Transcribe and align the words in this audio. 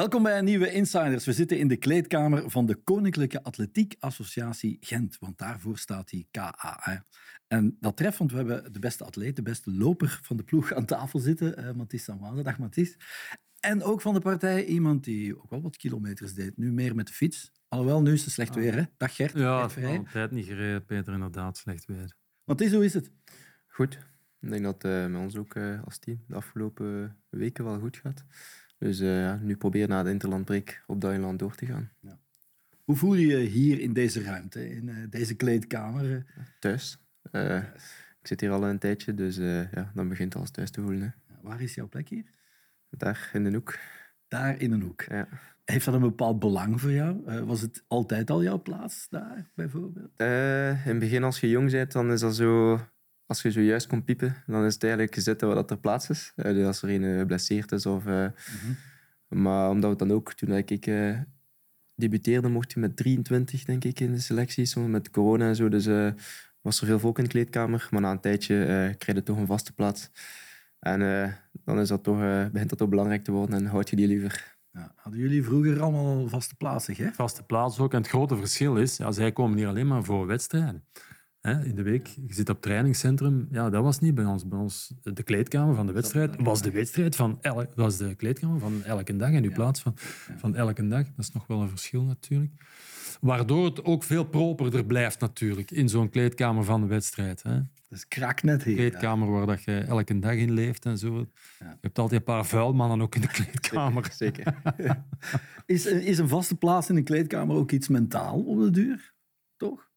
Welkom 0.00 0.22
bij 0.22 0.38
een 0.38 0.44
nieuwe 0.44 0.72
Insiders. 0.72 1.24
We 1.24 1.32
zitten 1.32 1.58
in 1.58 1.68
de 1.68 1.76
kleedkamer 1.76 2.50
van 2.50 2.66
de 2.66 2.74
Koninklijke 2.74 3.42
Atletiek 3.42 3.96
Associatie 3.98 4.76
Gent, 4.80 5.18
want 5.18 5.38
daarvoor 5.38 5.78
staat 5.78 6.08
die 6.08 6.28
KA. 6.30 6.78
Hè. 6.80 6.96
En 7.46 7.76
dat 7.80 7.96
treft, 7.96 8.18
want 8.18 8.30
we 8.30 8.36
hebben 8.36 8.72
de 8.72 8.78
beste 8.78 9.04
atleet, 9.04 9.36
de 9.36 9.42
beste 9.42 9.70
loper 9.70 10.18
van 10.22 10.36
de 10.36 10.42
ploeg 10.42 10.72
aan 10.72 10.84
tafel 10.84 11.18
zitten, 11.18 11.60
uh, 11.60 11.72
Mathis 11.72 12.04
Sanwaze. 12.04 12.42
Dag 12.42 12.58
Mathis. 12.58 12.96
En 13.60 13.82
ook 13.82 14.00
van 14.00 14.14
de 14.14 14.20
partij 14.20 14.64
iemand 14.64 15.04
die 15.04 15.42
ook 15.42 15.50
wel 15.50 15.62
wat 15.62 15.76
kilometers 15.76 16.34
deed, 16.34 16.56
nu 16.56 16.72
meer 16.72 16.94
met 16.94 17.06
de 17.06 17.12
fiets. 17.12 17.52
Alhoewel, 17.68 18.02
nu 18.02 18.12
is 18.12 18.24
het 18.24 18.32
slecht 18.32 18.54
weer, 18.54 18.74
hè? 18.74 18.82
Dag 18.96 19.16
Gert. 19.16 19.38
Ja, 19.38 19.60
altijd 19.60 20.30
niet 20.30 20.46
gereden, 20.46 20.84
Peter, 20.84 21.12
inderdaad, 21.12 21.56
slecht 21.56 21.84
weer. 21.86 22.16
Mathis, 22.44 22.72
hoe 22.72 22.84
is 22.84 22.94
het? 22.94 23.10
Goed. 23.66 23.98
Ik 24.40 24.50
denk 24.50 24.62
dat 24.62 24.82
het 24.82 24.92
uh, 24.92 25.06
met 25.06 25.20
ons 25.20 25.36
ook 25.36 25.54
uh, 25.54 25.82
als 25.84 25.98
team 25.98 26.24
de 26.26 26.34
afgelopen 26.34 27.16
weken 27.28 27.64
wel 27.64 27.78
goed 27.78 27.96
gaat. 27.96 28.24
Dus 28.80 29.00
uh, 29.00 29.20
ja, 29.20 29.38
nu 29.42 29.56
proberen 29.56 29.88
na 29.88 30.02
de 30.02 30.10
interlandbreek 30.10 30.82
op 30.86 31.00
Duinland 31.00 31.38
door 31.38 31.54
te 31.54 31.66
gaan. 31.66 31.90
Ja. 32.00 32.18
Hoe 32.84 32.96
voel 32.96 33.14
je 33.14 33.26
je 33.26 33.36
hier 33.36 33.80
in 33.80 33.92
deze 33.92 34.22
ruimte, 34.22 34.70
in 34.70 34.88
uh, 34.88 34.96
deze 35.10 35.34
kleedkamer? 35.34 36.26
Thuis. 36.58 36.98
Uh, 37.32 37.56
ik 38.20 38.26
zit 38.26 38.40
hier 38.40 38.50
al 38.50 38.68
een 38.68 38.78
tijdje, 38.78 39.14
dus 39.14 39.36
ja, 39.36 39.90
dan 39.94 40.08
begint 40.08 40.32
het 40.32 40.42
als 40.42 40.50
thuis 40.50 40.70
te 40.70 40.80
voelen. 40.80 41.02
Hè. 41.02 41.34
Waar 41.42 41.60
is 41.60 41.74
jouw 41.74 41.88
plek 41.88 42.08
hier? 42.08 42.24
Daar 42.90 43.30
in 43.32 43.44
de 43.44 43.50
hoek. 43.50 43.78
Daar 44.28 44.60
in 44.60 44.72
een 44.72 44.82
hoek. 44.82 45.02
Ja. 45.02 45.28
Heeft 45.64 45.84
dat 45.84 45.94
een 45.94 46.00
bepaald 46.00 46.38
belang 46.38 46.80
voor 46.80 46.92
jou? 46.92 47.44
was 47.44 47.60
het 47.60 47.84
altijd 47.88 48.30
al 48.30 48.42
jouw 48.42 48.62
plaats 48.62 49.06
daar, 49.10 49.50
bijvoorbeeld? 49.54 50.10
in 50.16 50.26
het 50.26 50.98
begin, 50.98 51.24
als 51.24 51.40
je 51.40 51.48
jong 51.48 51.70
bent, 51.70 51.92
dan 51.92 52.12
is 52.12 52.20
dat 52.20 52.34
zo 52.34 52.80
als 53.30 53.42
je 53.42 53.50
zojuist 53.50 53.86
komt 53.86 54.04
piepen, 54.04 54.36
dan 54.46 54.64
is 54.64 54.74
het 54.74 54.82
eigenlijk 54.82 55.14
zitten 55.14 55.46
waar 55.46 55.56
dat 55.56 55.70
er 55.70 55.78
plaats 55.78 56.10
is. 56.10 56.32
Uh, 56.36 56.66
als 56.66 56.82
er 56.82 56.90
een 56.90 57.18
geblesseerd 57.18 57.72
is. 57.72 57.86
Of, 57.86 58.06
uh, 58.06 58.12
mm 58.12 58.32
-hmm. 58.60 58.76
Maar 59.42 59.70
omdat 59.70 59.90
we 59.90 59.96
dan 59.96 60.12
ook, 60.12 60.32
toen 60.32 60.52
ik 60.52 60.86
uh, 60.86 61.18
debuteerde, 61.94 62.48
mocht 62.48 62.72
je 62.72 62.80
met 62.80 62.96
23, 62.96 63.64
denk 63.64 63.84
ik, 63.84 64.00
in 64.00 64.12
de 64.12 64.20
selecties, 64.20 64.74
met 64.74 65.10
corona 65.10 65.48
en 65.48 65.56
zo. 65.56 65.68
Dus 65.68 66.14
was 66.60 66.80
er 66.80 66.86
veel 66.86 66.98
volk 66.98 67.18
in 67.18 67.24
de 67.24 67.30
kleedkamer. 67.30 67.88
Maar 67.90 68.00
na 68.00 68.10
een 68.10 68.20
tijdje 68.20 68.54
krijg 68.98 69.18
je 69.18 69.22
toch 69.22 69.38
een 69.38 69.46
vaste 69.46 69.72
plaats. 69.72 70.10
En 70.78 71.00
dan 71.64 71.80
is 71.80 71.88
dat 71.88 72.02
toch, 72.02 72.18
begint 72.52 72.68
dat 72.68 72.78
toch 72.78 72.88
belangrijk 72.88 73.24
te 73.24 73.32
worden 73.32 73.56
en 73.56 73.66
houd 73.66 73.90
je 73.90 73.96
die 73.96 74.06
liever. 74.06 74.58
Ja, 74.72 74.92
hadden 74.96 75.20
jullie 75.20 75.44
vroeger 75.44 75.80
allemaal 75.80 76.28
vaste 76.28 76.56
plaatsen? 76.56 76.94
Hè? 76.96 77.10
Vaste 77.12 77.42
plaats 77.42 77.78
ook. 77.78 77.92
En 77.92 77.98
het 77.98 78.08
grote 78.08 78.36
verschil 78.36 78.76
is, 78.76 78.96
ja, 78.96 79.12
zij 79.12 79.32
komen 79.32 79.58
hier 79.58 79.68
alleen 79.68 79.86
maar 79.86 80.04
voor 80.04 80.26
wedstrijden 80.26 80.84
in 81.42 81.74
de 81.74 81.82
week. 81.82 82.06
Je 82.06 82.34
zit 82.34 82.48
op 82.48 82.60
trainingscentrum. 82.60 83.48
Ja, 83.50 83.70
dat 83.70 83.82
was 83.82 83.98
niet 83.98 84.14
bij 84.14 84.24
ons. 84.24 84.48
Bij 84.48 84.58
ons 84.58 84.94
de 85.02 85.22
kleedkamer 85.22 85.74
van 85.74 85.86
de 85.86 85.92
wedstrijd 85.92 86.42
was 86.42 86.62
de 86.62 86.70
wedstrijd 86.70 87.16
van 87.16 87.38
elke, 87.40 87.68
was 87.74 87.96
de 87.96 88.14
kleedkamer 88.14 88.60
van 88.60 88.82
elke 88.84 89.16
dag 89.16 89.30
in 89.30 89.52
plaats 89.52 89.80
van, 89.80 89.92
van 90.36 90.56
elke 90.56 90.88
dag. 90.88 91.04
Dat 91.04 91.18
is 91.18 91.32
nog 91.32 91.46
wel 91.46 91.60
een 91.60 91.68
verschil 91.68 92.02
natuurlijk. 92.02 92.52
Waardoor 93.20 93.64
het 93.64 93.84
ook 93.84 94.02
veel 94.02 94.24
properder 94.24 94.84
blijft 94.84 95.20
natuurlijk 95.20 95.70
in 95.70 95.88
zo'n 95.88 96.08
kleedkamer 96.08 96.64
van 96.64 96.80
de 96.80 96.86
wedstrijd. 96.86 97.42
Hè. 97.42 97.54
Dat 97.54 97.98
is 97.98 98.08
kraknet 98.08 98.62
hier. 98.62 98.74
kleedkamer 98.74 99.30
waar 99.30 99.46
dat 99.46 99.62
je 99.62 99.78
elke 99.78 100.18
dag 100.18 100.34
in 100.34 100.52
leeft 100.52 100.84
en 100.84 100.98
zo. 100.98 101.18
Je 101.58 101.64
hebt 101.80 101.98
altijd 101.98 102.20
een 102.20 102.26
paar 102.26 102.46
vuilmannen 102.46 103.00
ook 103.00 103.14
in 103.14 103.20
de 103.20 103.28
kleedkamer. 103.42 104.10
Zeker. 104.12 104.54
is, 105.66 105.86
is 105.86 106.18
een 106.18 106.28
vaste 106.28 106.54
plaats 106.54 106.88
in 106.88 106.96
een 106.96 107.04
kleedkamer 107.04 107.56
ook 107.56 107.70
iets 107.70 107.88
mentaal 107.88 108.40
op 108.40 108.60
de 108.60 108.70
duur? 108.70 109.14
Toch? 109.56 109.89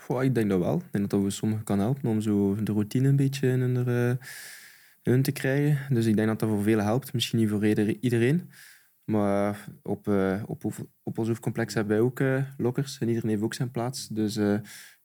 Goh, 0.00 0.22
ik 0.22 0.34
denk 0.34 0.50
dat 0.50 0.58
wel. 0.58 0.76
Ik 0.76 0.92
denk 0.92 1.10
dat 1.10 1.22
dat 1.22 1.32
sommigen 1.32 1.64
kan 1.64 1.78
helpen 1.78 2.10
om 2.10 2.20
zo 2.20 2.62
de 2.62 2.72
routine 2.72 3.08
een 3.08 3.16
beetje 3.16 3.48
in 3.48 3.60
hun, 5.02 5.22
te 5.22 5.32
krijgen. 5.32 5.94
Dus 5.94 6.06
ik 6.06 6.16
denk 6.16 6.28
dat 6.28 6.38
dat 6.38 6.48
voor 6.48 6.62
velen 6.62 6.84
helpt. 6.84 7.12
Misschien 7.12 7.38
niet 7.38 7.48
voor 7.48 7.64
iedereen. 8.00 8.50
Maar 9.04 9.68
op, 9.82 10.08
uh, 10.08 10.42
op, 10.46 10.64
op 11.02 11.18
ons 11.18 11.28
hoofdcomplex 11.28 11.74
hebben 11.74 11.96
wij 11.96 12.04
ook 12.04 12.20
uh, 12.20 12.42
lokkers. 12.56 12.98
En 12.98 13.08
iedereen 13.08 13.30
heeft 13.30 13.42
ook 13.42 13.54
zijn 13.54 13.70
plaats. 13.70 14.08
Dus 14.08 14.38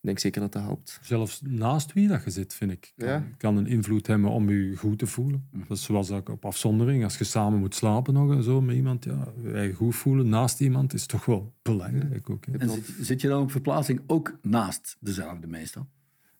ik 0.06 0.12
denk 0.12 0.24
zeker 0.24 0.42
dat 0.42 0.52
dat 0.52 0.62
helpt. 0.62 1.00
Zelfs 1.02 1.42
naast 1.42 1.94
wie 1.94 2.08
dat 2.08 2.24
je 2.24 2.30
zit, 2.30 2.54
vind 2.54 2.72
ik, 2.72 2.94
kan, 2.98 3.08
ja. 3.08 3.24
kan 3.38 3.58
een 3.58 3.68
invloed 3.68 4.08
hebben 4.08 4.30
om 4.30 4.50
je 4.50 4.76
goed 4.76 5.00
te 5.00 5.08
voelen. 5.08 5.48
Mm. 5.52 5.64
Dat 5.68 5.78
is 5.78 5.84
zoals 5.84 6.12
ook 6.12 6.30
op 6.30 6.46
afzondering. 6.46 7.04
Als 7.04 7.18
je 7.18 7.24
samen 7.24 7.60
moet 7.60 7.76
slapen 7.76 8.14
nog 8.14 8.32
en 8.32 8.44
zo 8.44 8.62
met 8.62 8.76
iemand, 8.76 9.04
ja, 9.04 9.34
je 9.44 9.74
goed 9.74 9.96
voelen 9.96 10.30
naast 10.30 10.62
iemand 10.62 10.94
is 10.94 11.06
toch 11.06 11.26
wel 11.26 11.54
belangrijk. 11.62 12.30
Ook, 12.30 12.46
en 12.46 12.70
zit, 12.70 12.96
zit, 13.00 13.22
je 13.22 13.28
dan 13.28 13.42
op 13.42 13.52
verplaatsing 13.52 14.02
ook 14.08 14.38
naast 14.42 14.98
dezelfde 15.00 15.48
meestal? 15.48 15.88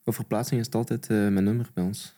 Op 0.04 0.14
verplaatsing 0.14 0.60
is 0.60 0.66
het 0.66 0.76
altijd 0.76 1.10
uh, 1.10 1.18
mijn 1.18 1.44
nummer 1.44 1.70
bij 1.74 1.84
ons. 1.84 2.16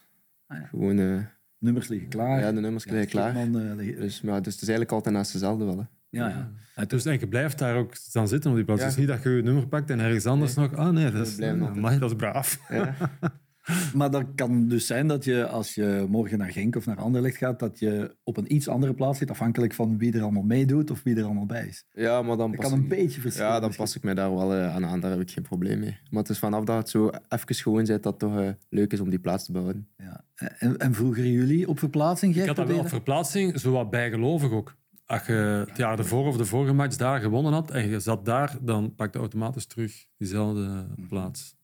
Ah, 0.47 0.57
ja. 0.57 0.65
Gewoon... 0.65 0.97
Uh, 0.97 1.21
nummers 1.57 1.87
liggen 1.87 2.09
klaar. 2.09 2.39
Ja, 2.39 2.51
de 2.51 2.59
nummers 2.59 2.85
liggen 2.85 3.07
klaar. 3.07 3.47
Uh, 3.47 3.97
dus, 3.97 4.21
maar, 4.21 4.41
dus 4.41 4.53
het 4.53 4.61
is 4.61 4.67
eigenlijk 4.67 4.91
altijd 4.91 5.15
naast 5.15 5.31
dezelfde 5.33 5.65
wel. 5.65 5.77
Hè. 5.77 5.83
Ja, 6.09 6.27
ja. 6.27 6.51
En 6.75 6.87
dus 6.87 7.05
en 7.05 7.19
je 7.19 7.27
blijft 7.27 7.57
daar 7.57 7.75
ook 7.75 7.93
dan 8.11 8.27
zitten 8.27 8.49
op 8.49 8.55
die 8.55 8.65
plaats. 8.65 8.81
Ja. 8.81 8.87
Dus 8.87 8.97
niet 8.97 9.07
dat 9.07 9.23
je 9.23 9.29
je 9.29 9.41
nummer 9.41 9.67
pakt 9.67 9.89
en 9.89 9.99
ergens 9.99 10.25
anders 10.25 10.53
nog... 10.55 10.75
Ah 10.75 10.89
nee, 10.89 11.11
dat 11.11 11.27
is, 11.27 11.41
amai, 11.41 11.99
dat 11.99 12.09
is 12.09 12.15
braaf. 12.15 12.59
Ja. 12.69 12.95
maar 13.93 14.11
dat 14.11 14.25
kan 14.35 14.67
dus 14.67 14.87
zijn 14.87 15.07
dat 15.07 15.23
je, 15.23 15.47
als 15.47 15.75
je 15.75 16.05
morgen 16.09 16.37
naar 16.37 16.51
Genk 16.51 16.75
of 16.75 16.85
naar 16.85 16.97
Anderlecht 16.97 17.37
gaat, 17.37 17.59
dat 17.59 17.79
je 17.79 18.15
op 18.23 18.37
een 18.37 18.53
iets 18.53 18.67
andere 18.67 18.93
plaats 18.93 19.19
zit, 19.19 19.29
afhankelijk 19.29 19.73
van 19.73 19.97
wie 19.97 20.13
er 20.13 20.21
allemaal 20.21 20.43
meedoet 20.43 20.91
of 20.91 21.03
wie 21.03 21.15
er 21.15 21.23
allemaal 21.23 21.45
bij 21.45 21.67
is. 21.67 21.85
Ja, 21.91 22.21
maar 22.21 22.37
dan 22.37 22.51
dat 22.51 22.59
kan 22.59 22.73
een 22.73 22.87
beetje 22.87 23.21
verschillen. 23.21 23.51
Ja, 23.51 23.59
dan 23.59 23.75
pas 23.75 23.95
ik 23.95 24.03
mij 24.03 24.13
daar 24.13 24.35
wel 24.35 24.55
uh, 24.55 24.75
aan 24.75 24.85
aan. 24.85 24.99
Daar 24.99 25.11
heb 25.11 25.19
ik 25.19 25.31
geen 25.31 25.43
probleem 25.43 25.79
mee. 25.79 25.97
Maar 26.09 26.21
het 26.21 26.31
is 26.31 26.39
vanaf 26.39 26.63
dat 26.63 26.77
het 26.77 26.89
zo 26.89 27.09
even 27.29 27.55
gewoon 27.55 27.85
zit, 27.85 28.03
dat 28.03 28.21
het 28.21 28.31
toch 28.31 28.39
uh, 28.39 28.49
leuk 28.69 28.93
is 28.93 28.99
om 28.99 29.09
die 29.09 29.19
plaats 29.19 29.45
te 29.45 29.51
bouwen. 29.51 29.87
Ja. 29.97 30.23
En, 30.35 30.77
en 30.77 30.93
vroeger 30.93 31.25
jullie 31.25 31.67
op 31.67 31.79
verplaatsing? 31.79 32.35
Ik 32.35 32.45
had 32.45 32.55
dat 32.55 32.67
wel 32.67 32.79
op 32.79 32.89
verplaatsing, 32.89 33.59
zo 33.59 33.71
wat 33.71 33.89
bijgelovig 33.89 34.51
ook 34.51 34.75
als 35.07 35.25
je 35.25 35.33
het 35.67 35.77
jaar 35.77 35.99
ervoor 35.99 36.25
of 36.27 36.37
de 36.37 36.45
vorige 36.45 36.73
match 36.73 36.95
daar 36.95 37.19
gewonnen 37.19 37.53
had 37.53 37.71
en 37.71 37.89
je 37.89 37.99
zat 37.99 38.25
daar, 38.25 38.57
dan 38.61 38.95
pakte 38.95 39.19
automatisch 39.19 39.65
terug 39.65 40.05
diezelfde 40.17 40.87
plaats. 41.07 41.55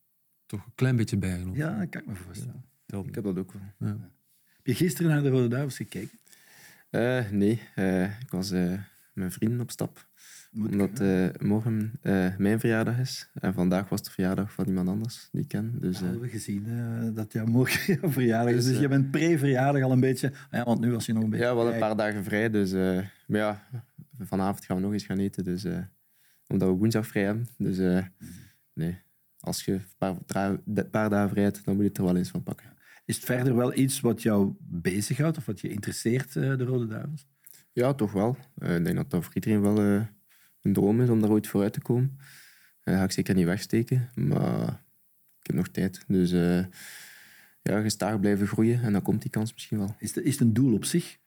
Toch 0.45 0.65
een 0.65 0.75
klein 0.75 0.95
beetje 0.95 1.17
bijgenomen. 1.17 1.57
Ja, 1.57 1.79
dat 1.79 1.89
kan 1.89 2.01
ik 2.01 2.07
me 2.07 2.15
voorstellen. 2.15 2.65
Ja, 2.85 2.99
ik 2.99 3.15
heb 3.15 3.23
dat 3.23 3.37
ook 3.37 3.51
wel. 3.51 3.61
Ja. 3.89 3.97
Heb 4.55 4.65
je 4.65 4.75
gisteren 4.75 5.11
naar 5.11 5.23
de 5.23 5.29
Rode 5.29 5.47
Duivels 5.47 5.75
gekeken? 5.75 6.19
Uh, 6.91 7.29
nee, 7.29 7.61
uh, 7.75 8.03
ik 8.03 8.29
was 8.29 8.51
uh, 8.51 8.69
met 8.69 8.81
mijn 9.13 9.31
vrienden 9.31 9.59
op 9.59 9.71
stap. 9.71 10.07
Moet 10.53 10.71
omdat 10.71 11.01
uh, 11.01 11.27
morgen 11.39 11.91
uh, 12.01 12.37
mijn 12.37 12.59
verjaardag 12.59 12.99
is. 12.99 13.29
En 13.33 13.53
vandaag 13.53 13.89
was 13.89 14.01
de 14.01 14.11
verjaardag 14.11 14.51
van 14.51 14.65
iemand 14.65 14.89
anders 14.89 15.29
die 15.31 15.41
ik 15.41 15.47
ken. 15.47 15.77
Dus, 15.79 16.01
uh, 16.01 16.09
we 16.09 16.27
gezien 16.27 16.65
dat 17.13 17.33
jouw 17.33 17.45
morgen 17.45 17.93
jouw 18.01 18.11
verjaardag 18.11 18.53
is. 18.53 18.63
Dus, 18.63 18.73
dus 18.73 18.81
je 18.81 18.87
bent 18.87 19.11
pre-verjaardag 19.11 19.81
al 19.81 19.91
een 19.91 19.99
beetje... 19.99 20.31
Ja, 20.51 20.63
want 20.63 20.79
nu 20.79 20.91
was 20.91 21.05
je 21.05 21.13
nog 21.13 21.23
een 21.23 21.29
beetje 21.29 21.45
Ja, 21.45 21.55
wel 21.55 21.73
een 21.73 21.79
paar 21.79 21.95
dagen 21.95 22.23
vrij. 22.23 22.49
Dus, 22.49 22.71
maar 23.27 23.39
ja, 23.39 23.67
vanavond 24.19 24.65
gaan 24.65 24.75
we 24.75 24.81
nog 24.81 24.93
eens 24.93 25.05
gaan 25.05 25.19
eten. 25.19 25.43
Dus, 25.43 25.65
omdat 26.47 26.69
we 26.69 26.75
woensdag 26.75 27.07
vrij 27.07 27.23
hebben. 27.23 27.47
Dus 27.57 28.03
nee, 28.73 28.97
als 29.39 29.65
je 29.65 29.71
een 29.71 30.25
paar, 30.25 30.57
paar 30.91 31.09
dagen 31.09 31.29
vrij 31.29 31.43
hebt, 31.43 31.65
dan 31.65 31.73
moet 31.73 31.83
je 31.83 31.89
het 31.89 31.97
er 31.97 32.03
wel 32.03 32.17
eens 32.17 32.29
van 32.29 32.43
pakken. 32.43 32.67
Is 33.05 33.15
het 33.15 33.25
verder 33.25 33.55
wel 33.55 33.77
iets 33.77 33.99
wat 33.99 34.21
jou 34.21 34.55
bezighoudt 34.59 35.37
of 35.37 35.45
wat 35.45 35.59
je 35.59 35.69
interesseert, 35.69 36.33
de 36.33 36.63
Rode 36.63 36.87
Duivels? 36.87 37.27
Ja, 37.71 37.93
toch 37.93 38.11
wel. 38.11 38.37
ik 38.55 38.85
denk 38.85 38.95
dat 38.95 39.09
dat 39.09 39.23
voor 39.23 39.33
iedereen 39.33 39.61
wel 39.61 40.05
een 40.63 40.74
droom 40.74 41.01
is 41.01 41.09
om 41.09 41.22
daar 41.22 41.29
ooit 41.29 41.47
vooruit 41.47 41.74
te 41.74 41.81
komen. 41.81 42.18
Dat 42.84 42.96
ga 42.96 43.03
ik 43.03 43.12
zeker 43.12 43.35
niet 43.35 43.46
wegsteken, 43.46 44.09
maar 44.16 44.68
ik 45.40 45.47
heb 45.47 45.56
nog 45.56 45.68
tijd. 45.68 46.03
Dus 46.07 46.31
uh, 46.31 46.66
ja, 47.62 47.81
gestaag 47.81 48.19
blijven 48.19 48.47
groeien 48.47 48.81
en 48.81 48.91
dan 48.91 49.01
komt 49.01 49.22
die 49.22 49.31
kans 49.31 49.53
misschien 49.53 49.78
wel. 49.78 49.96
Is 50.00 50.16
het, 50.16 50.24
is 50.24 50.31
het 50.31 50.41
een 50.41 50.53
doel 50.53 50.74
op 50.74 50.85
zich? 50.85 51.18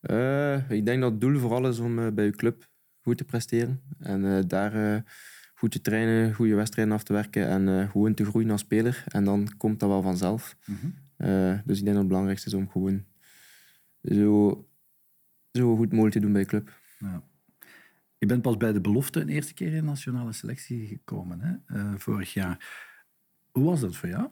Uh, 0.00 0.70
ik 0.70 0.86
denk 0.86 1.00
dat 1.00 1.10
het 1.10 1.20
doel 1.20 1.38
vooral 1.38 1.68
is 1.68 1.78
om 1.78 1.98
uh, 1.98 2.08
bij 2.10 2.24
je 2.24 2.30
club 2.30 2.68
goed 3.00 3.16
te 3.16 3.24
presteren. 3.24 3.82
En 3.98 4.48
daar 4.48 5.04
goed 5.54 5.70
te 5.70 5.80
trainen, 5.80 6.34
goede 6.34 6.54
wedstrijden 6.54 6.94
af 6.94 7.02
te 7.02 7.12
werken 7.12 7.48
en 7.48 7.88
gewoon 7.88 8.14
te 8.14 8.24
groeien 8.24 8.50
als 8.50 8.60
speler. 8.60 9.04
En 9.08 9.24
dan 9.24 9.56
komt 9.56 9.80
dat 9.80 9.88
wel 9.88 10.02
vanzelf. 10.02 10.56
Mm 10.64 10.76
-hmm. 10.80 11.62
dus 11.64 11.78
ik 11.78 11.84
denk 11.84 11.86
dat 11.86 11.96
het 11.96 12.08
belangrijkste 12.08 12.48
is 12.48 12.54
om 12.54 12.70
gewoon 12.70 13.04
zo, 14.02 14.66
zo 15.52 15.76
goed 15.76 15.90
mogelijk 15.90 16.14
te 16.14 16.20
doen 16.20 16.32
bij 16.32 16.40
je 16.40 16.46
club. 16.46 16.80
Ja. 16.98 17.22
Je 18.22 18.28
bent 18.28 18.42
pas 18.42 18.56
bij 18.56 18.72
de 18.72 18.80
belofte 18.80 19.20
een 19.20 19.28
eerste 19.28 19.54
keer 19.54 19.66
in 19.66 19.74
de 19.74 19.82
nationale 19.82 20.32
selectie 20.32 20.86
gekomen, 20.86 21.40
hè? 21.40 21.76
Uh, 21.76 21.92
vorig 21.96 22.32
jaar. 22.32 22.66
Hoe 23.50 23.64
was 23.64 23.80
dat 23.80 23.96
voor 23.96 24.08
jou? 24.08 24.28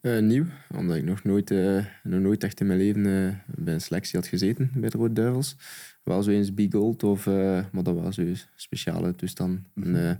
Uh, 0.00 0.18
nieuw, 0.18 0.44
omdat 0.74 0.96
ik 0.96 1.04
nog 1.04 1.24
nooit, 1.24 1.50
uh, 1.50 1.84
nog 2.02 2.20
nooit 2.20 2.44
echt 2.44 2.60
in 2.60 2.66
mijn 2.66 2.78
leven 2.78 3.02
bij 3.46 3.74
een 3.74 3.80
selectie 3.80 4.18
had 4.18 4.28
gezeten 4.28 4.70
bij 4.74 4.88
de 4.88 4.98
Rode 4.98 5.12
Duivels. 5.12 5.56
Wel 6.02 6.22
zo 6.22 6.30
eens 6.30 6.54
Big 6.54 6.72
Gold, 6.72 7.02
of, 7.02 7.26
maar 7.26 7.82
dat 7.82 8.00
was 8.00 8.16
een 8.16 8.36
speciale 8.56 9.14
toestand. 9.14 9.60
Mm 9.74 9.94
-hmm. 9.94 10.18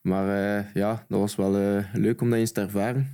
maar 0.00 0.26
ja, 0.74 1.04
dat 1.08 1.20
was 1.20 1.36
wel 1.36 1.84
leuk 1.92 2.20
om 2.20 2.30
dat 2.30 2.38
eens 2.38 2.52
te 2.52 2.60
ervaren. 2.60 3.06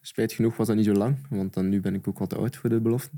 spijt 0.00 0.32
genoeg 0.32 0.56
was 0.56 0.66
dat 0.66 0.76
niet 0.76 0.84
zo 0.84 0.92
lang, 0.92 1.16
want 1.28 1.54
dan, 1.54 1.68
nu 1.68 1.80
ben 1.80 1.94
ik 1.94 2.08
ook 2.08 2.18
wat 2.18 2.36
oud 2.36 2.56
voor 2.56 2.70
de 2.70 2.80
belofte. 2.80 3.16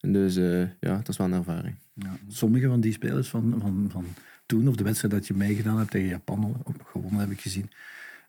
Dus 0.00 0.36
uh, 0.36 0.60
ja, 0.60 0.96
dat 0.96 1.08
is 1.08 1.16
wel 1.16 1.26
een 1.26 1.32
ervaring. 1.32 1.74
Ja. 1.94 2.16
Sommige 2.28 2.66
van 2.66 2.80
die 2.80 2.92
spelers 2.92 3.28
van, 3.28 3.54
van, 3.60 3.88
van 3.90 4.04
toen, 4.50 4.68
of 4.68 4.76
de 4.76 4.84
wedstrijd 4.84 5.14
dat 5.14 5.26
je 5.26 5.34
meegedaan 5.34 5.78
hebt 5.78 5.90
tegen 5.90 6.08
Japan, 6.08 6.62
ook 6.64 6.76
gewonnen 6.84 7.20
heb 7.20 7.30
ik 7.30 7.40
gezien, 7.40 7.70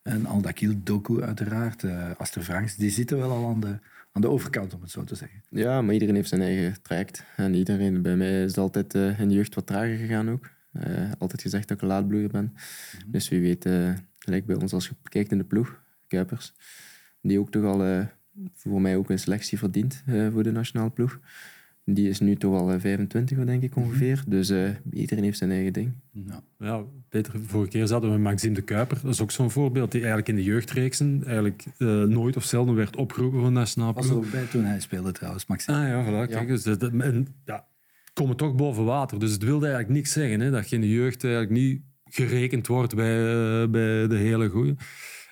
En 0.03 0.25
Aldakil 0.25 0.73
Doku 0.83 1.21
uiteraard, 1.21 1.83
uh, 1.83 2.12
Aster 2.18 2.41
Franks, 2.41 2.75
die 2.75 2.89
zitten 2.89 3.18
wel 3.18 3.31
al 3.31 3.50
aan 3.50 3.59
de, 3.59 3.79
aan 4.12 4.21
de 4.21 4.29
overkant, 4.29 4.73
om 4.73 4.81
het 4.81 4.91
zo 4.91 5.03
te 5.03 5.15
zeggen. 5.15 5.44
Ja, 5.50 5.81
maar 5.81 5.94
iedereen 5.94 6.15
heeft 6.15 6.29
zijn 6.29 6.41
eigen 6.41 6.81
traject. 6.81 7.25
En 7.35 7.53
iedereen, 7.53 8.01
bij 8.01 8.15
mij 8.15 8.44
is 8.44 8.50
het 8.50 8.57
altijd 8.57 8.95
uh, 8.95 9.19
in 9.19 9.27
de 9.27 9.33
jeugd 9.33 9.56
wat 9.56 9.68
trager 9.68 9.97
gegaan 9.97 10.29
ook. 10.29 10.50
Uh, 10.73 11.12
altijd 11.18 11.41
gezegd 11.41 11.68
dat 11.68 11.77
ik 11.77 11.83
een 11.83 11.89
laadbloeier 11.89 12.29
ben. 12.29 12.44
Mm 12.44 12.53
-hmm. 13.01 13.12
Dus 13.12 13.29
wie 13.29 13.41
weet, 13.41 13.69
gelijk 14.19 14.45
bij 14.45 14.56
ons 14.56 14.73
als 14.73 14.88
je 14.88 14.95
kijkt 15.03 15.31
in 15.31 15.38
de 15.38 15.44
ploeg, 15.44 15.81
Kuipers, 16.07 16.53
die 17.21 17.39
ook 17.39 17.51
toch 17.51 17.63
al 17.63 18.07
voor 18.53 18.81
mij 18.81 18.95
ook 18.95 19.09
een 19.09 19.19
selectie 19.19 19.57
verdient 19.57 20.03
voor 20.31 20.44
de 20.44 20.51
nationale 20.51 20.89
ploeg. 20.89 21.19
Die 21.86 22.10
is 22.10 22.19
nu 22.19 22.36
toch 22.36 22.60
al 22.60 22.80
25, 22.80 23.38
eh, 23.38 23.45
denk 23.45 23.63
ik 23.63 23.75
ongeveer. 23.75 24.22
Mhm. 24.22 24.30
Dus 24.30 24.50
uh, 24.50 24.69
iedereen 24.92 25.24
heeft 25.24 25.38
zijn 25.38 25.51
eigen 25.51 25.74
ding. 25.74 25.94
Ja, 26.12 26.44
ja 26.60 26.83
Peter, 27.10 27.39
vorige 27.45 27.69
keer 27.69 27.88
zaten 27.88 28.07
we 28.07 28.13
met 28.13 28.24
Maxime 28.24 28.54
de 28.54 28.62
Kuiper. 28.62 29.00
Dat 29.01 29.13
is 29.13 29.22
ook 29.22 29.31
zo'n 29.31 29.51
voorbeeld 29.51 29.92
die 29.92 30.00
eigenlijk 30.00 30.30
in 30.30 30.36
de 30.36 30.44
jeugdreeksen 30.44 31.24
eigenlijk 31.25 31.66
uh, 31.78 32.04
nooit 32.04 32.36
of 32.36 32.44
zelden 32.44 32.75
werd 32.75 32.95
opgeroepen 32.95 33.42
van 33.42 33.54
nationaal 33.54 33.94
Was 33.94 34.10
er 34.10 34.16
ook 34.16 34.31
bij 34.31 34.45
toen 34.45 34.63
hij 34.63 34.80
speelde 34.80 35.12
trouwens, 35.12 35.45
Maxime. 35.45 35.78
Ah 35.78 35.88
ja, 35.88 36.06
voilà. 36.06 36.31
Kijk, 36.31 36.48
dus 36.48 36.63
dat, 36.63 36.83
en, 36.83 37.28
ja, 37.45 37.66
komen 38.13 38.36
toch 38.36 38.56
boven 38.56 38.86
water. 38.86 39.19
Dus 39.19 39.31
het 39.31 39.44
wilde 39.44 39.66
eigenlijk 39.66 39.95
niks 39.95 40.12
zeggen 40.12 40.39
hè, 40.39 40.51
dat 40.51 40.69
je 40.69 40.75
in 40.75 40.81
de 40.81 40.89
jeugd 40.89 41.24
eigenlijk 41.24 41.54
niet 41.54 41.81
gerekend 42.04 42.68
wordt 42.68 42.95
bij, 42.95 43.18
uh, 43.18 43.68
bij 43.69 44.07
de 44.07 44.16
hele 44.16 44.50
goeie. 44.50 44.75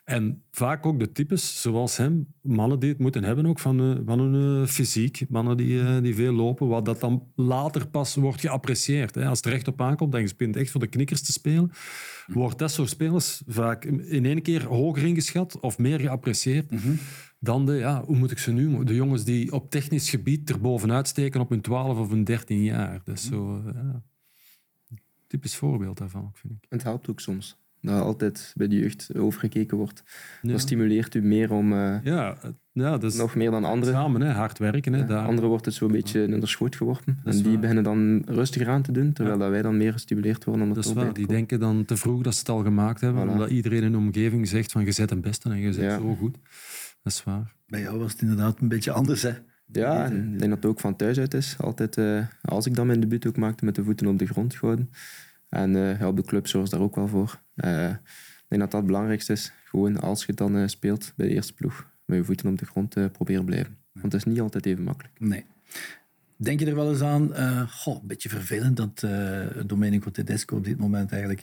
En 0.10 0.44
vaak 0.52 0.86
ook 0.86 1.00
de 1.00 1.12
types, 1.12 1.62
zoals 1.62 1.98
hem, 1.98 2.34
mannen 2.42 2.80
die 2.80 2.90
het 2.90 3.00
moeten 3.00 3.24
hebben 3.24 3.46
ook 3.46 3.60
van, 3.60 3.82
uh, 3.82 3.98
van 4.06 4.20
hun 4.20 4.62
uh, 4.62 4.68
fysiek. 4.68 5.26
Mannen 5.30 5.58
die, 5.58 5.82
uh, 5.82 6.02
die 6.02 6.16
veel 6.16 6.34
lopen, 6.34 6.68
wat 6.68 6.86
dat 6.86 7.00
dan 7.00 7.28
later 7.36 7.88
pas 7.88 8.16
wordt 8.16 8.42
geapprecieerd. 8.42 9.16
Hè. 9.16 9.26
Als 9.26 9.38
het 9.38 9.48
recht 9.48 9.68
op 9.68 9.82
aankomt 9.82 10.14
en 10.14 10.22
je 10.22 10.34
begint 10.38 10.56
echt 10.56 10.72
voor 10.72 10.80
de 10.80 10.88
knikkers 10.88 11.22
te 11.22 11.32
spelen, 11.32 11.72
wordt 12.28 12.60
dat 12.60 12.72
soort 12.72 12.90
spelers 12.90 13.42
vaak 13.48 13.86
in 13.86 14.26
één 14.26 14.42
keer 14.42 14.66
hoger 14.66 15.04
ingeschat 15.04 15.60
of 15.60 15.78
meer 15.78 16.00
geapprecieerd. 16.00 16.72
Mm 16.72 16.78
-hmm. 16.78 16.98
Dan 17.40 17.66
de, 17.66 17.74
ja, 17.74 18.04
hoe 18.04 18.18
moet 18.18 18.32
ik 18.32 18.40
ze 18.40 18.52
nu? 18.52 18.84
De 18.84 18.96
jongens 18.96 19.24
die 19.24 19.52
op 19.52 19.70
technisch 19.70 20.10
gebied 20.10 20.50
er 20.50 20.60
bovenuit 20.60 21.08
steken 21.08 21.42
op 21.42 21.50
hun 21.50 21.62
12 21.62 21.98
of 21.98 22.10
hun 22.10 22.24
13 22.24 22.64
jaar. 22.64 23.02
Dat 23.04 23.16
is 23.16 23.26
zo, 23.26 23.62
ja, 23.74 24.04
typisch 25.28 25.56
voorbeeld 25.56 25.98
daarvan, 25.98 26.32
vind 26.34 26.54
ik. 26.54 26.66
Het 26.70 26.84
helpt 26.84 27.10
ook 27.10 27.20
soms 27.20 27.59
dat 27.82 28.02
altijd 28.02 28.54
bij 28.56 28.68
de 28.68 28.76
jeugd 28.80 29.16
overgekeken 29.16 29.78
wordt. 29.78 30.04
Ja. 30.42 30.52
Dat 30.52 30.60
stimuleert 30.60 31.16
u 31.16 31.22
meer 31.22 31.52
om 31.52 31.74
uh, 31.74 31.96
ja, 32.04 32.38
ja, 32.72 32.98
dus 32.98 33.16
nog 33.16 33.36
meer 33.36 33.52
dan 33.52 33.64
anderen. 33.64 33.94
Samen, 33.94 34.22
hè, 34.22 34.32
hard 34.32 34.58
werken. 34.58 34.94
Hè, 34.94 35.06
ja, 35.06 35.26
anderen 35.26 35.50
wordt 35.50 35.66
het 35.66 35.74
zo'n 35.74 35.92
beetje 35.92 36.24
in 36.24 36.40
de 36.40 36.48
schoot 36.48 36.76
geworpen. 36.76 37.20
En 37.24 37.32
die 37.32 37.44
waar. 37.44 37.60
beginnen 37.60 37.84
dan 37.84 38.24
rustiger 38.26 38.70
aan 38.70 38.82
te 38.82 38.92
doen, 38.92 39.14
terwijl 39.14 39.38
dat 39.38 39.50
wij 39.50 39.62
dan 39.62 39.78
meer 39.78 39.92
gestimuleerd 39.92 40.44
worden 40.44 40.68
om 40.68 40.74
dat 40.74 40.86
is 40.86 40.94
waar. 40.94 41.14
Die 41.14 41.28
denken 41.28 41.60
dan 41.60 41.86
te 41.86 41.98
vroeg 41.98 42.22
dat 42.22 42.34
ze 42.34 42.40
het 42.40 42.50
al 42.50 42.64
gemaakt 42.64 43.02
hebben, 43.02 43.28
voilà. 43.28 43.32
omdat 43.32 43.50
iedereen 43.50 43.84
in 43.84 43.92
de 43.92 43.98
omgeving 43.98 44.48
zegt 44.48 44.72
van 44.72 44.86
je 44.86 44.92
zet 44.92 45.12
een 45.12 45.22
beste 45.22 45.50
en 45.50 45.60
je 45.60 45.74
zet 45.74 45.92
zo 45.92 46.16
goed. 46.16 46.38
Dat 47.04 47.14
is 47.14 47.24
waar. 47.24 47.54
Bij 47.68 47.82
jou 47.82 48.00
was 48.00 48.12
het 48.12 48.22
inderdaad 48.22 48.60
een 48.60 48.68
beetje 48.68 48.92
anders, 48.92 49.22
hè? 49.22 49.32
Ja, 49.72 50.06
en 50.06 50.34
ik 50.34 50.40
denk 50.40 50.52
dat 50.52 50.64
het 50.64 50.66
ook 50.66 50.80
van 50.80 50.96
thuis 50.96 51.20
uit 51.20 51.34
is. 51.34 51.56
Altijd, 51.60 51.98
uh, 51.98 52.26
als 52.42 52.66
ik 52.66 52.76
dan 52.76 52.88
mijn 52.88 53.00
debuut 53.00 53.28
ook 53.28 53.38
maakte, 53.38 53.66
met 53.66 53.76
de 53.76 53.84
voeten 53.84 54.08
op 54.08 54.20
de 54.20 54.26
grond 54.26 54.56
gehouden. 54.56 54.90
En 55.50 55.76
uh, 55.76 56.00
ja, 56.00 56.08
op 56.08 56.16
de 56.16 56.24
club 56.24 56.48
zorgt 56.48 56.72
daar 56.72 56.82
ook 56.82 56.96
wel 56.96 57.08
voor. 57.08 57.42
Uh, 57.56 57.90
ik 57.90 58.46
denk 58.48 58.62
dat 58.62 58.72
dat 58.72 58.82
het 58.82 58.86
belangrijkste 58.86 59.34
is. 59.34 59.52
Gewoon 59.64 60.00
als 60.00 60.26
je 60.26 60.34
dan 60.34 60.56
uh, 60.56 60.68
speelt 60.68 61.14
bij 61.16 61.28
de 61.28 61.34
eerste 61.34 61.54
ploeg, 61.54 61.88
met 62.06 62.18
je 62.18 62.24
voeten 62.24 62.50
op 62.50 62.58
de 62.58 62.66
grond 62.66 63.12
proberen 63.12 63.46
blijven. 63.46 63.78
Want 63.92 64.14
het 64.14 64.26
is 64.26 64.32
niet 64.34 64.42
altijd 64.42 64.66
even 64.66 64.84
makkelijk. 64.84 65.20
Nee. 65.20 65.46
Denk 66.36 66.60
je 66.60 66.66
er 66.66 66.76
wel 66.76 66.92
eens 66.92 67.02
aan, 67.02 67.30
goh, 67.70 68.02
een 68.02 68.08
beetje 68.08 68.30
vervelend 68.30 68.78
dat 68.78 69.06
Domenico 69.68 70.12
Tedesco 70.12 70.56
op 70.56 70.64
dit 70.64 70.78
moment 70.78 71.12
eigenlijk 71.12 71.42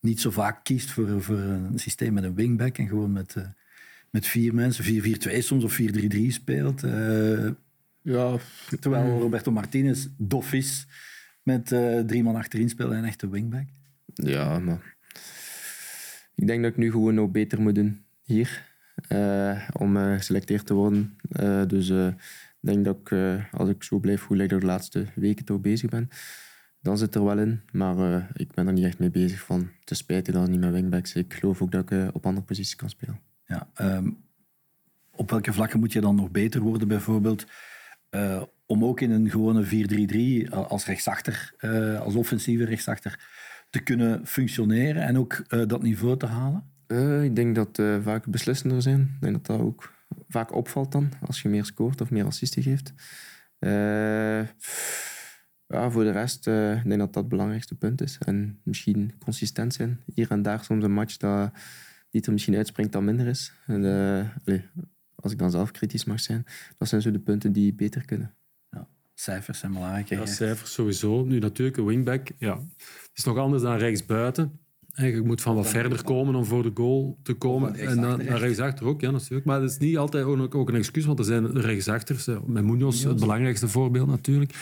niet 0.00 0.20
zo 0.20 0.30
vaak 0.30 0.64
kiest 0.64 0.90
voor, 0.90 1.22
voor 1.22 1.38
een 1.38 1.78
systeem 1.78 2.12
met 2.12 2.24
een 2.24 2.34
wingback 2.34 2.78
en 2.78 2.88
gewoon 2.88 3.12
met, 3.12 3.36
met 4.10 4.26
vier 4.26 4.54
mensen, 4.54 5.02
4-4-2 5.04 5.38
soms 5.38 5.64
of 5.64 5.80
4-3-3 5.80 5.86
speelt. 6.28 6.80
ja. 8.02 8.36
Terwijl 8.80 9.20
Roberto 9.20 9.50
Martinez 9.50 10.06
dof 10.16 10.52
is 10.52 10.86
met 11.46 11.70
uh, 11.70 12.00
drie 12.00 12.22
man 12.22 12.36
achterin 12.36 12.68
spelen 12.68 12.92
en 12.92 12.98
een 12.98 13.04
echte 13.04 13.28
wingback? 13.28 13.66
Ja, 14.14 14.58
maar 14.58 14.96
ik 16.34 16.46
denk 16.46 16.62
dat 16.62 16.70
ik 16.70 16.76
nu 16.76 16.90
gewoon 16.90 17.14
nog 17.14 17.30
beter 17.30 17.60
moet 17.60 17.74
doen 17.74 18.04
hier 18.22 18.74
uh, 19.08 19.68
om 19.72 19.96
uh, 19.96 20.14
geselecteerd 20.14 20.66
te 20.66 20.74
worden. 20.74 21.18
dus 21.68 21.90
ik 21.90 22.14
denk 22.60 22.84
dat 22.84 22.96
ik, 22.96 23.12
als 23.52 23.68
ik 23.68 23.82
zo 23.82 23.98
blijf 23.98 24.24
hoe 24.24 24.42
ik 24.42 24.48
de 24.48 24.60
laatste 24.60 25.06
weken 25.14 25.44
toch 25.44 25.60
bezig 25.60 25.90
ben, 25.90 26.08
dan 26.80 26.98
zit 26.98 27.14
er 27.14 27.24
wel 27.24 27.38
in. 27.38 27.60
Maar 27.72 28.28
ik 28.32 28.52
ben 28.54 28.66
er 28.66 28.72
niet 28.72 28.84
echt 28.84 28.98
mee 28.98 29.10
bezig 29.10 29.40
van 29.40 29.68
te 29.84 29.94
spijten 29.94 30.32
dat 30.32 30.44
ik 30.44 30.50
niet 30.50 30.60
met 30.60 30.72
wingbacks. 30.72 31.14
Ik 31.14 31.34
geloof 31.34 31.62
ook 31.62 31.72
dat 31.72 31.90
ik 31.90 32.14
op 32.14 32.26
andere 32.26 32.46
posities 32.46 32.76
kan 32.76 32.90
spelen. 32.90 33.20
Ja, 33.46 33.68
um, 33.80 34.24
op 35.10 35.30
welke 35.30 35.52
vlakken 35.52 35.80
moet 35.80 35.92
je 35.92 36.00
dan 36.00 36.14
nog 36.14 36.30
beter 36.30 36.60
worden 36.60 36.88
bijvoorbeeld? 36.88 37.46
Om 38.66 38.84
ook 38.84 39.00
in 39.00 39.10
een 39.10 39.30
gewone 39.30 39.64
4-3-3 40.46 40.50
als 40.50 40.86
rechtsachter, 40.86 41.54
uh, 41.60 42.00
als 42.00 42.14
offensieve 42.14 42.64
rechtsachter, 42.64 43.28
te 43.70 43.80
kunnen 43.80 44.26
functioneren 44.26 45.02
en 45.02 45.18
ook 45.18 45.44
uh, 45.48 45.66
dat 45.66 45.82
niveau 45.82 46.16
te 46.16 46.26
halen? 46.26 46.74
Ik 47.22 47.36
denk 47.36 47.54
dat 47.54 47.82
vaak 48.02 48.26
beslissender 48.26 48.82
zijn. 48.82 49.00
Ik 49.00 49.20
denk 49.20 49.32
dat 49.32 49.46
dat 49.46 49.60
ook 49.60 49.92
vaak 50.28 50.54
opvalt 50.54 50.92
dan, 50.92 51.12
als 51.26 51.42
je 51.42 51.48
meer 51.48 51.64
scoort 51.64 52.00
of 52.00 52.10
meer 52.10 52.24
assisten 52.24 52.62
geeft. 52.62 52.92
ja, 55.66 55.90
voor 55.90 56.04
de 56.04 56.10
rest, 56.10 56.46
ik 56.46 56.84
denk 56.84 56.98
dat 56.98 57.12
dat 57.12 57.14
het 57.14 57.28
belangrijkste 57.28 57.74
punt 57.74 58.00
is. 58.00 58.18
En 58.18 58.60
misschien 58.64 59.14
consistent 59.18 59.74
zijn. 59.74 60.00
Hier 60.14 60.30
en 60.30 60.42
daar 60.42 60.64
soms 60.64 60.84
een 60.84 60.92
match 60.92 61.16
die 62.10 62.22
er 62.22 62.32
misschien 62.32 62.56
uitspringt 62.56 62.92
dat 62.92 63.02
minder 63.02 63.26
is. 63.26 63.52
Allez, 63.66 64.62
als 65.14 65.32
ik 65.32 65.38
dan 65.38 65.50
zelf 65.50 65.70
kritisch 65.70 66.04
mag 66.04 66.20
zijn, 66.20 66.44
dat 66.78 66.88
zijn 66.88 67.02
zo 67.02 67.10
de 67.10 67.18
punten 67.18 67.52
die 67.52 67.74
beter 67.74 68.04
kunnen 68.04 68.36
cijfers 69.20 69.58
zijn 69.58 69.72
belangrijk. 69.72 70.08
Ja, 70.08 70.26
cijfers 70.26 70.72
sowieso. 70.72 71.24
Nu 71.24 71.38
natuurlijk, 71.38 71.76
een 71.76 71.84
wingback, 71.84 72.28
ja. 72.38 72.58
het 72.78 73.10
is 73.14 73.24
nog 73.24 73.36
anders 73.36 73.62
dan 73.62 73.76
rechtsbuiten. 73.76 74.60
Je 74.94 75.22
moet 75.24 75.40
van 75.40 75.54
wat 75.54 75.68
verder 75.68 76.04
komen 76.04 76.34
om 76.34 76.44
voor 76.44 76.62
de 76.62 76.70
goal 76.74 77.18
te 77.22 77.34
komen. 77.34 77.74
En 77.74 78.00
dan 78.00 78.24
naar 78.24 78.38
rechtsachter 78.38 78.86
ook, 78.86 79.00
ja, 79.00 79.10
natuurlijk. 79.10 79.44
Maar 79.44 79.60
dat 79.60 79.70
is 79.70 79.78
niet 79.78 79.96
altijd 79.96 80.24
ook, 80.24 80.54
ook 80.54 80.68
een 80.68 80.74
excuus, 80.74 81.04
want 81.04 81.18
er 81.18 81.24
zijn 81.24 81.60
rechtsachters. 81.60 82.26
Met 82.46 82.64
Munoz, 82.64 83.04
het 83.04 83.20
belangrijkste 83.20 83.68
voorbeeld 83.68 84.08
natuurlijk. 84.08 84.54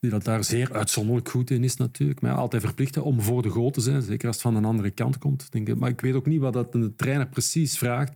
Die 0.00 0.10
dat 0.10 0.24
daar 0.24 0.44
zeer 0.44 0.72
uitzonderlijk 0.72 1.28
goed 1.28 1.50
in 1.50 1.64
is 1.64 1.76
natuurlijk. 1.76 2.20
Maar 2.20 2.30
ja, 2.30 2.36
altijd 2.36 2.62
verplicht 2.62 2.96
om 2.98 3.20
voor 3.20 3.42
de 3.42 3.48
goal 3.48 3.70
te 3.70 3.80
zijn. 3.80 4.02
Zeker 4.02 4.26
als 4.26 4.36
het 4.36 4.44
van 4.44 4.56
een 4.56 4.64
andere 4.64 4.90
kant 4.90 5.18
komt. 5.18 5.52
Denk 5.52 5.68
ik. 5.68 5.78
Maar 5.78 5.90
ik 5.90 6.00
weet 6.00 6.14
ook 6.14 6.26
niet 6.26 6.40
wat 6.40 6.52
dat 6.52 6.72
de 6.72 6.94
trainer 6.96 7.26
precies 7.26 7.78
vraagt 7.78 8.12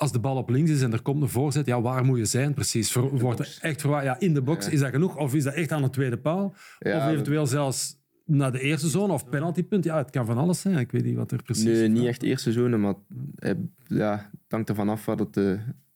als 0.00 0.12
de 0.12 0.18
bal 0.18 0.36
op 0.36 0.48
links 0.48 0.70
is 0.70 0.82
en 0.82 0.92
er 0.92 1.02
komt 1.02 1.22
een 1.22 1.28
voorzet, 1.28 1.66
ja, 1.66 1.80
waar 1.80 2.04
moet 2.04 2.18
je 2.18 2.24
zijn 2.24 2.54
precies? 2.54 2.92
wordt 2.94 3.40
er 3.40 3.58
echt 3.60 3.80
verwacht, 3.80 4.04
ja, 4.04 4.20
in 4.20 4.34
de 4.34 4.42
box, 4.42 4.68
is 4.68 4.80
dat 4.80 4.90
genoeg? 4.90 5.16
Of 5.16 5.34
is 5.34 5.44
dat 5.44 5.54
echt 5.54 5.72
aan 5.72 5.82
de 5.82 5.90
tweede 5.90 6.18
paal? 6.18 6.44
of 6.78 7.06
eventueel 7.06 7.46
zelfs 7.46 7.98
naar 8.24 8.52
de 8.52 8.60
eerste 8.60 8.88
zone 8.88 9.12
of 9.12 9.28
penaltypunt? 9.28 9.84
Ja, 9.84 9.96
het 9.96 10.10
kan 10.10 10.26
van 10.26 10.38
alles 10.38 10.60
zijn. 10.60 10.78
Ik 10.78 10.92
weet 10.92 11.04
niet 11.04 11.16
wat 11.16 11.32
er 11.32 11.42
precies 11.42 11.64
Nee, 11.64 11.88
niet 11.88 12.06
echt 12.06 12.22
eerste 12.22 12.52
zone, 12.52 12.76
maar 12.76 12.94
ja, 13.86 14.30
het 14.32 14.40
hangt 14.48 14.68
ervan 14.68 14.88
af. 14.88 15.06
Uh, 15.06 15.16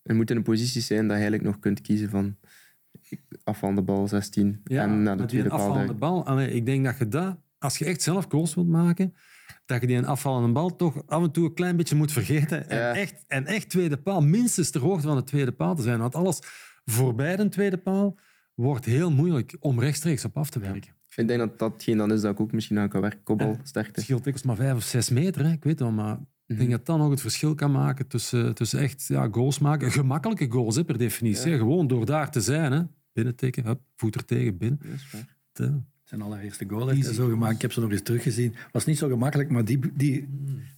je 0.02 0.14
moet 0.14 0.30
in 0.30 0.36
een 0.36 0.42
positie 0.42 0.82
zijn 0.82 1.00
dat 1.00 1.06
je 1.06 1.12
eigenlijk 1.12 1.42
nog 1.42 1.58
kunt 1.58 1.80
kiezen 1.80 2.10
van 2.10 2.36
afvallende 3.44 3.82
bal 3.82 4.08
16 4.08 4.60
ja, 4.64 4.82
en 4.82 5.02
naar 5.02 5.16
de 5.16 5.24
tweede 5.24 5.48
paal. 5.48 5.58
afvallende 5.58 5.94
bal, 5.94 6.40
ik 6.40 6.66
denk 6.66 6.84
dat 6.84 6.98
je 6.98 7.08
dat, 7.08 7.36
als 7.58 7.78
je 7.78 7.84
echt 7.84 8.02
zelf 8.02 8.26
goals 8.28 8.54
wilt 8.54 8.68
maken 8.68 9.14
dat 9.66 9.80
je 9.80 9.86
die 9.86 9.96
een 9.96 10.06
afvallende 10.06 10.52
bal 10.52 10.76
toch 10.76 11.02
af 11.06 11.22
en 11.22 11.30
toe 11.30 11.44
een 11.44 11.54
klein 11.54 11.76
beetje 11.76 11.96
moet 11.96 12.12
vergeten. 12.12 12.68
En, 12.68 12.94
echt, 12.94 13.24
en 13.26 13.46
echt 13.46 13.68
tweede 13.68 13.96
paal, 13.96 14.20
minstens 14.20 14.70
ter 14.70 14.80
hoogte 14.80 15.06
van 15.06 15.16
de 15.16 15.24
tweede 15.24 15.52
paal 15.52 15.74
te 15.74 15.82
zijn. 15.82 15.98
Want 15.98 16.14
alles 16.14 16.38
voorbij 16.84 17.36
de 17.36 17.48
tweede 17.48 17.78
paal 17.78 18.18
wordt 18.54 18.84
heel 18.84 19.10
moeilijk 19.10 19.56
om 19.60 19.80
rechtstreeks 19.80 20.24
op 20.24 20.36
af 20.36 20.50
te 20.50 20.58
werken. 20.58 20.92
Ik 21.14 21.28
denk 21.28 21.40
dat 21.40 21.58
datgene 21.58 21.96
dan 21.96 22.12
is 22.12 22.20
dat 22.20 22.32
ik 22.32 22.40
ook 22.40 22.52
misschien 22.52 22.78
aan 22.78 22.88
kan 22.88 23.00
werken. 23.00 23.22
Kopbal, 23.22 23.58
sterkte. 23.62 23.92
Het 23.94 24.02
scheelt 24.02 24.24
dikwijls 24.24 24.46
maar 24.46 24.56
vijf 24.56 24.76
of 24.76 24.82
zes 24.82 25.10
meter, 25.10 25.44
hè. 25.44 25.52
ik 25.52 25.64
weet 25.64 25.80
wel. 25.80 25.90
Maar 25.90 26.18
ik 26.46 26.56
denk 26.56 26.60
mhm. 26.68 26.70
dat 26.70 26.86
dat 26.86 26.98
nog 26.98 27.10
het 27.10 27.20
verschil 27.20 27.54
kan 27.54 27.72
maken 27.72 28.06
tussen, 28.06 28.54
tussen 28.54 28.78
echt 28.80 29.06
ja, 29.06 29.28
goals 29.30 29.58
maken. 29.58 29.92
Gemakkelijke 29.92 30.50
goals, 30.50 30.76
hè, 30.76 30.84
per 30.84 30.98
definitie. 30.98 31.56
Gewoon 31.56 31.86
door 31.86 32.06
daar 32.06 32.30
te 32.30 32.40
zijn. 32.40 32.72
Hè. 32.72 32.82
Binnentikken, 33.12 33.64
hup, 33.64 33.80
voet 33.96 34.14
er 34.14 34.24
tegen, 34.24 34.56
binnen. 34.56 34.80
Ja, 35.52 35.84
zijn 36.04 36.22
allereerste 36.22 36.64
goal 36.68 36.88
heeft 36.88 37.04
hij 37.04 37.14
zo 37.14 37.28
gemaakt. 37.28 37.54
Ik 37.54 37.62
heb 37.62 37.72
ze 37.72 37.80
nog 37.80 37.90
eens 37.90 38.02
teruggezien. 38.02 38.54
Was 38.72 38.84
niet 38.84 38.98
zo 38.98 39.08
gemakkelijk, 39.08 39.50
maar 39.50 39.64
die, 39.64 39.80
die, 39.94 40.28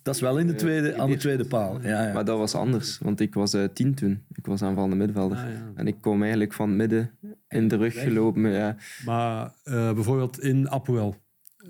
dat 0.02 0.14
is 0.14 0.20
wel 0.20 0.38
in 0.38 0.46
de 0.46 0.54
tweede, 0.54 0.96
aan 0.96 1.10
de 1.10 1.16
tweede 1.16 1.44
paal. 1.44 1.80
Ja, 1.82 2.06
ja. 2.06 2.12
Maar 2.12 2.24
dat 2.24 2.38
was 2.38 2.54
anders, 2.54 2.98
want 2.98 3.20
ik 3.20 3.34
was 3.34 3.54
uh, 3.54 3.64
tien 3.72 3.94
toen. 3.94 4.24
Ik 4.32 4.46
was 4.46 4.62
aanvallende 4.62 4.96
middenvelder. 4.96 5.38
Ah, 5.38 5.44
en 5.74 5.86
ik 5.86 5.96
kwam 6.00 6.20
eigenlijk 6.20 6.52
van 6.52 6.76
midden 6.76 7.10
in 7.48 7.68
de 7.68 7.76
rug 7.76 8.02
gelopen. 8.02 8.50
Ja. 8.50 8.76
Maar 9.04 9.54
uh, 9.64 9.92
bijvoorbeeld 9.92 10.40
in 10.40 10.70
Apoel. 10.70 11.14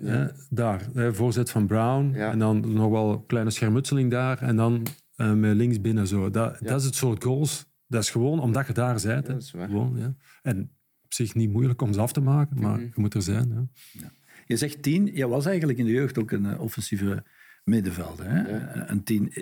Ja. 0.01 0.31
daar, 0.49 0.89
voorzet 1.11 1.49
van 1.49 1.67
Brown. 1.67 2.13
En 2.13 2.39
dan 2.39 2.73
nog 2.73 2.89
wel 2.91 3.11
een 3.11 3.25
kleine 3.25 3.49
schermutseling 3.49 4.11
daar. 4.11 4.41
En 4.41 4.55
dan 4.55 4.85
uh, 5.15 5.33
met 5.33 5.55
links 5.55 5.81
binnen 5.81 6.07
zo. 6.07 6.29
Dat, 6.29 6.57
dat 6.59 6.79
is 6.79 6.85
het 6.85 6.95
soort 6.95 7.23
goals. 7.23 7.65
Dat 7.87 8.01
is 8.01 8.09
gewoon 8.09 8.39
omdat 8.39 8.67
je 8.67 8.73
daar 8.73 9.01
bent. 9.03 9.51
Gewoon, 9.51 9.93
ja. 9.97 10.13
En 10.41 10.76
op 11.07 11.13
zich 11.13 11.35
niet 11.35 11.51
moeilijk 11.51 11.81
om 11.81 11.93
ze 11.93 12.01
af 12.01 12.13
te 12.13 12.21
maken, 12.21 12.61
maar 12.61 12.75
mhm. 12.75 12.83
je 12.83 12.91
moet 12.95 13.13
er 13.13 13.21
zijn. 13.21 13.49
Ja. 13.49 13.67
Ja. 14.01 14.11
Je 14.45 14.57
zegt 14.57 14.81
tien, 14.81 15.09
je 15.13 15.27
was 15.27 15.45
eigenlijk 15.45 15.79
in 15.79 15.85
de 15.85 15.91
jeugd 15.91 16.17
ook 16.17 16.31
een 16.31 16.45
uh, 16.45 16.61
offensieve 16.61 17.23
middenvelder. 17.63 18.29
Hè? 18.29 18.49
Ja. 18.49 18.89
Een 18.89 19.03
tien. 19.03 19.33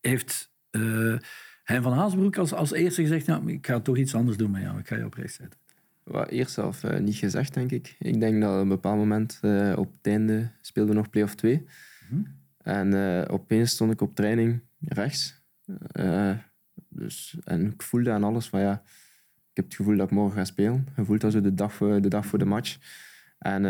heeft 0.00 0.52
uh, 0.70 1.16
Hein 1.68 1.82
van 1.82 1.92
Haasbroek 1.92 2.36
als, 2.36 2.52
als 2.52 2.72
eerste 2.72 3.02
gezegd, 3.02 3.26
ja, 3.26 3.42
ik 3.46 3.66
ga 3.66 3.80
toch 3.80 3.96
iets 3.96 4.14
anders 4.14 4.36
doen 4.36 4.50
met 4.50 4.62
jou, 4.62 4.78
ik 4.78 4.88
ga 4.88 4.96
je 4.96 5.04
op 5.04 5.14
rechts 5.14 5.34
zetten? 5.34 5.58
Well, 6.02 6.24
eerst 6.24 6.52
zelf 6.52 6.84
uh, 6.84 6.98
niet 6.98 7.16
gezegd, 7.16 7.54
denk 7.54 7.70
ik. 7.70 7.96
Ik 7.98 8.20
denk 8.20 8.40
dat 8.40 8.54
op 8.54 8.60
een 8.60 8.68
bepaald 8.68 8.98
moment 8.98 9.38
uh, 9.42 9.74
op 9.76 9.92
het 9.92 10.06
einde 10.06 10.50
speelden 10.60 10.94
we 10.94 11.00
nog 11.00 11.10
play-off 11.10 11.34
2. 11.34 11.56
Mm 11.56 11.66
-hmm. 12.08 12.26
En 12.62 12.92
uh, 12.92 13.24
opeens 13.28 13.70
stond 13.70 13.92
ik 13.92 14.00
op 14.00 14.14
training 14.14 14.60
rechts. 14.80 15.42
dus, 16.88 17.36
en 17.44 17.66
ik 17.66 17.82
voelde 17.82 18.10
aan 18.10 18.24
alles 18.24 18.48
van 18.48 18.60
ja, 18.60 18.82
heb 19.58 19.66
het 19.66 19.74
gevoel 19.74 19.96
dat 19.96 20.06
ik 20.06 20.12
morgen 20.16 20.36
ga 20.36 20.44
spelen. 20.44 20.86
Je 20.96 21.04
voelt 21.04 21.20
dat 21.20 21.32
zo 21.32 21.40
de 21.40 21.54
dag 21.54 21.72
voor 21.72 22.00
de, 22.00 22.08
dag 22.08 22.26
voor 22.26 22.38
de 22.38 22.44
match. 22.44 22.78
En 23.38 23.62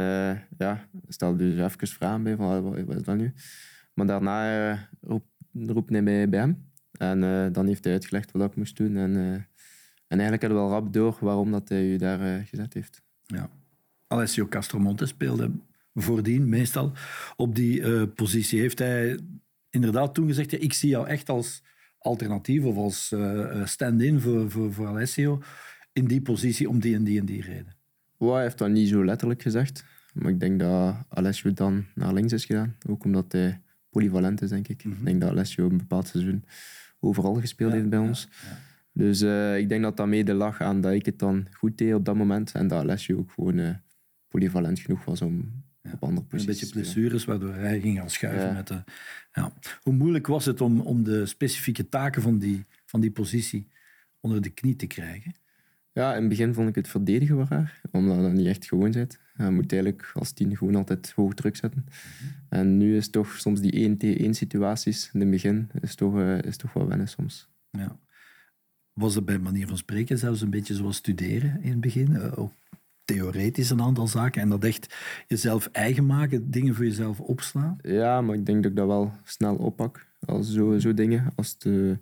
ja, 0.58 0.88
stelde 1.08 1.54
dus 1.54 1.72
even 1.72 1.88
vragen 1.88 2.22
bij 2.22 2.36
van 2.36 2.86
wat 2.86 2.96
is 2.96 3.02
dat 3.02 3.16
nu? 3.16 3.32
Maar 3.94 4.06
daarna 4.06 4.88
roep, 5.00 5.24
roept 5.52 5.90
hij 5.90 6.02
mij 6.02 6.28
bij 6.28 6.40
hem. 6.40 6.68
En 6.98 7.22
uh, 7.22 7.46
dan 7.52 7.66
heeft 7.66 7.84
hij 7.84 7.92
uitgelegd 7.92 8.32
wat 8.32 8.50
ik 8.50 8.56
moest 8.56 8.76
doen. 8.76 8.96
En, 8.96 9.10
uh, 9.10 9.32
en 10.06 10.18
eigenlijk 10.18 10.42
hadden 10.42 10.62
we 10.62 10.68
wel 10.68 10.80
rap 10.80 10.92
door 10.92 11.16
waarom 11.20 11.50
dat 11.50 11.68
hij 11.68 11.84
u 11.92 11.96
daar 11.96 12.20
uh, 12.20 12.46
gezet 12.46 12.74
heeft. 12.74 13.02
Ja. 13.22 13.50
Alessio 14.06 14.46
Castromonte 14.48 15.06
speelde 15.06 15.50
voordien 15.94 16.48
meestal 16.48 16.92
op 17.36 17.54
die 17.54 18.06
positie. 18.06 18.60
Heeft 18.60 18.78
hij 18.78 19.18
inderdaad 19.70 20.14
toen 20.14 20.26
gezegd, 20.26 20.62
ik 20.62 20.72
zie 20.72 20.88
jou 20.88 21.06
echt 21.06 21.28
als 21.28 21.62
alternatief 21.98 22.64
of 22.64 22.76
als 22.76 23.14
stand-in 23.64 24.20
voor, 24.20 24.50
voor 24.50 24.86
Alessio 24.86 25.42
in 25.98 26.06
die 26.06 26.20
positie 26.20 26.68
om 26.68 26.80
die 26.80 26.94
en 26.94 27.04
die 27.04 27.18
en 27.20 27.26
die 27.26 27.42
reden? 27.42 27.76
Well, 28.16 28.32
hij 28.32 28.42
heeft 28.42 28.58
dat 28.58 28.70
niet 28.70 28.88
zo 28.88 29.04
letterlijk 29.04 29.42
gezegd. 29.42 29.84
Maar 30.12 30.30
ik 30.30 30.40
denk 30.40 30.60
dat 30.60 30.96
Alessio 31.08 31.52
dan 31.52 31.84
naar 31.94 32.12
links 32.12 32.32
is 32.32 32.44
gegaan. 32.44 32.76
Ook 32.88 33.04
omdat 33.04 33.32
hij 33.32 33.60
polyvalent 33.90 34.42
is, 34.42 34.48
denk 34.48 34.68
ik. 34.68 34.84
Mm 34.84 34.90
-hmm. 34.90 35.00
Ik 35.00 35.06
denk 35.06 35.20
dat 35.20 35.30
Alessio 35.30 35.68
een 35.68 35.76
bepaald 35.76 36.08
seizoen 36.08 36.44
overal 37.00 37.34
gespeeld 37.34 37.72
heeft 37.72 37.88
bij 37.88 37.98
ons. 37.98 38.28
Dus 38.92 39.22
uh, 39.22 39.58
ik 39.58 39.68
denk 39.68 39.82
dat 39.82 39.96
dat 39.96 40.06
mede 40.06 40.34
lag 40.34 40.60
aan 40.60 40.80
dat 40.80 40.92
ik 40.92 41.06
het 41.06 41.18
dan 41.18 41.46
goed 41.52 41.78
deed 41.78 41.94
op 41.94 42.04
dat 42.04 42.16
moment. 42.16 42.52
En 42.52 42.68
dat 42.68 42.82
Alessio 42.82 43.18
ook 43.18 43.30
gewoon 43.30 43.58
uh, 43.58 43.70
polyvalent 44.28 44.78
genoeg 44.78 45.04
was 45.04 45.22
om 45.22 45.62
op 45.92 46.02
andere 46.02 46.26
posities 46.26 46.48
Een 46.48 46.68
beetje 46.68 46.80
blessures, 46.80 47.24
waardoor 47.24 47.54
hij 47.54 47.80
ging 47.80 47.98
gaan 47.98 48.10
schuiven. 48.10 48.54
Met 48.54 48.66
de, 48.66 48.82
ja. 49.32 49.52
Hoe 49.82 49.92
moeilijk 49.92 50.26
was 50.26 50.44
het 50.44 50.60
om, 50.60 50.80
om 50.80 51.04
de 51.04 51.26
specifieke 51.26 51.88
taken 51.88 52.22
van 52.22 52.38
die, 52.38 52.64
van 52.84 53.00
die 53.00 53.10
positie 53.10 53.68
onder 54.20 54.42
de 54.42 54.50
knie 54.50 54.76
te 54.76 54.86
krijgen? 54.86 55.34
Ja, 55.98 56.14
in 56.14 56.20
het 56.20 56.28
begin 56.28 56.54
vond 56.54 56.68
ik 56.68 56.74
het 56.74 56.88
verdedigen 56.88 57.36
wel 57.36 57.46
raar, 57.48 57.80
omdat 57.90 58.20
dat 58.20 58.32
niet 58.32 58.46
echt 58.46 58.66
gewoon 58.66 58.92
zit. 58.92 59.18
Je 59.36 59.50
moet 59.50 59.72
eigenlijk 59.72 60.10
als 60.14 60.32
tien 60.32 60.56
gewoon 60.56 60.74
altijd 60.74 61.12
hoog 61.16 61.34
druk 61.34 61.56
zetten. 61.56 61.84
Mhm. 61.86 62.32
En 62.48 62.76
nu 62.76 62.96
is 62.96 63.10
toch 63.10 63.34
soms 63.38 63.60
die 63.60 63.72
1 63.72 63.96
tegen 63.96 64.24
1 64.24 64.34
situaties 64.34 65.10
in 65.12 65.20
het 65.20 65.30
begin 65.30 65.70
is 65.80 65.94
toch, 65.94 66.16
uh, 66.16 66.42
is 66.42 66.56
toch 66.56 66.72
wel 66.72 66.88
wennen 66.88 67.08
soms. 67.08 67.48
Ja. 67.70 67.98
Was 68.92 69.14
het 69.14 69.24
bij 69.24 69.38
manier 69.38 69.66
van 69.66 69.76
spreken 69.76 70.18
zelfs 70.18 70.40
een 70.40 70.50
beetje 70.50 70.74
zoals 70.74 70.96
studeren 70.96 71.62
in 71.62 71.70
het 71.70 71.80
begin? 71.80 72.10
Uh, 72.10 72.38
ook 72.38 72.52
theoretisch 73.04 73.70
een 73.70 73.82
aantal 73.82 74.06
zaken 74.06 74.42
en 74.42 74.48
dat 74.48 74.64
echt 74.64 74.94
jezelf 75.26 75.68
eigen 75.72 76.06
maken, 76.06 76.50
dingen 76.50 76.74
voor 76.74 76.84
jezelf 76.84 77.20
opslaan? 77.20 77.78
Ja, 77.82 78.20
maar 78.20 78.34
ik 78.34 78.46
denk 78.46 78.62
dat 78.62 78.70
ik 78.70 78.76
dat 78.76 78.86
wel 78.86 79.12
snel 79.24 79.56
oppak. 79.56 80.06
Als 80.24 80.52
zo, 80.52 80.78
zo 80.78 80.94
dingen. 80.94 81.32
Als 81.36 81.58
de, 81.58 81.98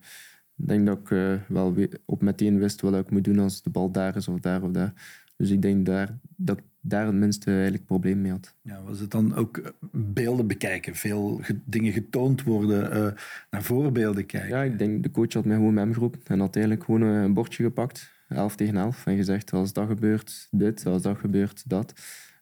ik 0.56 0.68
denk 0.68 0.86
dat 0.86 0.98
ik 0.98 1.10
uh, 1.10 1.34
wel 1.48 1.75
op 2.04 2.22
meteen 2.22 2.58
wist 2.58 2.80
wat 2.80 2.94
ik 2.94 3.10
moet 3.10 3.25
doen 3.25 3.38
als 3.38 3.62
de 3.62 3.70
bal 3.70 3.90
daar 3.90 4.16
is 4.16 4.28
of 4.28 4.40
daar 4.40 4.62
of 4.62 4.70
daar. 4.70 4.92
Dus 5.36 5.50
ik 5.50 5.62
denk 5.62 5.86
daar, 5.86 6.18
dat 6.36 6.58
ik 6.58 6.64
daar 6.80 7.06
het 7.06 7.14
minste 7.14 7.50
eigenlijk 7.50 7.84
probleem 7.84 8.20
mee 8.20 8.30
had. 8.30 8.54
Ja, 8.62 8.82
was 8.82 9.00
het 9.00 9.10
dan 9.10 9.34
ook 9.34 9.56
eh, 9.56 9.70
beelden 9.92 10.46
bekijken, 10.46 10.94
veel 10.94 11.40
dingen 11.64 11.92
getoond 11.92 12.42
worden, 12.42 12.96
uh, 12.96 13.12
naar 13.50 13.62
voorbeelden 13.62 14.26
kijken? 14.26 14.48
Ja, 14.48 14.62
ik 14.62 14.78
denk 14.78 15.02
de 15.02 15.10
coach 15.10 15.32
had 15.32 15.44
mij 15.44 15.56
gewoon 15.56 15.75
met 15.75 15.84
hem 15.84 15.92
geroepen 15.92 16.20
en 16.25 16.40
had 16.40 16.56
eigenlijk 16.56 16.84
gewoon 16.84 17.02
een 17.02 17.34
bordje 17.34 17.62
gepakt, 17.62 18.10
11 18.28 18.56
tegen 18.56 18.76
11, 18.76 19.06
en 19.06 19.16
gezegd 19.16 19.52
als 19.52 19.72
dat 19.72 19.86
gebeurt 19.86 20.48
dit, 20.50 20.86
als 20.86 21.02
dat 21.02 21.18
gebeurt 21.18 21.68
dat. 21.68 21.92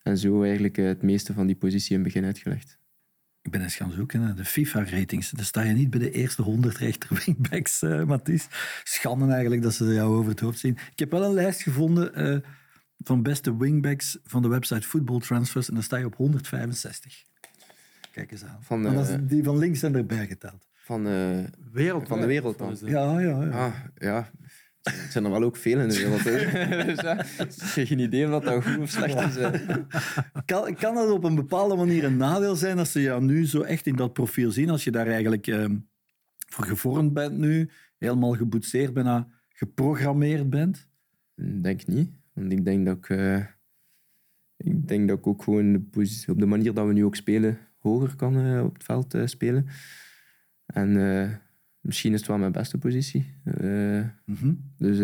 En 0.03 0.19
zo 0.19 0.43
eigenlijk 0.43 0.77
het 0.77 1.03
meeste 1.03 1.33
van 1.33 1.47
die 1.47 1.57
positie 1.57 1.97
in 1.97 2.03
het 2.03 2.13
begin 2.13 2.25
uitgelegd. 2.25 2.79
Ik 3.45 3.51
ben 3.51 3.63
eens 3.63 3.77
gaan 3.77 3.93
zoeken 3.93 4.21
naar 4.21 4.35
de 4.35 4.45
FIFA-ratings. 4.45 5.31
Dan 5.31 5.45
sta 5.45 5.63
je 5.63 5.73
niet 5.73 5.91
bij 5.91 6.01
de 6.01 6.11
eerste 6.11 6.43
100 6.43 6.77
rechter-wingbacks, 6.77 7.83
uh, 7.83 8.05
Mathies. 8.05 8.47
Schande 8.85 9.33
eigenlijk 9.33 9.63
dat 9.63 9.75
ze 9.75 9.85
jou 9.85 10.17
over 10.17 10.31
het 10.31 10.41
hoofd 10.41 10.59
zien. 10.59 10.79
Ik 10.93 10.99
heb 10.99 11.11
wel 11.11 11.25
een 11.25 11.33
lijst 11.33 11.63
gevonden 11.63 12.21
uh, 12.21 12.39
van 12.99 13.23
beste 13.23 13.57
wingbacks 13.57 14.19
van 14.23 14.43
de 14.43 14.49
website 14.49 14.89
Football 14.89 15.21
Transfers. 15.21 15.69
En 15.69 15.75
dan 15.75 15.83
sta 15.83 15.97
je 15.97 16.07
op 16.07 16.15
165. 16.17 17.25
Kijk 18.13 18.33
eens 18.33 18.45
aan. 18.45 18.59
Van, 18.61 18.87
uh, 18.87 19.15
die 19.21 19.45
van 19.45 19.59
links 19.59 19.79
zijn 19.79 19.95
erbij 19.95 20.27
geteld. 20.27 20.69
Van, 20.73 21.07
uh, 21.07 21.45
wereld, 21.73 22.09
van 22.09 22.21
de 22.21 22.27
wereld 22.27 22.59
dan? 22.59 22.77
Ja, 22.85 23.21
ja, 23.21 23.45
ja. 23.45 23.67
Ah, 23.67 23.75
ja. 23.95 24.31
Er 24.85 25.07
zijn 25.11 25.25
er 25.25 25.31
wel 25.31 25.43
ook 25.43 25.57
veel 25.57 25.81
in 25.81 25.89
de 25.89 25.97
wereld. 25.97 26.25
dus 26.87 27.01
ja, 27.01 27.25
ik 27.77 27.89
geen 27.89 27.99
idee 27.99 28.25
of 28.25 28.31
dat, 28.31 28.43
dat 28.43 28.65
goed 28.65 28.79
of 28.79 28.91
slecht 28.91 29.37
is. 29.37 29.49
Kan, 30.45 30.75
kan 30.75 30.95
dat 30.95 31.11
op 31.11 31.25
een 31.25 31.35
bepaalde 31.35 31.77
manier 31.77 32.05
een 32.05 32.17
nadeel 32.17 32.57
zijn 32.57 32.79
als 32.79 32.93
ze 32.93 33.01
jou 33.01 33.23
nu 33.23 33.47
zo 33.47 33.61
echt 33.61 33.87
in 33.87 33.97
dat 33.97 34.13
profiel 34.13 34.51
zien? 34.51 34.71
Als 34.71 34.85
je 34.85 34.91
daar 34.91 35.07
eigenlijk 35.07 35.47
uh, 35.47 35.65
voor 36.49 36.65
gevormd 36.65 37.13
bent 37.13 37.39
nu, 37.39 37.71
helemaal 37.99 38.33
geboetseerd, 38.33 38.93
bijna 38.95 39.29
geprogrammeerd 39.49 40.51
bent? 40.51 40.89
Denk 41.35 41.87
niet. 41.87 42.11
Want 42.33 42.53
ik 42.53 42.65
denk 42.65 42.87
dat 42.87 42.97
ik, 42.97 43.09
uh, 43.09 43.45
ik 44.57 44.89
denk 44.89 45.09
dat 45.09 45.19
ik 45.19 45.27
ook 45.27 45.43
gewoon 45.43 45.73
de 45.73 45.81
positie, 45.81 46.33
op 46.33 46.39
de 46.39 46.47
manier 46.47 46.75
dat 46.75 46.87
we 46.87 46.93
nu 46.93 47.05
ook 47.05 47.17
spelen, 47.17 47.59
hoger 47.79 48.17
kan 48.17 48.47
uh, 48.47 48.65
op 48.65 48.75
het 48.75 48.85
veld 48.85 49.15
uh, 49.15 49.27
spelen. 49.27 49.67
En 50.67 50.97
misschien 51.85 52.13
is 52.13 52.19
het 52.19 52.29
wel 52.29 52.39
mijn 52.39 52.53
beste 52.53 52.79
positie. 52.79 53.35
Mm 53.45 54.13
-hmm. 54.25 54.73
Dus, 54.77 54.99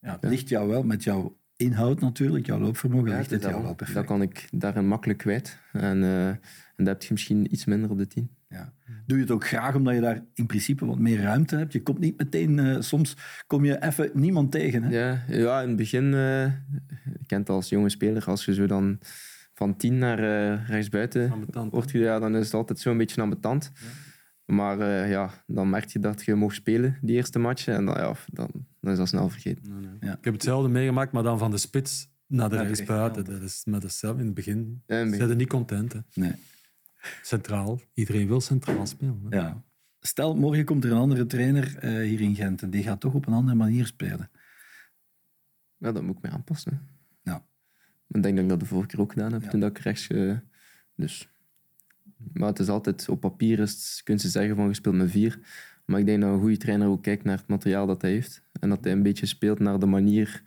ja, 0.00 0.18
het 0.20 0.30
ligt 0.30 0.48
jou 0.48 0.68
wel 0.68 0.82
met 0.82 1.04
jouw 1.04 1.38
inhoud 1.56 2.00
natuurlijk, 2.00 2.46
jouw 2.46 2.58
loopvermogen, 2.58 3.10
ja, 3.10 3.16
ligt 3.16 3.30
het 3.30 3.42
jou 3.42 3.62
wel 3.62 3.74
perfect. 3.74 3.98
Dat 3.98 4.06
kan 4.06 4.22
ik 4.22 4.48
daarin 4.50 4.86
makkelijk 4.86 5.18
kwijt. 5.18 5.58
En, 5.72 6.02
en 6.02 6.40
dat 6.76 6.86
heb 6.86 7.02
je 7.02 7.08
misschien 7.10 7.52
iets 7.52 7.64
minder 7.64 7.90
op 7.90 7.98
de 7.98 8.06
tien. 8.06 8.30
Ja. 8.50 8.72
Doe 9.06 9.16
je 9.16 9.22
het 9.24 9.32
ook 9.32 9.46
graag 9.46 9.74
omdat 9.74 9.94
je 9.94 10.00
daar 10.00 10.24
in 10.34 10.46
principe 10.46 10.86
wat 10.86 10.98
meer 10.98 11.20
ruimte 11.20 11.56
hebt? 11.56 11.72
Je 11.72 11.82
komt 11.82 11.98
niet 11.98 12.18
meteen, 12.18 12.58
uh, 12.58 12.80
soms 12.80 13.16
kom 13.46 13.64
je 13.64 13.82
even 13.82 14.10
niemand 14.14 14.50
tegen. 14.50 14.82
Hè? 14.82 14.98
Ja, 14.98 15.22
ja, 15.28 15.60
in 15.60 15.68
het 15.68 15.76
begin, 15.76 16.04
uh, 16.04 16.44
je 17.04 17.26
kent 17.26 17.48
als 17.48 17.68
jonge 17.68 17.88
speler, 17.88 18.24
als 18.24 18.44
je 18.44 18.54
zo 18.54 18.66
dan 18.66 18.98
van 19.54 19.76
tien 19.76 19.98
naar 19.98 20.18
uh, 20.18 20.68
rechtsbuiten 20.68 21.32
wordt, 21.70 21.90
ja, 21.90 22.18
dan 22.18 22.36
is 22.36 22.44
het 22.44 22.54
altijd 22.54 22.78
zo'n 22.78 22.98
beetje 22.98 23.22
ambetant. 23.22 23.72
Ja. 23.74 23.80
Maar 24.50 24.78
uh, 24.78 25.10
ja, 25.10 25.30
dan 25.46 25.70
merk 25.70 25.88
je 25.88 25.98
dat 25.98 26.24
je 26.24 26.34
mocht 26.34 26.54
spelen, 26.54 26.98
die 27.00 27.16
eerste 27.16 27.38
match. 27.38 27.66
En 27.66 27.84
dan, 27.84 27.94
ja, 27.94 28.14
dan, 28.26 28.50
dan 28.80 28.92
is 28.92 28.98
dat 28.98 29.08
snel 29.08 29.28
vergeten. 29.28 29.72
Nee, 29.72 29.80
nee. 29.80 29.96
Ja. 30.00 30.16
Ik 30.16 30.24
heb 30.24 30.32
hetzelfde 30.32 30.68
meegemaakt, 30.68 31.12
maar 31.12 31.22
dan 31.22 31.38
van 31.38 31.50
de 31.50 31.58
spits 31.58 32.08
naar 32.26 32.50
de 32.50 32.62
rechtsbuiten. 32.62 33.24
Dat 33.24 33.42
is 33.42 33.64
met 33.64 33.82
hetzelfde 33.82 34.20
in 34.20 34.26
het 34.26 34.34
begin. 34.34 34.82
Ja, 34.86 35.08
Ze 35.08 35.16
zijn 35.16 35.36
niet 35.36 35.48
content. 35.48 35.92
Hè. 35.92 36.00
Nee. 36.14 36.32
Centraal. 37.22 37.80
Iedereen 37.94 38.26
wil 38.26 38.40
centraal 38.40 38.86
spelen. 38.86 39.26
Hè? 39.28 39.36
Ja. 39.36 39.62
Stel, 40.00 40.36
morgen 40.36 40.64
komt 40.64 40.84
er 40.84 40.90
een 40.90 40.98
andere 40.98 41.26
trainer 41.26 41.84
uh, 41.84 42.08
hier 42.08 42.20
in 42.20 42.34
Gent 42.34 42.62
en 42.62 42.70
die 42.70 42.82
gaat 42.82 43.00
toch 43.00 43.14
op 43.14 43.26
een 43.26 43.32
andere 43.32 43.56
manier 43.56 43.86
spelen. 43.86 44.30
Ja, 45.76 45.92
dat 45.92 46.02
moet 46.02 46.16
ik 46.16 46.22
me 46.22 46.28
aanpassen. 46.28 46.88
Ja. 47.22 47.44
Ik 48.08 48.22
denk 48.22 48.34
dat 48.34 48.44
ik 48.44 48.50
dat 48.50 48.60
de 48.60 48.66
vorige 48.66 48.88
keer 48.88 49.00
ook 49.00 49.12
gedaan 49.12 49.32
heb, 49.32 49.42
ja. 49.42 49.48
toen 49.48 49.60
dat 49.60 49.70
ik 49.70 49.78
rechts... 49.78 50.08
Uh, 50.08 50.36
dus. 50.94 51.28
Maar 52.32 52.48
het 52.48 52.58
is 52.58 52.68
altijd, 52.68 53.08
op 53.08 53.20
papier 53.20 53.58
is, 53.58 54.00
kun 54.04 54.18
je 54.20 54.28
zeggen 54.28 54.56
van 54.56 54.66
je 54.66 54.74
speelt 54.74 54.94
met 54.94 55.10
vier. 55.10 55.38
Maar 55.84 56.00
ik 56.00 56.06
denk 56.06 56.20
dat 56.20 56.32
een 56.32 56.40
goede 56.40 56.56
trainer 56.56 56.88
ook 56.88 57.02
kijkt 57.02 57.24
naar 57.24 57.36
het 57.36 57.48
materiaal 57.48 57.86
dat 57.86 58.02
hij 58.02 58.10
heeft. 58.10 58.42
En 58.60 58.68
dat 58.68 58.84
hij 58.84 58.92
een 58.92 59.02
beetje 59.02 59.26
speelt 59.26 59.58
naar 59.58 59.78
de 59.78 59.86
manier... 59.86 60.42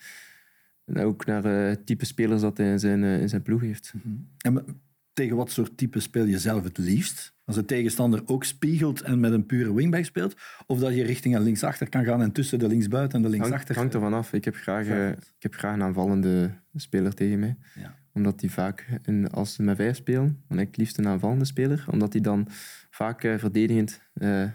En 0.85 0.97
ook 0.97 1.25
naar 1.25 1.45
uh, 1.45 1.69
het 1.69 1.85
type 1.85 2.05
spelers 2.05 2.41
dat 2.41 2.57
hij 2.57 2.71
in 2.71 2.79
zijn, 2.79 3.03
in 3.03 3.29
zijn 3.29 3.41
ploeg 3.41 3.61
heeft. 3.61 3.93
-hmm. 4.01 4.27
en 4.37 4.81
tegen 5.13 5.35
wat 5.35 5.51
soort 5.51 5.77
type 5.77 5.99
speel 5.99 6.25
je 6.25 6.39
zelf 6.39 6.63
het 6.63 6.77
liefst? 6.77 7.32
Als 7.45 7.55
de 7.55 7.65
tegenstander 7.65 8.21
ook 8.25 8.43
spiegelt 8.43 9.01
en 9.01 9.19
met 9.19 9.31
een 9.31 9.45
pure 9.45 9.73
wingback 9.73 10.05
speelt? 10.05 10.35
Of 10.65 10.79
dat 10.79 10.95
je 10.95 11.03
richting 11.03 11.35
een 11.35 11.41
linksachter 11.41 11.89
kan 11.89 12.03
gaan 12.03 12.21
en 12.21 12.31
tussen 12.31 12.59
de 12.59 12.67
linksbuiten 12.67 13.17
en 13.17 13.23
de 13.23 13.29
linksachter... 13.29 13.67
Het 13.67 13.77
hangt 13.77 13.93
ervan 13.93 14.13
af. 14.13 14.33
Ik 14.33 14.45
heb 14.45 14.55
graag, 14.55 14.87
uh, 14.87 15.09
ik 15.09 15.17
heb 15.39 15.53
graag 15.53 15.73
een 15.73 15.83
aanvallende 15.83 16.51
speler 16.75 17.13
tegen 17.13 17.39
mij. 17.39 17.57
Ja. 17.75 17.95
Omdat 18.13 18.39
die 18.39 18.51
vaak, 18.51 18.99
in, 19.05 19.29
als 19.29 19.53
ze 19.53 19.63
met 19.63 19.75
vijf 19.75 19.95
spelen, 19.95 20.43
dan 20.47 20.57
heb 20.57 20.67
ik 20.67 20.77
liefst 20.77 20.97
een 20.97 21.07
aanvallende 21.07 21.45
speler. 21.45 21.85
Omdat 21.91 22.11
die 22.11 22.21
dan 22.21 22.47
vaak 22.89 23.23
uh, 23.23 23.37
verdedigend 23.37 24.01
uh, 24.13 24.49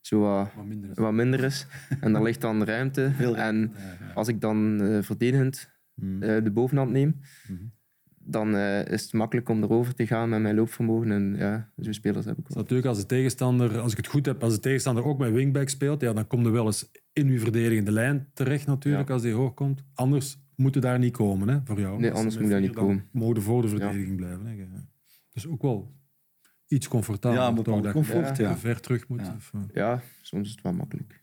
zo 0.00 0.20
wat, 0.20 0.48
wat, 0.54 0.64
minder 0.64 0.90
is. 0.90 0.96
wat, 0.96 1.12
minder 1.12 1.44
is. 1.44 1.66
en 2.00 2.12
daar 2.12 2.22
ligt 2.22 2.40
dan 2.40 2.64
ruimte. 2.64 3.12
en 3.34 3.72
als 4.14 4.28
ik 4.28 4.40
dan 4.40 4.78
verdedigend 5.02 5.70
mm. 5.94 6.20
de 6.20 6.50
bovenhand 6.50 6.90
neem... 6.90 7.20
Mm 7.48 7.74
dan 8.26 8.54
uh, 8.54 8.86
is 8.86 9.02
het 9.02 9.12
makkelijk 9.12 9.48
om 9.48 9.62
erover 9.62 9.94
te 9.94 10.06
gaan 10.06 10.28
met 10.28 10.40
mijn 10.40 10.54
loopvermogen. 10.54 11.10
En 11.10 11.34
ja, 11.38 11.70
zo'n 11.76 11.94
spelers 11.94 12.24
heb 12.24 12.38
ik 12.38 12.48
wel. 12.48 12.56
Natuurlijk, 12.62 12.88
als 12.88 12.98
de 12.98 13.06
tegenstander, 13.06 13.78
als 13.78 13.90
ik 13.90 13.96
het 13.96 14.06
goed 14.06 14.26
heb, 14.26 14.42
als 14.42 14.54
de 14.54 14.60
tegenstander 14.60 15.04
ook 15.04 15.18
met 15.18 15.32
wingback 15.32 15.68
speelt, 15.68 16.00
ja, 16.00 16.12
dan 16.12 16.26
komt 16.26 16.46
er 16.46 16.52
wel 16.52 16.66
eens 16.66 16.90
in 17.12 17.28
uw 17.28 17.38
verdedigende 17.38 17.92
lijn 17.92 18.28
terecht 18.34 18.66
natuurlijk, 18.66 19.08
ja. 19.08 19.14
als 19.14 19.22
die 19.22 19.32
hoog 19.32 19.54
komt. 19.54 19.82
Anders 19.94 20.38
moet 20.56 20.74
het 20.74 20.82
daar 20.82 20.98
niet 20.98 21.12
komen, 21.12 21.48
hè, 21.48 21.58
voor 21.64 21.80
jou. 21.80 22.00
Nee, 22.00 22.12
anders 22.12 22.38
moet 22.38 22.50
dat 22.50 22.60
niet 22.60 22.74
komen. 22.74 23.08
Mogen 23.12 23.42
voor 23.42 23.62
de 23.62 23.68
verdediging 23.68 24.08
ja. 24.08 24.14
blijven. 24.14 24.46
Hè. 24.46 24.80
Dus 25.32 25.46
ook 25.46 25.62
wel 25.62 25.94
iets 26.66 26.88
comfortabeler. 26.88 27.42
Ja, 27.42 27.52
toch, 27.54 27.64
dat 27.64 27.84
je 27.84 27.90
comfort, 27.90 28.36
ja. 28.36 28.56
ver 28.56 28.80
terug 28.80 29.08
moet. 29.08 29.20
Ja. 29.20 29.34
Of, 29.36 29.50
eh, 29.54 29.60
Ja, 29.72 30.02
soms 30.22 30.46
is 30.46 30.50
het 30.50 30.62
wel 30.62 30.72
makkelijk. 30.72 31.20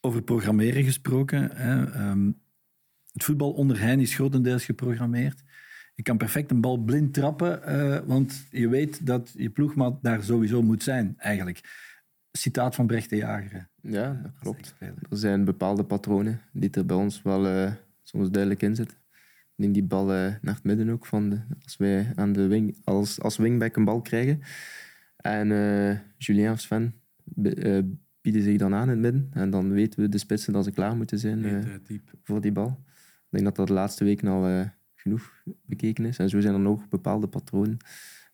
Over 0.00 0.22
programmeren 0.22 0.84
gesproken. 0.84 1.50
Hè, 1.56 1.90
ehm, 1.90 2.30
het 3.12 3.24
voetbal 3.24 3.52
onder 3.52 3.80
hen 3.80 4.00
is 4.00 4.14
grotendeels 4.14 4.64
geprogrammeerd. 4.64 5.43
Je 5.94 6.02
kan 6.02 6.16
perfect 6.16 6.50
een 6.50 6.60
bal 6.60 6.76
blind 6.78 7.14
trappen, 7.14 7.62
eh, 7.62 7.98
want 8.06 8.46
je 8.50 8.68
weet 8.68 9.06
dat 9.06 9.32
je 9.36 9.50
ploegmaat 9.50 10.02
daar 10.02 10.22
sowieso 10.22 10.62
moet 10.62 10.82
zijn, 10.82 11.14
eigenlijk. 11.18 11.82
Citaat 12.32 12.74
van 12.74 12.86
Brecht 12.86 13.10
de 13.10 13.16
Jager. 13.16 13.68
Ja, 13.82 14.20
dat 14.22 14.32
klopt. 14.40 14.74
Er 15.10 15.16
zijn 15.18 15.44
bepaalde 15.44 15.84
patronen 15.84 16.40
die 16.52 16.70
er 16.70 16.86
bij 16.86 16.96
ons 16.96 17.22
wel 17.22 17.46
eh, 17.46 17.72
soms 18.02 18.30
duidelijk 18.30 18.62
in 18.62 18.74
zitten. 18.74 18.96
Ik 19.56 19.64
neem 19.64 19.72
die 19.72 19.84
bal 19.84 20.12
eh, 20.12 20.34
naar 20.42 20.54
het 20.54 20.64
midden 20.64 20.88
ook. 20.90 21.06
Van 21.06 21.30
de, 21.30 21.40
als 21.64 21.76
wij 21.76 22.12
aan 22.14 22.32
de 22.32 22.46
wing, 22.46 22.76
als, 22.84 23.20
als 23.20 23.36
wingback 23.36 23.76
een 23.76 23.84
bal 23.84 24.00
krijgen. 24.00 24.40
En 25.16 25.52
eh, 25.52 25.98
Julien 26.18 26.50
of 26.50 26.60
Sven 26.60 26.94
be- 27.24 27.54
eh, 27.54 27.82
bieden 28.20 28.42
zich 28.42 28.58
dan 28.58 28.74
aan 28.74 28.82
in 28.82 28.88
het 28.88 28.98
midden. 28.98 29.28
En 29.32 29.50
dan 29.50 29.70
weten 29.72 30.00
we 30.00 30.08
de 30.08 30.18
spitsen 30.18 30.52
dat 30.52 30.64
ze 30.64 30.70
klaar 30.70 30.96
moeten 30.96 31.18
zijn 31.18 31.44
eh, 31.44 31.52
voor 32.22 32.40
die 32.40 32.52
bal. 32.52 32.84
Ik 33.30 33.30
denk 33.30 33.44
dat 33.44 33.56
dat 33.56 33.66
de 33.66 33.72
laatste 33.72 34.04
weken 34.04 34.28
al 34.28 34.46
eh, 34.46 34.64
genoeg 35.04 35.32
bekeken 35.66 36.04
is. 36.04 36.18
En 36.18 36.28
zo 36.28 36.40
zijn 36.40 36.54
er 36.54 36.60
nog 36.60 36.88
bepaalde 36.88 37.26
patronen. 37.26 37.76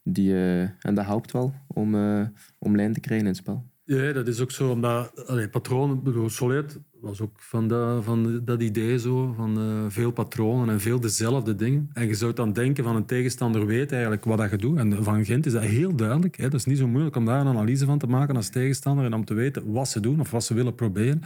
Die, 0.02 0.32
eh, 0.32 0.60
en 0.60 0.94
dat 0.94 1.04
helpt 1.04 1.32
wel 1.32 1.54
om, 1.66 1.94
eh, 1.94 2.22
om 2.58 2.76
lijn 2.76 2.92
te 2.92 3.00
krijgen 3.00 3.26
in 3.26 3.32
het 3.32 3.40
spel. 3.40 3.68
Ja, 3.84 4.12
dat 4.12 4.28
is 4.28 4.40
ook 4.40 4.50
zo, 4.50 4.70
omdat 4.70 5.12
patronen, 5.50 6.30
Solet 6.30 6.80
was 7.00 7.20
ook 7.20 7.40
van, 7.40 7.68
dat 7.68 8.04
van 8.04 8.44
dat 8.44 8.62
idee 8.62 8.98
zo, 8.98 9.32
van 9.32 9.58
eh, 9.58 9.84
veel 9.88 10.10
patronen 10.10 10.68
en 10.68 10.80
veel 10.80 11.00
dezelfde 11.00 11.54
dingen. 11.54 11.90
En 11.92 12.06
je 12.06 12.14
zou 12.14 12.32
dan 12.32 12.52
denken 12.52 12.84
van 12.84 12.96
een 12.96 13.06
tegenstander 13.06 13.66
weet 13.66 13.92
eigenlijk 13.92 14.24
wat 14.24 14.38
dat 14.38 14.50
je 14.50 14.56
doet. 14.56 14.78
En 14.78 15.04
van 15.04 15.24
Gent 15.24 15.46
is 15.46 15.52
dat 15.52 15.62
heel 15.62 15.96
duidelijk. 15.96 16.40
Dat 16.40 16.54
is 16.54 16.64
niet 16.64 16.78
zo 16.78 16.88
moeilijk 16.88 17.16
om 17.16 17.24
daar 17.24 17.40
een 17.40 17.46
analyse 17.46 17.84
van 17.84 17.98
te 17.98 18.06
maken 18.06 18.36
als 18.36 18.48
tegenstander 18.48 19.04
en 19.04 19.14
om 19.14 19.24
te 19.24 19.34
weten 19.34 19.72
wat 19.72 19.88
ze 19.88 20.00
doen 20.00 20.20
of 20.20 20.30
wat 20.30 20.44
ze 20.44 20.54
willen 20.54 20.74
proberen. 20.74 21.22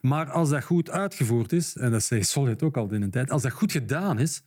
Maar 0.00 0.30
als 0.30 0.50
dat 0.50 0.64
goed 0.64 0.90
uitgevoerd 0.90 1.52
is, 1.52 1.76
en 1.76 1.90
dat 1.90 2.02
zei 2.02 2.22
Solid 2.22 2.62
ook 2.62 2.76
al 2.76 2.92
in 2.92 3.02
een 3.02 3.10
tijd, 3.10 3.30
als 3.30 3.42
dat 3.42 3.52
goed 3.52 3.72
gedaan 3.72 4.18
is, 4.18 4.42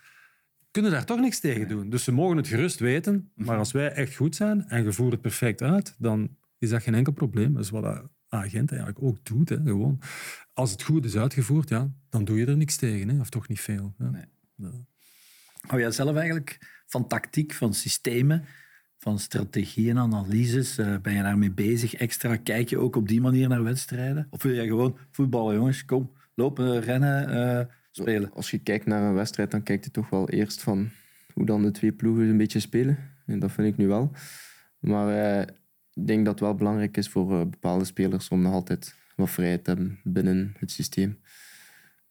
kunnen 0.71 0.91
daar 0.91 1.05
toch 1.05 1.19
niks 1.19 1.39
tegen 1.39 1.67
doen. 1.67 1.89
Dus 1.89 2.03
ze 2.03 2.11
mogen 2.11 2.37
het 2.37 2.47
gerust 2.47 2.79
weten, 2.79 3.31
maar 3.35 3.57
als 3.57 3.71
wij 3.71 3.91
echt 3.91 4.15
goed 4.15 4.35
zijn 4.35 4.67
en 4.67 4.83
je 4.83 4.93
voert 4.93 5.11
het 5.11 5.21
perfect 5.21 5.61
uit, 5.61 5.95
dan 5.97 6.35
is 6.57 6.69
dat 6.69 6.83
geen 6.83 6.95
enkel 6.95 7.13
probleem. 7.13 7.53
Dat 7.53 7.63
is 7.63 7.69
wat 7.69 7.83
dat 7.83 8.09
agent 8.27 8.69
eigenlijk 8.71 9.03
ook 9.03 9.25
doet. 9.25 9.49
Hè. 9.49 9.55
Gewoon. 9.55 9.99
Als 10.53 10.71
het 10.71 10.83
goed 10.83 11.05
is 11.05 11.15
uitgevoerd, 11.15 11.69
ja, 11.69 11.91
dan 12.09 12.25
doe 12.25 12.37
je 12.37 12.45
er 12.45 12.57
niks 12.57 12.75
tegen. 12.75 13.09
Hè. 13.09 13.19
Of 13.19 13.29
toch 13.29 13.47
niet 13.47 13.59
veel. 13.59 13.93
Ja. 13.97 14.09
Nee. 14.09 14.25
Ja. 14.55 14.71
Hou 15.61 15.81
jij 15.81 15.91
zelf 15.91 16.15
eigenlijk 16.15 16.81
van 16.87 17.07
tactiek, 17.07 17.53
van 17.53 17.73
systemen, 17.73 18.45
van 18.97 19.19
strategieën, 19.19 19.97
analyses? 19.97 20.77
Eh, 20.77 20.97
ben 21.01 21.13
je 21.13 21.21
daarmee 21.21 21.51
bezig? 21.51 21.93
Extra 21.93 22.35
kijk 22.35 22.69
je 22.69 22.77
ook 22.77 22.95
op 22.95 23.07
die 23.07 23.21
manier 23.21 23.47
naar 23.47 23.63
wedstrijden? 23.63 24.27
Of 24.29 24.43
wil 24.43 24.53
jij 24.53 24.67
gewoon 24.67 24.97
voetballen, 25.11 25.55
jongens? 25.55 25.85
Kom, 25.85 26.11
lopen, 26.35 26.81
rennen, 26.81 27.29
eh, 27.29 27.65
spelen. 27.91 28.33
Als 28.33 28.51
je 28.51 28.57
kijkt 28.59 28.85
naar 28.85 29.01
een 29.03 29.13
wedstrijd, 29.13 29.51
dan 29.51 29.63
kijk 29.63 29.83
je 29.83 29.91
toch 29.91 30.09
wel 30.09 30.29
eerst 30.29 30.61
van 30.61 30.89
hoe 31.33 31.45
dan 31.45 31.61
de 31.61 31.71
twee 31.71 31.91
ploegen 31.91 32.27
een 32.27 32.37
beetje 32.37 32.59
spelen. 32.59 32.97
En 33.25 33.39
dat 33.39 33.51
vind 33.51 33.67
ik 33.67 33.77
nu 33.77 33.87
wel. 33.87 34.11
Maar 34.79 35.37
eh, 35.39 35.41
ik 35.93 36.07
denk 36.07 36.25
dat 36.25 36.33
het 36.33 36.43
wel 36.43 36.55
belangrijk 36.55 36.97
is 36.97 37.09
voor 37.09 37.39
eh, 37.39 37.45
bepaalde 37.49 37.85
spelers 37.85 38.27
om 38.29 38.41
nog 38.41 38.53
altijd 38.53 38.95
wat 39.15 39.29
vrijheid 39.29 39.63
te 39.63 39.69
hebben 39.69 39.99
binnen 40.03 40.53
het 40.59 40.71
systeem. 40.71 41.19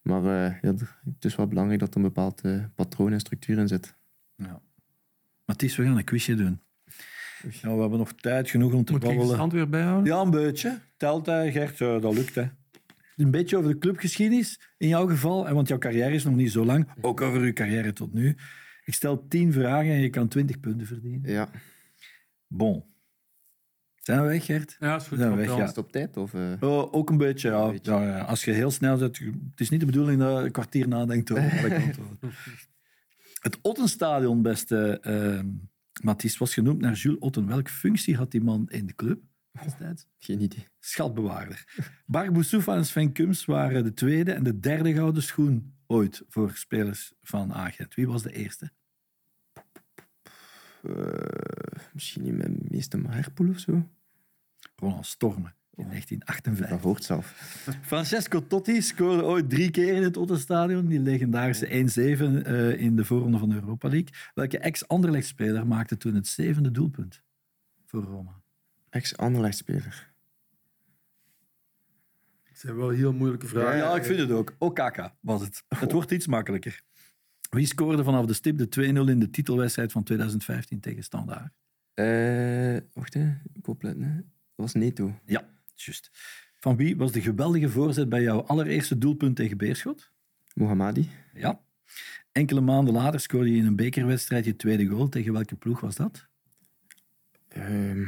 Maar 0.01 0.23
eh, 0.25 0.61
ja, 0.61 0.73
het 1.05 1.25
is 1.25 1.35
wel 1.35 1.47
belangrijk 1.47 1.79
dat 1.79 1.89
er 1.89 1.95
een 1.95 2.01
bepaald 2.01 2.41
patroon 2.75 3.11
en 3.11 3.19
structuur 3.19 3.57
in 3.57 3.67
zit. 3.67 3.95
Ja. 4.35 4.61
Mathies, 5.45 5.75
we 5.75 5.83
gaan 5.83 5.97
een 5.97 6.03
quizje 6.03 6.35
doen. 6.35 6.59
Ja, 7.61 7.73
we 7.75 7.81
hebben 7.81 7.99
nog 7.99 8.13
tijd 8.13 8.49
genoeg 8.49 8.73
om 8.73 8.85
te 8.85 8.91
Moet 8.91 9.03
ik 9.03 9.09
de 9.09 9.15
babbelen. 9.15 9.35
stand 9.35 9.51
weer 9.51 9.69
bijhouden? 9.69 10.13
Ja, 10.13 10.21
een 10.21 10.29
beetje. 10.29 10.79
Telt, 10.97 11.25
hè, 11.25 11.51
Gert. 11.51 11.81
Eh, 11.81 12.01
dat 12.01 12.13
lukt, 12.13 12.35
hè. 12.35 12.43
Een 13.15 13.31
beetje 13.31 13.57
over 13.57 13.71
de 13.71 13.77
clubgeschiedenis, 13.77 14.59
in 14.77 14.87
jouw 14.87 15.07
geval. 15.07 15.47
en 15.47 15.55
Want 15.55 15.67
jouw 15.67 15.77
carrière 15.77 16.13
is 16.13 16.23
nog 16.23 16.35
niet 16.35 16.51
zo 16.51 16.65
lang. 16.65 16.87
Ook 17.01 17.21
over 17.21 17.41
uw 17.41 17.53
carrière 17.53 17.93
tot 17.93 18.13
nu. 18.13 18.35
Ik 18.85 18.93
stel 18.93 19.27
tien 19.27 19.53
vragen 19.53 19.91
en 19.91 19.99
je 20.01 20.09
kan 20.09 20.27
twintig 20.27 20.59
punten 20.59 20.87
verdienen. 20.87 21.31
Ja. 21.31 21.49
Bon. 22.47 22.83
Zijn 23.95 24.21
we 24.21 24.27
weg, 24.27 24.45
Gert? 24.45 24.77
Ja, 24.79 24.95
is 24.95 25.07
goed. 25.07 25.17
Ja, 25.17 25.25
Komt 25.25 25.37
weg, 25.37 25.47
wel. 25.47 25.57
ja. 25.57 25.63
Is 25.63 25.69
het 25.69 25.77
op 25.77 25.91
tijd? 25.91 26.17
Of, 26.17 26.33
eh? 26.33 26.53
Oh, 26.59 26.93
ook 26.93 27.09
een 27.09 27.17
beetje, 27.17 27.49
ja. 27.49 27.63
Een 27.63 27.71
beetje. 27.71 27.91
Ja, 27.91 28.03
ja. 28.03 28.19
Als 28.21 28.43
je 28.43 28.51
heel 28.51 28.71
snel 28.71 28.97
zet... 28.97 29.17
Het 29.51 29.59
is 29.59 29.69
niet 29.69 29.79
de 29.79 29.85
bedoeling 29.85 30.19
dat 30.19 30.37
je 30.37 30.45
een 30.45 30.51
kwartier 30.51 30.87
nadenkt 30.87 31.31
over. 31.31 31.71
Het 33.41 33.59
Ottenstadion, 33.61 34.41
beste 34.41 35.01
uh, 35.07 35.39
Mathies, 36.03 36.37
was 36.37 36.53
genoemd 36.53 36.81
naar 36.81 36.93
Jules 36.93 37.19
Otten. 37.19 37.47
Welke 37.47 37.71
functie 37.71 38.15
had 38.15 38.31
die 38.31 38.41
man 38.43 38.65
in 38.69 38.85
de 38.85 38.95
club 38.95 39.19
destijds? 39.51 40.07
Geen 40.17 40.41
idee. 40.41 40.67
Schatbewaarder. 40.79 41.65
Bart 42.05 42.33
Boussoufa 42.33 42.75
en 42.75 42.85
Sven 42.85 43.11
Kums 43.11 43.45
waren 43.45 43.83
de 43.83 43.93
tweede 43.93 44.31
en 44.31 44.43
de 44.43 44.59
derde 44.59 44.93
gouden 44.93 45.23
schoen 45.23 45.73
ooit 45.87 46.23
voor 46.27 46.51
spelers 46.55 47.13
van 47.21 47.53
Agent. 47.53 47.95
Wie 47.95 48.07
was 48.07 48.23
de 48.23 48.33
eerste? 48.33 48.71
Eh, 50.83 51.83
misschien 51.93 52.23
niet 52.23 52.37
met 52.37 52.71
meeste 52.71 53.01
Herpoel 53.07 53.49
of 53.49 53.59
zo? 53.59 53.89
Ronald 54.75 55.05
Stormen 55.05 55.55
in 55.75 55.83
Dat 55.83 55.91
1958. 55.91 56.81
hoort 56.81 57.03
zelf. 57.03 57.31
Francesco 57.91 58.47
Totti 58.47 58.81
scoorde 58.81 59.23
ooit 59.23 59.49
drie 59.49 59.71
keer 59.71 59.93
in 59.95 60.03
het 60.03 60.17
Ottenstadion. 60.17 60.87
Die 60.87 60.99
legendarische 60.99 61.67
1-7 61.67 61.69
eh, 62.45 62.79
in 62.79 62.95
de 62.95 63.05
voorronde 63.05 63.37
van 63.37 63.49
de 63.49 63.55
Europa 63.55 63.89
League. 63.89 64.09
Welke 64.33 64.59
ex-Anderlecht-speler 64.59 65.67
maakte 65.67 65.97
toen 65.97 66.15
het 66.15 66.27
zevende 66.27 66.71
doelpunt 66.71 67.23
voor 67.85 68.03
Roma? 68.03 68.40
Ex-Anderlecht-speler. 68.91 70.09
Het 72.43 72.59
zijn 72.59 72.75
wel 72.75 72.89
heel 72.89 73.13
moeilijke 73.13 73.47
vragen. 73.47 73.77
Ja, 73.77 73.95
ik 73.95 74.03
vind 74.03 74.19
het 74.19 74.31
ook. 74.31 74.55
Okaka 74.57 75.15
was 75.19 75.41
het. 75.41 75.63
Het 75.67 75.91
wordt 75.91 76.11
iets 76.11 76.27
makkelijker. 76.27 76.81
Wie 77.49 77.65
scoorde 77.65 78.03
vanaf 78.03 78.25
de 78.25 78.33
stip 78.33 78.57
de 78.57 78.91
2-0 79.07 79.09
in 79.09 79.19
de 79.19 79.29
titelwedstrijd 79.29 79.91
van 79.91 80.03
2015 80.03 80.79
tegen 80.79 81.03
Standaard? 81.03 81.53
Eh, 81.93 82.77
wacht, 82.93 83.13
hè. 83.13 83.33
ik 83.53 83.67
opletten. 83.67 84.03
Hè. 84.03 84.15
Dat 84.15 84.23
was 84.55 84.73
Neto. 84.73 85.19
Ja, 85.25 85.49
juist. 85.75 86.09
Van 86.55 86.75
wie 86.75 86.97
was 86.97 87.11
de 87.11 87.21
geweldige 87.21 87.69
voorzet 87.69 88.09
bij 88.09 88.21
jouw 88.21 88.41
allereerste 88.41 88.97
doelpunt 88.97 89.35
tegen 89.35 89.57
Beerschot? 89.57 90.11
Mohammadi. 90.53 91.09
Ja. 91.33 91.61
Enkele 92.31 92.61
maanden 92.61 92.93
later 92.93 93.19
scoorde 93.19 93.51
je 93.51 93.57
in 93.57 93.65
een 93.65 93.75
bekerwedstrijd 93.75 94.45
je 94.45 94.55
tweede 94.55 94.85
goal. 94.85 95.09
Tegen 95.09 95.33
welke 95.33 95.55
ploeg 95.55 95.79
was 95.79 95.95
dat? 95.95 96.27
Ehm, 97.47 98.05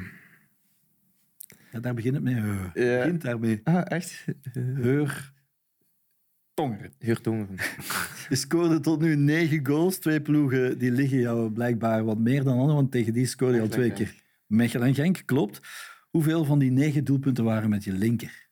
Ja, 1.73 1.79
daar 1.79 1.93
begint 1.93 2.13
het 2.15 2.23
mee. 2.23 2.35
Uh, 2.35 2.69
Ja. 2.73 2.97
begint 2.97 3.21
daarmee. 3.21 3.61
ah, 3.63 3.81
echt? 3.91 4.25
Heur 4.53 5.31
Tongeren. 6.53 6.91
Geurt 6.99 7.23
Tongeren. 7.23 7.55
Je 8.29 8.35
scoorde 8.45 8.79
tot 8.79 9.01
nu 9.01 9.15
negen 9.15 9.65
goals. 9.67 9.97
Twee 9.99 10.21
ploegen 10.21 10.77
die 10.77 10.91
liggen 10.91 11.19
jou 11.19 11.51
blijkbaar 11.51 12.03
wat 12.03 12.17
meer 12.19 12.43
dan 12.43 12.53
anderen, 12.53 12.75
want 12.75 12.91
tegen 12.91 13.13
die 13.13 13.25
scoorde 13.25 13.55
je 13.55 13.61
al 13.61 13.67
twee 13.67 13.91
keer. 13.93 14.21
Mechelen 14.47 14.87
en 14.87 14.95
Genk, 14.95 15.21
klopt. 15.25 15.59
Hoeveel 16.09 16.45
van 16.45 16.59
die 16.59 16.71
negen 16.71 17.03
doelpunten 17.03 17.43
waren 17.43 17.69
met 17.69 17.83
je 17.83 17.93
linker? 17.93 18.47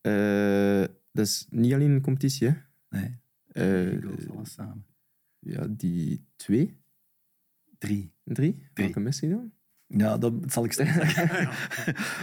Eh, 0.00 0.84
dat 1.12 1.26
is 1.26 1.46
niet 1.50 1.72
alleen 1.72 1.90
een 1.90 2.00
competitie, 2.02 2.48
hè. 2.48 2.54
Nee, 2.90 3.18
Eh, 3.52 3.64
negen 3.64 4.02
goals, 4.02 4.28
alles 4.28 4.52
samen. 4.52 4.86
ja, 5.38 5.66
die 5.70 6.26
twee? 6.36 6.80
Drie. 7.78 8.12
Drie? 8.24 8.68
Welke 8.74 9.00
mis 9.00 9.20
je 9.20 9.28
dan? 9.28 9.52
Ja, 9.86 10.18
dat 10.18 10.32
zal 10.46 10.64
ik 10.64 10.72
straks 10.76 11.14
zeggen. 11.14 11.48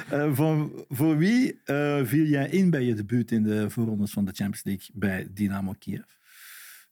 Eh, 0.09 0.35
voor, 0.35 0.85
voor 0.89 1.17
wie 1.17 1.61
eh, 1.63 2.05
viel 2.05 2.25
jij 2.25 2.49
in 2.49 2.69
bij 2.69 2.83
je 2.83 2.93
debuut 2.93 3.31
in 3.31 3.43
de 3.43 3.69
voorrondes 3.69 4.11
van 4.11 4.25
de 4.25 4.31
Champions 4.33 4.63
League 4.63 4.89
bij 4.93 5.27
Dynamo 5.33 5.73
Kiev? 5.79 6.03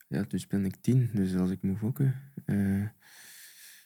Ja, 0.08 0.24
toen 0.24 0.38
speelde 0.38 0.66
ik 0.66 0.76
tien, 0.80 1.10
dus 1.12 1.36
als 1.36 1.50
ik 1.50 1.62
moet 1.62 1.78
gokken. 1.78 2.14
eh 2.44 2.84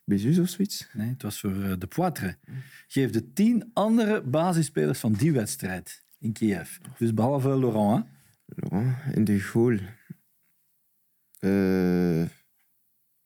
Bezus 0.05 0.39
of 0.39 0.49
zoiets? 0.49 0.89
Nee, 0.93 1.09
het 1.09 1.23
was 1.23 1.41
voor 1.41 1.79
de 1.79 1.87
Poitre. 1.87 2.39
Geef 2.87 3.11
de 3.11 3.33
tien 3.33 3.71
andere 3.73 4.23
basisspelers 4.23 4.99
van 5.01 5.13
die 5.13 5.33
wedstrijd 5.33 6.05
in 6.19 6.33
Kiev. 6.33 6.77
Dus 6.99 7.15
behalve 7.15 7.59
Laurent. 7.59 8.05
Hè? 8.05 8.11
Laurent, 8.47 9.17
in 9.17 9.25
de 9.25 9.41
goal. 9.41 9.79
Eh 11.39 12.25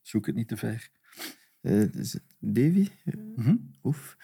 Zoek 0.01 0.25
het 0.25 0.35
niet 0.35 0.47
te 0.47 0.57
ver. 0.57 0.89
Eh, 1.61 1.83
Davy? 2.39 2.87
Mhm. 3.35 3.55
Oef. 3.83 4.17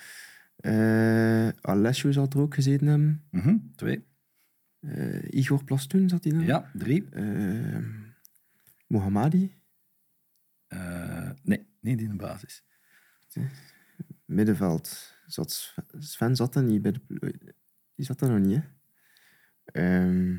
Eh 0.55 1.47
Alessio 1.61 2.11
zal 2.11 2.27
er 2.29 2.39
ook 2.39 2.53
gezeten 2.53 2.87
hebben. 2.87 3.23
Mhm. 3.31 3.57
Twee. 3.75 4.05
Eh, 4.79 5.31
Igor 5.31 5.63
Plastoen 5.63 6.09
zat 6.09 6.23
hij 6.23 6.33
dan? 6.33 6.43
Ja, 6.45 6.71
drie. 6.73 7.05
Mohammadi. 8.87 9.53
Nee, 11.43 11.65
niet 11.79 12.01
in 12.01 12.09
de 12.09 12.15
basis. 12.15 12.63
Middenveld. 14.25 15.13
Zat 15.25 15.73
Sven, 15.99 16.35
zat 16.35 16.55
er 16.55 16.63
niet 16.63 16.81
bij 16.81 16.91
de 16.91 17.01
Die 17.95 18.05
zat 18.05 18.21
er 18.21 18.29
nog 18.29 18.39
niet, 18.47 18.61
hè? 18.61 18.63
Ehm 19.65 20.37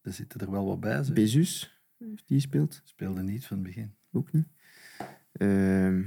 Er 0.00 0.12
zitten 0.12 0.40
er 0.40 0.50
wel 0.50 0.66
wat 0.66 0.80
bij. 0.80 1.02
Ze 1.02 1.12
Bezus, 1.12 1.80
die 1.98 2.18
gespeeld? 2.26 2.80
speelde 2.84 3.22
niet 3.22 3.46
van 3.46 3.56
het 3.56 3.66
begin. 3.66 3.96
Ook 4.12 4.32
niet. 4.32 4.48
Ehm, 5.38 6.02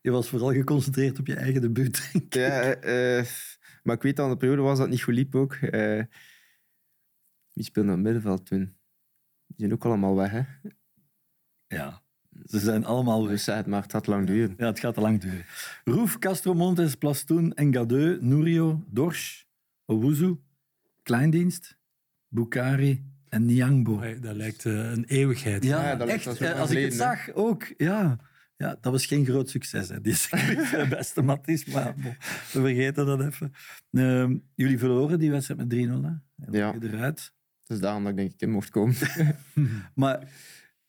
Je 0.00 0.10
was 0.10 0.28
vooral 0.28 0.52
geconcentreerd 0.52 1.18
op 1.18 1.26
je 1.26 1.34
eigen 1.34 1.60
debuut. 1.60 2.10
denk 2.12 2.24
ik. 2.24 2.34
Ja, 2.34 2.60
eh, 2.62 3.18
eh, 3.18 3.26
maar 3.82 3.96
ik 3.96 4.02
weet 4.02 4.16
dat 4.16 4.26
in 4.26 4.32
de 4.32 4.38
periode 4.38 4.62
was 4.62 4.78
dat 4.78 4.88
niet 4.88 5.02
goed 5.02 5.14
liep 5.14 5.34
ook. 5.34 5.54
Eh, 5.54 6.02
wie 7.52 7.64
speelde 7.64 7.88
in 7.88 7.94
het 7.94 8.04
middenveld 8.04 8.46
toen? 8.46 8.76
Die 9.46 9.56
zijn 9.56 9.72
ook 9.72 9.84
allemaal 9.84 10.16
weg, 10.16 10.30
hè? 10.30 10.42
Ja, 11.66 12.02
ze 12.44 12.58
zijn 12.58 12.84
allemaal 12.84 13.28
weg. 13.28 13.44
Dus 13.44 13.66
maar, 13.66 13.82
het 13.82 13.92
gaat 13.92 14.06
lang 14.06 14.26
duren. 14.26 14.54
Ja, 14.58 14.66
het 14.66 14.78
gaat 14.78 14.94
te 14.94 15.00
lang 15.00 15.20
duren. 15.20 15.44
Roef, 15.84 16.18
Castro 16.18 16.54
Montes, 16.54 16.94
Plastoen, 16.94 17.54
Engadeu, 17.54 18.18
Nurio, 18.20 18.84
Dorsch, 18.86 19.44
Owuzu, 19.84 20.36
Kleindienst, 21.02 21.78
Bukari 22.28 23.04
en 23.30 23.44
Niangbo. 23.46 24.00
Hey, 24.00 24.20
dat 24.20 24.36
lijkt 24.36 24.64
eh, 24.64 24.90
een 24.90 25.04
eeuwigheid. 25.04 25.64
Ja, 25.64 25.82
Ja, 25.90 25.96
dat 25.96 26.06
lijkt 26.06 26.26
echt. 26.26 26.40
eh, 26.40 26.60
Als 26.60 26.70
ik 26.70 26.84
het 26.84 26.94
zag, 26.94 27.32
ook. 27.32 27.72
Ja. 27.76 28.18
ja, 28.56 28.78
dat 28.80 28.92
was 28.92 29.06
geen 29.06 29.24
groot 29.24 29.50
succes. 29.50 29.88
Hè. 29.88 30.00
Die 30.00 30.12
is 30.12 30.28
de 30.70 30.86
beste 30.90 31.22
Matties, 31.22 31.64
maar 31.64 31.94
we 31.96 32.14
vergeten 32.60 33.06
dat 33.06 33.20
even. 33.20 33.52
Ehm, 33.92 34.36
jullie 34.54 34.78
verloren 34.78 35.18
die 35.18 35.30
wedstrijd 35.30 35.60
met 35.60 35.68
3-0. 35.70 36.02
hè? 36.02 36.10
Ja. 36.58 36.74
Eruit. 36.80 37.32
Dus 37.64 37.80
daarom 37.80 38.02
dat 38.02 38.10
ik 38.10 38.16
denk 38.18 38.32
ik 38.32 38.40
in 38.40 38.50
mocht 38.50 38.70
komen. 38.70 38.94
Maar 39.94 40.28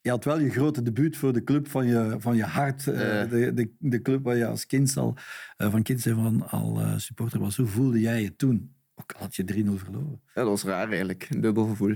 je 0.00 0.10
had 0.10 0.24
wel 0.24 0.40
je 0.40 0.50
grote 0.50 0.82
debuut 0.82 1.16
voor 1.16 1.32
de 1.32 1.44
club 1.44 1.68
van 1.68 1.86
je, 1.86 2.16
van 2.18 2.36
je 2.36 2.44
hart. 2.44 2.86
eh, 2.86 3.30
de, 3.30 3.50
de, 3.54 3.74
de 3.78 4.02
club 4.02 4.24
waar 4.24 4.36
je 4.36 4.46
als 4.46 4.66
kind 4.66 4.96
al, 4.96 5.16
eh, 5.56 5.70
van 5.70 5.82
kind 5.82 6.00
zijn 6.00 6.14
van 6.14 6.48
al 6.48 6.80
eh, 6.80 6.96
supporter 6.98 7.40
was. 7.40 7.56
Hoe 7.56 7.66
voelde 7.66 8.00
jij 8.00 8.22
je 8.22 8.36
toen? 8.36 8.74
Ook 8.94 9.12
al 9.12 9.20
had 9.20 9.36
je 9.36 9.44
3-0 9.44 9.78
verloren. 9.78 10.20
Ja, 10.26 10.32
dat 10.34 10.46
was 10.46 10.62
raar 10.62 10.86
eigenlijk, 10.88 11.26
een 11.30 11.40
dubbel 11.40 11.66
gevoel. 11.66 11.94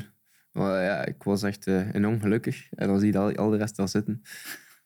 Ja, 0.55 1.05
ik 1.05 1.23
was 1.23 1.43
echt 1.43 1.67
eh, 1.67 1.95
enorm 1.95 2.21
gelukkig. 2.21 2.69
En 2.71 2.89
dan 2.89 3.01
zie 3.01 3.13
je 3.13 3.37
al, 3.37 3.51
de 3.51 3.57
rest 3.57 3.77
daar 3.77 3.89
zitten. 3.89 4.23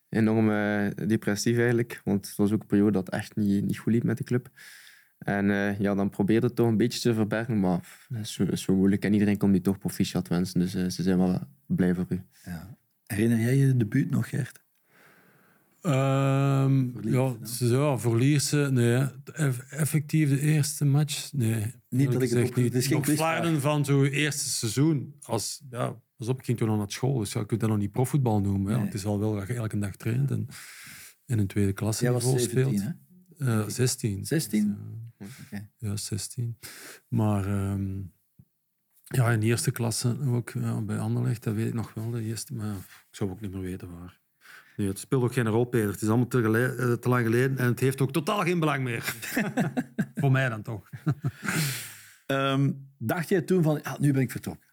Enorm 0.09 0.51
eh, 0.51 1.07
depressief 1.09 1.57
eigenlijk, 1.57 2.01
want 2.05 2.27
het 2.27 2.37
was 2.37 2.53
ook 2.53 2.61
een 2.61 2.67
periode 2.67 2.93
dat 2.93 3.09
echt 3.09 3.37
niet, 3.37 3.65
niet 3.65 3.79
goed 3.79 3.93
liep 3.93 4.03
met 4.03 4.19
de 4.19 4.25
club. 4.25 4.51
En 5.19 5.51
eh, 5.51 5.79
ja, 5.79 5.95
dan 5.95 6.11
probeerde 6.11 6.47
het 6.47 6.57
toch 6.57 6.67
een 6.67 6.77
beetje 6.77 7.01
te 7.01 7.15
verbergen, 7.15 7.61
maar 7.61 8.07
dat 8.09 8.21
is 8.51 8.63
zo, 8.63 8.75
moeilijk. 8.75 9.05
En 9.05 9.13
iedereen 9.13 9.37
komt 9.37 9.53
die 9.53 9.63
toch 9.63 9.79
proficiat 9.79 10.29
wensen, 10.29 10.61
dus 10.61 10.71
ze 10.71 11.03
zijn 11.03 11.19
wel 11.19 11.41
blij 11.67 11.95
voor 11.95 12.07
u. 12.09 12.23
Ja. 12.45 12.77
Herinner 13.07 13.39
jij 13.39 13.57
je 13.57 13.77
debuut 13.77 14.11
nog, 14.11 14.29
Gert? 14.29 14.67
Voor 15.81 17.05
ja, 17.11 17.37
ja, 17.59 17.97
voor 17.97 18.17
Lierse, 18.17 18.69
nee. 18.73 19.07
Eff- 19.33 19.71
Effectief 19.71 20.29
de 20.29 20.41
eerste 20.41 20.85
match, 20.85 21.33
nee. 21.33 21.61
dat 21.61 22.01
Eerlijk 22.01 22.23
ik 22.31 22.55
het 22.55 22.65
het 22.65 22.75
is 22.75 22.87
geen 22.87 23.05
flarden 23.05 23.61
van 23.61 23.85
zo'n 23.85 24.05
eerste 24.05 24.49
seizoen. 24.49 25.15
Als, 25.23 25.63
ja, 25.71 26.01
pas 26.17 26.29
op, 26.29 26.39
ik 26.39 26.45
ging 26.45 26.59
toen 26.59 26.69
nog 26.69 26.79
naar 26.79 26.91
school, 26.91 27.19
dus 27.19 27.33
ja, 27.33 27.41
je 27.41 27.47
kunt 27.47 27.61
dat 27.61 27.69
nog 27.69 27.79
niet 27.79 27.93
profvoetbal 27.93 28.41
noemen. 28.41 28.71
Ja, 28.73 28.77
Nee. 28.77 28.87
het 28.87 28.95
is 28.95 29.05
al 29.05 29.19
wel 29.19 29.35
dat 29.35 29.47
je 29.47 29.55
elke 29.55 29.79
dag 29.79 29.97
traint 29.97 30.31
en 30.31 30.47
in 31.27 31.39
een 31.39 31.47
tweede 31.47 31.73
klasse 31.73 32.03
Jij 32.05 32.13
was 32.13 32.25
niveau 32.25 32.41
17, 32.41 32.79
speelt. 32.79 32.95
hè? 33.39 33.61
Eh, 33.63 33.69
16. 33.69 34.25
16? 34.27 34.77
Ja. 35.19 35.27
Oké. 35.45 35.69
Ja, 35.77 35.97
16. 35.97 36.59
Maar 37.09 37.47
ehm, 37.47 37.97
ja, 39.05 39.31
in 39.31 39.41
de 39.41 39.47
eerste 39.47 39.71
klasse 39.71 40.17
ook 40.27 40.51
ja, 40.51 40.81
bij 40.81 40.99
Anderlecht, 40.99 41.43
dat 41.43 41.55
weet 41.55 41.67
ik 41.69 41.75
nog 41.75 41.95
wel. 41.95 42.11
De 42.11 42.23
eerste, 42.23 42.55
maar 42.55 42.75
ik 42.77 43.09
zou 43.11 43.31
ook 43.31 43.41
niet 43.41 43.53
meer 43.53 43.61
weten 43.63 43.91
waar. 43.99 44.21
Nee, 44.79 44.89
het 44.89 44.99
speelt 44.99 45.23
ook 45.23 45.33
geen 45.33 45.49
rol, 45.49 45.65
Peter. 45.65 45.91
Het 45.91 46.03
is 46.03 46.09
allemaal 46.09 46.27
te, 46.27 46.43
gele- 46.43 46.75
eh, 46.75 46.93
te 46.93 47.09
lang 47.09 47.25
geleden 47.25 47.59
en 47.59 47.67
het 47.67 47.81
heeft 47.81 48.01
ook 48.01 48.13
totaal 48.13 48.41
geen 48.41 48.59
belang 48.59 48.83
meer. 48.85 49.15
Voor 50.15 50.31
mij 50.31 50.49
dan 50.49 50.63
toch. 50.63 50.89
Ehm, 52.27 52.73
dacht 52.99 53.29
jij 53.29 53.41
toen 53.43 53.63
van, 53.63 53.81
ja, 53.83 53.97
nu 54.01 54.13
ben 54.13 54.23
ik 54.23 54.31
vertrokken? 54.31 54.69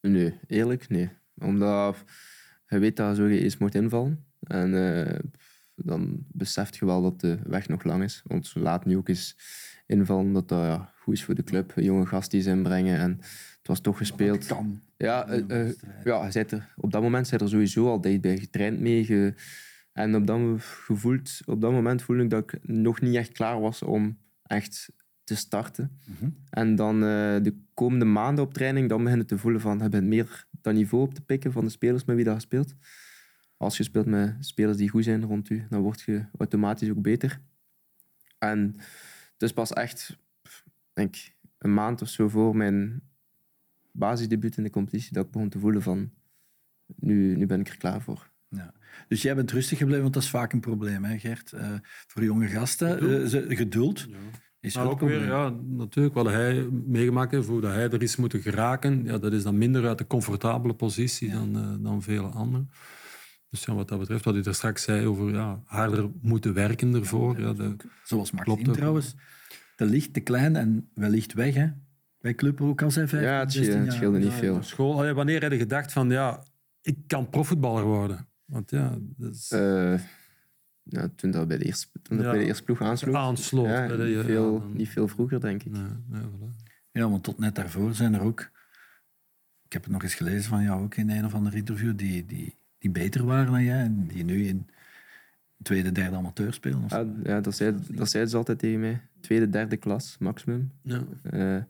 Nee, 0.00 0.38
eerlijk, 0.46 0.88
nee. 0.88 1.10
Omdat 1.34 2.04
je 2.66 2.78
weet 2.78 2.96
dat 2.96 3.08
je 3.08 3.22
zo 3.22 3.26
eens 3.26 3.56
moet 3.58 3.74
invallen. 3.74 4.24
En 4.40 4.96
eh, 5.04 5.18
dan 5.74 6.24
beseft 6.28 6.76
je 6.76 6.86
wel 6.86 7.02
dat 7.02 7.20
de 7.20 7.38
weg 7.44 7.68
nog 7.68 7.84
lang 7.84 8.02
is. 8.02 8.22
Want 8.24 8.46
ze 8.46 8.58
laten 8.58 8.88
nu 8.88 8.96
ook 8.96 9.08
eens 9.08 9.36
invallen 9.86 10.32
dat 10.32 10.48
dat 10.48 10.64
ja, 10.64 10.92
goed 10.98 11.14
is 11.14 11.24
voor 11.24 11.34
de 11.34 11.44
club. 11.44 11.72
Een 11.76 11.84
jonge 11.84 12.06
gast 12.06 12.30
die 12.30 12.42
ze 12.42 12.50
inbrengen. 12.50 12.98
En 12.98 13.16
het 13.58 13.66
was 13.66 13.80
toch 13.80 13.96
gespeeld. 13.96 14.48
Dat 14.48 14.58
kan. 14.58 14.82
Ja, 14.96 15.28
eh, 15.28 15.68
eh, 15.68 15.74
ja 16.04 16.30
bent 16.30 16.52
er, 16.52 16.72
op 16.76 16.92
dat 16.92 17.02
moment 17.02 17.26
zijn 17.28 17.40
er 17.40 17.48
sowieso 17.48 17.86
al 17.88 18.00
dicht 18.00 18.20
bij 18.20 18.38
getraind 18.38 18.80
mee. 18.80 19.04
ge- 19.04 19.34
en 19.92 20.14
op 20.14 20.26
dat, 20.26 20.60
gevoeld, 20.60 21.40
op 21.44 21.60
dat 21.60 21.72
moment 21.72 22.02
voelde 22.02 22.22
ik 22.22 22.30
dat 22.30 22.52
ik 22.52 22.68
nog 22.68 23.00
niet 23.00 23.14
echt 23.14 23.32
klaar 23.32 23.60
was 23.60 23.82
om 23.82 24.18
echt 24.42 24.92
te 25.24 25.36
starten. 25.36 25.98
Mhm. 26.04 26.30
En 26.50 26.74
dan 26.74 26.94
eh, 26.94 27.36
de 27.42 27.54
komende 27.74 28.04
maanden 28.04 28.44
op 28.44 28.54
training, 28.54 28.88
dan 28.88 29.02
begin 29.04 29.18
je 29.18 29.24
te 29.24 29.38
voelen 29.38 29.60
van, 29.60 29.78
je 29.78 29.88
bent 29.88 30.06
meer 30.06 30.46
dat 30.50 30.74
niveau 30.74 31.02
op 31.04 31.14
te 31.14 31.20
pikken 31.24 31.52
van 31.52 31.64
de 31.64 31.70
spelers 31.70 32.04
met 32.04 32.16
wie 32.16 32.24
dat 32.24 32.34
je 32.34 32.40
speelt. 32.40 32.74
Als 33.56 33.76
je 33.76 33.82
speelt 33.82 34.06
met 34.06 34.36
spelers 34.40 34.76
die 34.76 34.88
goed 34.88 35.04
zijn 35.04 35.24
rond 35.24 35.50
u, 35.50 35.66
dan 35.70 35.80
word 35.80 36.00
je 36.00 36.24
automatisch 36.38 36.90
ook 36.90 37.02
beter. 37.02 37.40
En 38.38 38.76
is 39.48 39.52
pas 39.52 39.72
echt, 39.72 40.18
denk 40.92 41.14
een 41.58 41.74
maand 41.74 42.02
of 42.02 42.08
zo 42.08 42.28
voor 42.28 42.56
mijn 42.56 43.02
basisdebuut 43.96 44.56
in 44.56 44.62
de 44.62 44.70
competitie 44.70 45.12
dat 45.12 45.24
ik 45.24 45.30
begon 45.30 45.48
te 45.48 45.58
voelen 45.58 45.82
van, 45.82 46.10
nu, 46.96 47.36
nu 47.36 47.46
ben 47.46 47.60
ik 47.60 47.68
er 47.68 47.76
klaar 47.76 48.00
voor. 48.02 48.30
Ja. 48.48 48.74
Dus 49.08 49.22
jij 49.22 49.34
bent 49.34 49.50
rustig 49.50 49.78
gebleven, 49.78 50.02
want 50.02 50.14
dat 50.14 50.22
is 50.22 50.30
vaak 50.30 50.52
een 50.52 50.60
probleem, 50.60 51.04
hè, 51.04 51.18
Gert? 51.18 51.52
Eh, 51.52 51.70
voor 52.06 52.24
jonge 52.24 52.46
gasten. 52.46 52.98
Geduld. 52.98 53.34
eh, 53.34 53.56
geduld 53.56 54.08
is 54.60 54.74
Maar 54.74 54.86
ook 54.86 55.00
weer, 55.00 55.24
ja, 55.26 55.48
natuurlijk, 55.62 56.14
wat 56.14 56.26
hij 56.26 56.68
meegemaakt 56.70 57.30
heeft, 57.32 57.46
hoe 57.48 57.60
dat 57.60 57.72
hij 57.72 57.90
er 57.90 58.02
is 58.02 58.16
moeten 58.16 58.40
geraken, 58.40 59.04
ja, 59.04 59.18
dat 59.18 59.32
is 59.32 59.42
dan 59.42 59.58
minder 59.58 59.86
uit 59.86 59.98
de 59.98 60.06
comfortabele 60.06 60.74
positie 60.74 61.28
Ja. 61.28 61.34
dan, 61.34 61.56
eh, 61.56 61.74
dan 61.84 62.02
vele 62.02 62.26
anderen. 62.26 62.70
Dus 63.48 63.64
ja, 63.64 63.74
wat 63.74 63.88
dat 63.88 63.98
betreft, 63.98 64.24
wat 64.24 64.34
u 64.36 64.40
daar 64.40 64.54
straks 64.54 64.82
zei 64.82 65.06
over 65.06 65.32
ja, 65.32 65.60
harder 65.64 66.10
moeten 66.20 66.54
werken 66.54 66.94
ervoor. 66.94 67.40
Ja, 67.40 67.52
de, 67.52 67.76
Zoals 68.04 68.32
ook. 68.44 68.60
trouwens. 68.60 69.14
Te 69.76 69.84
licht, 69.84 70.12
te 70.12 70.20
klein 70.20 70.56
en 70.56 70.90
wellicht 70.94 71.32
weg, 71.32 71.54
hè? 71.54 71.68
Bij 72.26 72.34
Club 72.34 72.60
ook 72.60 72.82
al 72.82 72.90
zijn 72.90 73.08
15, 73.08 73.30
Ja, 73.30 73.38
het 73.40 73.52
16 73.52 73.64
scheelde- 73.72 73.76
jaar. 73.78 73.86
het 73.86 73.94
scheelde 73.94 74.18
niet 74.18 74.32
Ja, 74.32 74.38
veel. 74.38 74.62
School, 74.62 74.98
allee, 74.98 75.12
wanneer 75.12 75.42
heb 75.42 75.52
je 75.52 75.58
gedacht 75.58 75.92
van, 75.92 76.10
ja, 76.10 76.42
ik 76.82 76.96
kan 77.06 77.30
profvoetballer 77.30 77.84
worden? 77.84 78.26
Want 78.44 78.70
ja, 78.70 78.96
dat 79.16 79.34
is 79.34 79.50
Eh, 79.50 80.00
ja, 80.82 81.08
toen 81.16 81.30
dat 81.30 81.48
bij 81.48 81.58
de 81.58 81.64
eerste, 81.64 81.86
toen 82.02 82.16
dat 82.16 82.26
Ja. 82.26 82.32
bij 82.32 82.40
de 82.40 82.46
eerste 82.46 82.62
ploeg 82.62 82.80
aansloot. 82.82 83.14
aansloot. 83.14 83.66
Ja, 83.66 83.86
niet, 83.86 84.14
ja, 84.14 84.22
veel, 84.22 84.58
dan- 84.60 84.72
niet 84.76 84.88
veel 84.88 85.08
vroeger, 85.08 85.40
denk 85.40 85.62
ik. 85.62 85.72
Nee, 85.72 85.82
nee, 86.06 86.22
voilà. 86.22 86.64
Ja, 86.90 87.08
want 87.10 87.22
tot 87.24 87.38
net 87.38 87.54
daarvoor 87.54 87.94
zijn 87.94 88.14
er 88.14 88.20
ook... 88.20 88.40
Ik 89.64 89.72
heb 89.72 89.82
het 89.84 89.92
nog 89.92 90.02
eens 90.02 90.14
gelezen 90.14 90.42
van 90.50 90.62
jou 90.62 90.82
ook 90.82 90.94
in 90.96 91.10
een 91.10 91.24
of 91.24 91.34
ander 91.34 91.54
interview, 91.54 91.96
die, 91.96 92.26
die, 92.26 92.54
die 92.78 92.90
beter 92.90 93.24
waren 93.24 93.52
dan 93.52 93.64
jij 93.64 93.80
en 93.82 94.06
die 94.06 94.24
nu 94.24 94.46
in 94.46 94.68
tweede, 95.62 95.92
derde 95.92 96.16
amateur 96.16 96.52
spelen. 96.52 96.82
of 96.84 96.90
zo. 96.90 96.96
Ja, 96.96 97.06
ja 97.22 97.40
dat, 97.40 97.54
zei, 97.56 97.76
dat 97.88 98.10
zeiden 98.10 98.30
ze 98.32 98.36
altijd 98.36 98.58
tegen 98.58 98.80
mij. 98.80 99.00
Tweede, 99.20 99.48
derde 99.48 99.76
klas, 99.76 100.16
maximum. 100.18 100.70
Ja. 100.82 101.02
Eh, 101.22 101.62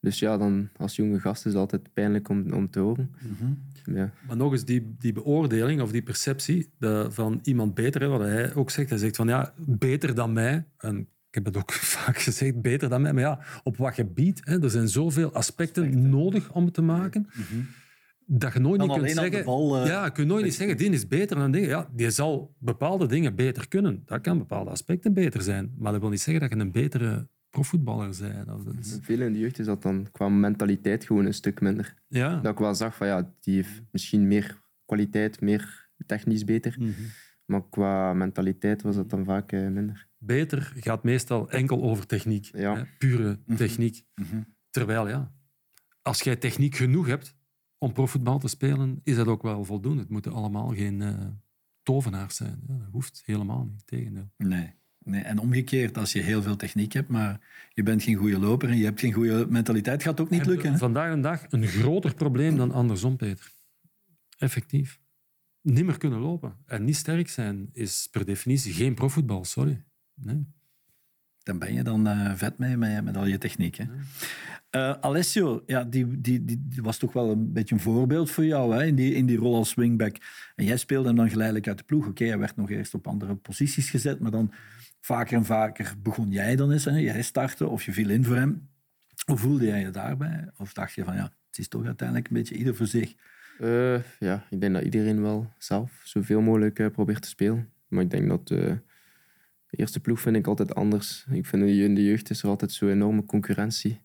dus 0.00 0.18
ja, 0.18 0.36
dan 0.36 0.68
als 0.76 0.96
jonge 0.96 1.20
gast 1.20 1.46
is 1.46 1.52
het 1.52 1.60
altijd 1.60 1.92
pijnlijk 1.92 2.28
om, 2.28 2.52
om 2.52 2.70
te 2.70 2.80
horen. 2.80 3.14
Mhm. 3.20 3.96
Ja. 3.96 4.12
Maar 4.26 4.36
nog 4.36 4.52
eens, 4.52 4.64
die, 4.64 4.94
die 4.98 5.12
beoordeling 5.12 5.80
of 5.80 5.90
die 5.90 6.02
perceptie 6.02 6.70
de- 6.78 7.06
van 7.10 7.40
iemand 7.42 7.74
beter, 7.74 8.00
hè, 8.00 8.06
wat 8.08 8.20
hij 8.20 8.54
ook 8.54 8.70
zegt. 8.70 8.88
Hij 8.90 8.98
zegt 8.98 9.16
van 9.16 9.28
ja, 9.28 9.52
beter 9.66 10.14
dan 10.14 10.32
mij. 10.32 10.64
En 10.78 10.98
ik 11.00 11.34
heb 11.34 11.44
het 11.44 11.56
ook 11.56 11.72
vaak 11.96 12.18
gezegd, 12.18 12.60
beter 12.62 12.88
dan 12.88 13.02
mij. 13.02 13.12
Maar 13.12 13.22
ja, 13.22 13.40
op 13.62 13.76
wat 13.76 13.94
gebied? 13.94 14.40
Hè, 14.44 14.62
er 14.62 14.70
zijn 14.70 14.88
zoveel 14.88 15.32
aspecten, 15.32 16.08
nodig 16.10 16.52
om 16.52 16.64
het 16.64 16.74
te 16.74 16.82
maken. 16.82 17.26
Dat 18.26 18.52
je 18.52 18.58
nooit 18.58 18.78
Dan 18.78 18.88
niet 18.88 18.96
kunt 18.98 19.10
alleen 19.10 19.24
op 19.26 19.30
de 19.30 19.36
zeggen... 19.36 19.44
bal, 19.44 19.80
eh, 19.80 19.86
ja, 19.86 20.04
je 20.04 20.10
kunt 20.12 20.28
nooit 20.28 20.44
niet 20.44 20.54
zeggen, 20.54 20.76
die 20.76 20.90
is 20.90 21.08
beter 21.08 21.36
dan 21.36 21.50
die. 21.50 21.66
Ja, 21.66 21.88
die 21.94 22.10
zal 22.10 22.54
bepaalde 22.58 23.06
dingen 23.06 23.34
beter 23.34 23.68
kunnen. 23.68 24.02
Dat 24.06 24.20
kan 24.20 24.38
bepaalde 24.38 24.70
aspecten 24.70 25.12
beter 25.12 25.42
zijn. 25.42 25.74
Maar 25.78 25.92
dat 25.92 26.00
wil 26.00 26.10
niet 26.10 26.20
zeggen 26.20 26.48
dat 26.48 26.58
je 26.58 26.64
een 26.64 26.72
betere 26.72 27.28
profvoetballer 27.56 28.16
bent. 28.20 28.48
Of 28.50 28.62
dat 28.64 28.74
is- 28.78 28.98
Veel 29.02 29.20
in 29.20 29.32
de 29.32 29.38
jeugd 29.38 29.58
is 29.58 29.66
dat 29.66 29.82
dan 29.82 30.08
qua 30.12 30.28
mentaliteit 30.28 31.04
gewoon 31.04 31.24
een 31.26 31.34
stuk 31.34 31.60
minder. 31.60 31.94
Ja. 32.08 32.40
Dat 32.40 32.52
ik 32.52 32.58
wel 32.58 32.74
zag 32.74 32.96
van 32.96 33.06
ja, 33.06 33.32
die 33.40 33.54
heeft 33.54 33.82
misschien 33.90 34.26
meer 34.26 34.60
kwaliteit, 34.84 35.40
meer 35.40 35.88
technisch 36.06 36.44
beter. 36.44 36.76
Mhm. 36.78 36.90
Maar 37.44 37.68
qua 37.68 38.12
mentaliteit 38.14 38.82
was 38.82 38.96
dat 38.96 39.10
dan 39.10 39.24
vaak 39.24 39.52
eh, 39.52 39.68
minder. 39.68 40.08
Beter 40.18 40.72
gaat 40.76 41.04
meestal 41.04 41.50
enkel 41.50 41.82
over 41.82 42.06
techniek. 42.06 42.44
Ja. 42.52 42.76
Hè, 42.76 42.84
pure 42.98 43.38
techniek. 43.56 44.04
Mhm. 44.14 44.42
Terwijl, 44.70 45.08
ja, 45.08 45.32
als 46.02 46.22
jij 46.22 46.36
techniek 46.36 46.74
genoeg 46.74 47.06
hebt 47.06 47.36
om 47.78 47.92
profvoetbal 47.92 48.38
te 48.38 48.48
spelen, 48.48 49.00
is 49.04 49.16
dat 49.16 49.26
ook 49.26 49.42
wel 49.42 49.64
voldoende. 49.64 50.00
Het 50.00 50.10
moeten 50.10 50.32
allemaal 50.32 50.68
geen 50.74 51.02
eh, 51.02 51.26
tovenaars 51.82 52.36
zijn. 52.36 52.60
Ja, 52.66 52.76
dat 52.78 52.88
hoeft 52.90 53.22
helemaal 53.24 53.64
niet, 53.64 53.86
tegendeel. 53.86 54.30
Nee. 54.36 54.74
Nee. 55.06 55.22
En 55.22 55.38
omgekeerd, 55.38 55.98
als 55.98 56.12
je 56.12 56.20
heel 56.20 56.42
veel 56.42 56.56
techniek 56.56 56.92
hebt, 56.92 57.08
maar 57.08 57.40
je 57.72 57.82
bent 57.82 58.02
geen 58.02 58.14
goede 58.14 58.38
loper 58.38 58.68
en 58.68 58.76
je 58.76 58.84
hebt 58.84 59.00
geen 59.00 59.12
goede 59.12 59.46
mentaliteit, 59.48 60.02
gaat 60.02 60.18
het 60.18 60.26
ook 60.26 60.32
niet 60.32 60.46
lukken. 60.46 60.72
Hè? 60.72 60.78
Vandaag 60.78 61.12
een 61.12 61.20
dag 61.20 61.44
een 61.48 61.66
groter 61.66 62.14
probleem 62.14 62.56
dan 62.56 62.72
andersom, 62.72 63.16
Peter. 63.16 63.52
Effectief. 64.38 65.00
Niet 65.60 65.84
meer 65.84 65.98
kunnen 65.98 66.18
lopen 66.18 66.56
en 66.66 66.84
niet 66.84 66.96
sterk 66.96 67.28
zijn 67.28 67.68
is 67.72 68.08
per 68.10 68.24
definitie 68.24 68.72
geen 68.72 68.94
profvoetbal, 68.94 69.44
sorry. 69.44 69.82
Nee. 70.14 70.46
dan 71.42 71.58
ben 71.58 71.74
je 71.74 71.82
dan 71.82 72.08
uh, 72.08 72.32
vet 72.34 72.58
mee 72.58 72.76
met, 72.76 73.04
met 73.04 73.16
al 73.16 73.26
je 73.26 73.38
techniek. 73.38 73.76
Hè? 73.76 73.84
Uh, 74.70 74.92
Alessio, 75.00 75.62
ja, 75.66 75.84
die, 75.84 76.20
die, 76.20 76.44
die, 76.44 76.66
die, 76.68 76.82
was 76.82 76.98
toch 76.98 77.12
wel 77.12 77.30
een 77.30 77.52
beetje 77.52 77.74
een 77.74 77.80
voorbeeld 77.80 78.30
voor 78.30 78.44
jou 78.44 78.74
hè? 78.74 78.84
In, 78.84 78.94
die, 78.94 79.14
in 79.14 79.26
die 79.26 79.36
rol 79.36 79.54
als 79.54 79.74
wingback. 79.74 80.16
En 80.54 80.64
jij 80.64 80.76
speelde 80.76 81.08
hem 81.08 81.16
dan 81.16 81.30
geleidelijk 81.30 81.68
uit 81.68 81.78
de 81.78 81.84
ploeg. 81.84 82.06
Oké, 82.06 82.24
hij 82.24 82.38
werd 82.38 82.56
nog 82.56 82.70
eerst 82.70 82.94
op 82.94 83.06
andere 83.06 83.34
posities 83.34 83.90
gezet, 83.90 84.20
maar 84.20 84.30
dan 84.30 84.52
vaker 85.06 85.36
en 85.36 85.44
vaker 85.44 85.94
begon 86.02 86.30
jij 86.30 86.56
dan 86.56 86.72
eens. 86.72 86.84
Hè? 86.84 86.96
Jij 86.96 87.22
startte 87.22 87.66
of 87.66 87.82
je 87.82 87.92
viel 87.92 88.10
in 88.10 88.24
voor 88.24 88.36
hem. 88.36 88.68
Hoe 89.24 89.36
voelde 89.36 89.64
jij 89.64 89.80
je 89.80 89.90
daarbij? 89.90 90.50
Of 90.56 90.72
dacht 90.72 90.94
je 90.94 91.04
van 91.04 91.14
ja, 91.14 91.22
het 91.22 91.58
is 91.58 91.68
toch 91.68 91.84
uiteindelijk 91.84 92.28
een 92.28 92.36
beetje 92.36 92.54
ieder 92.54 92.74
voor 92.74 92.86
zich? 92.86 93.14
Uh, 93.60 93.98
ja, 94.18 94.46
ik 94.50 94.60
denk 94.60 94.74
dat 94.74 94.82
iedereen 94.82 95.22
wel 95.22 95.52
zelf 95.58 96.00
zoveel 96.04 96.40
mogelijk 96.40 96.78
uh, 96.78 96.86
probeert 96.86 97.22
te 97.22 97.28
spelen. 97.28 97.72
Maar 97.88 98.02
ik 98.02 98.10
denk 98.10 98.28
dat 98.28 98.50
uh, 98.50 98.58
de 99.66 99.76
eerste 99.76 100.00
ploeg 100.00 100.20
vind 100.20 100.36
ik 100.36 100.46
altijd 100.46 100.74
anders. 100.74 101.26
Ik 101.30 101.46
vind 101.46 101.62
in 101.62 101.94
de 101.94 102.04
jeugd 102.04 102.30
is 102.30 102.42
er 102.42 102.48
altijd 102.48 102.72
zo'n 102.72 102.90
enorme 102.90 103.24
concurrentie. 103.24 104.00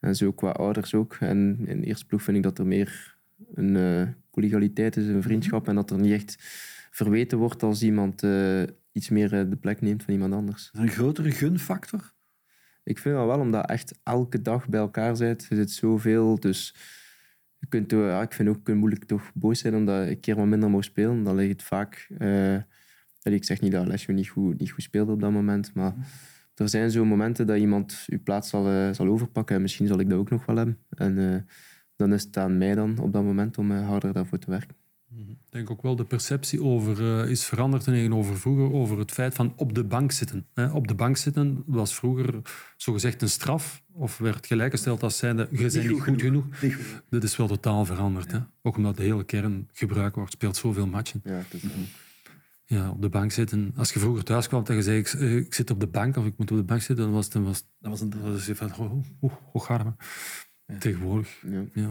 En 0.00 0.16
zo 0.16 0.32
qua 0.32 0.50
ouders 0.50 0.94
ook. 0.94 1.16
En 1.20 1.66
in 1.66 1.80
de 1.80 1.86
eerste 1.86 2.06
ploeg 2.06 2.22
vind 2.22 2.36
ik 2.36 2.42
dat 2.42 2.58
er 2.58 2.66
meer 2.66 3.16
een 3.54 4.14
collegialiteit 4.30 4.96
is, 4.96 5.06
een 5.06 5.22
vriendschap. 5.22 5.68
En 5.68 5.74
dat 5.74 5.90
er 5.90 5.98
niet 5.98 6.12
echt 6.12 6.36
verweten 6.90 7.38
wordt 7.38 7.62
als 7.62 7.82
iemand 7.82 8.22
iets 8.92 9.08
meer 9.08 9.32
uh, 9.32 9.50
de 9.50 9.56
plek 9.56 9.80
neemt 9.80 10.02
van 10.02 10.14
iemand 10.14 10.34
anders. 10.34 10.62
Is 10.62 10.78
er 10.78 10.80
een 10.80 10.88
grotere 10.88 11.30
gunfactor? 11.30 12.12
Ik 12.84 12.98
vind 12.98 13.14
dat 13.14 13.26
wel, 13.26 13.38
omdat 13.38 13.68
echt 13.68 13.98
elke 14.02 14.42
dag 14.42 14.68
bij 14.68 14.80
elkaar 14.80 15.16
bent. 15.18 15.46
Er 15.50 15.56
zit 15.56 15.70
zoveel, 15.70 16.40
dus... 16.40 16.74
Je 17.58 17.68
kunt, 17.68 17.90
ja, 17.90 18.22
ik 18.22 18.32
vind 18.32 18.48
ook 18.48 18.74
moeilijk 18.74 19.04
toch 19.04 19.30
boos 19.34 19.58
zijn 19.58 19.74
omdat 19.74 20.02
ik 20.04 20.10
een 20.10 20.20
keer 20.20 20.36
wat 20.36 20.46
minder 20.46 20.70
mag 20.70 20.84
spelen. 20.84 21.22
Dan 21.22 21.34
ligt 21.34 21.50
het 21.50 21.62
vaak... 21.62 22.08
ik 23.22 23.44
zeg 23.44 23.60
niet 23.60 23.72
dat 23.72 23.86
Lesje 23.86 24.12
niet 24.12 24.28
goed, 24.28 24.58
niet 24.58 24.70
goed 24.70 24.82
speelde 24.82 25.12
op 25.12 25.20
dat 25.20 25.32
moment, 25.32 25.74
maar 25.74 25.94
er 26.54 26.68
zijn 26.68 26.90
zo 26.90 27.04
momenten 27.04 27.46
dat 27.46 27.58
iemand 27.58 28.04
uw 28.06 28.22
plaats 28.22 28.48
zal, 28.48 28.72
uh, 28.72 28.92
zal 28.92 29.06
overpakken. 29.06 29.56
En 29.56 29.62
misschien 29.62 29.86
zal 29.86 30.00
ik 30.00 30.08
dat 30.08 30.18
ook 30.18 30.30
nog 30.30 30.46
wel 30.46 30.56
hebben. 30.56 30.78
En 30.88 31.18
uh, 31.18 31.36
dan 31.96 32.12
is 32.12 32.22
het 32.22 32.36
aan 32.36 32.58
mij 32.58 32.74
dan 32.74 32.98
op 32.98 33.12
dat 33.12 33.22
moment 33.22 33.58
om 33.58 33.70
uh, 33.70 33.86
harder 33.86 34.12
daarvoor 34.12 34.38
te 34.38 34.50
werken. 34.50 34.76
Mhm. 35.14 35.30
Ik 35.30 35.50
denk 35.50 35.70
ook 35.70 35.82
wel 35.82 35.96
de 35.96 36.04
perceptie 36.04 36.62
over 36.62 37.28
is 37.28 37.44
veranderd 37.44 37.84
tegenover 37.84 38.38
vroeger 38.38 38.72
over 38.72 38.98
het 38.98 39.10
feit 39.10 39.34
van 39.34 39.52
op 39.56 39.74
de 39.74 39.84
bank 39.84 40.12
zitten. 40.12 40.46
Op 40.72 40.88
de 40.88 40.94
bank 40.94 41.16
zitten 41.16 41.62
was 41.66 41.94
vroeger 41.94 42.42
zogezegd 42.76 43.22
een 43.22 43.28
straf 43.28 43.82
of 43.92 44.18
werd 44.18 44.46
gelijkgesteld 44.46 45.02
als 45.02 45.16
zijnde 45.16 45.48
je 45.50 45.56
bent 45.56 45.74
niet 45.74 46.00
goed, 46.00 46.20
genoeg. 46.20 46.44
Goed. 46.58 47.02
Dat 47.10 47.22
is 47.22 47.36
wel 47.36 47.46
totaal 47.46 47.84
veranderd. 47.84 48.30
Ja. 48.30 48.38
Hè? 48.38 48.44
Ook 48.62 48.76
omdat 48.76 48.96
de 48.96 49.02
hele 49.02 49.24
kern 49.24 49.68
gebruikt 49.72 50.16
wordt, 50.16 50.32
speelt 50.32 50.56
zoveel 50.56 50.86
matchen. 50.86 51.20
Ja, 51.24 51.42
dat 51.50 51.62
is 51.62 51.70
ja, 52.64 52.90
op 52.90 53.02
de 53.02 53.08
bank 53.08 53.32
zitten. 53.32 53.72
Als 53.76 53.92
je 53.92 53.98
vroeger 53.98 54.24
thuis 54.24 54.48
kwam 54.48 54.64
en 54.64 54.74
je 54.74 54.82
zei, 54.82 54.98
ik, 54.98 55.08
eh, 55.08 55.36
ik, 55.36 55.54
zit 55.54 55.70
op 55.70 55.80
de 55.80 55.86
bank 55.86 56.16
of 56.16 56.26
ik 56.26 56.38
moet 56.38 56.50
op 56.50 56.56
de 56.56 56.62
bank 56.62 56.80
zitten, 56.80 57.04
dan 57.04 57.14
was 57.14 57.24
het, 57.24 57.32
dan 57.32 57.44
was, 57.44 57.64
dat 57.78 57.90
was 57.90 58.00
een 58.00 58.14
was 58.22 58.46
het 58.46 58.56
van, 58.58 59.04
oh, 59.52 59.66
ja. 60.66 60.78
Tegenwoordig. 60.78 61.42
Ja. 61.42 61.64
Ja, 61.72 61.90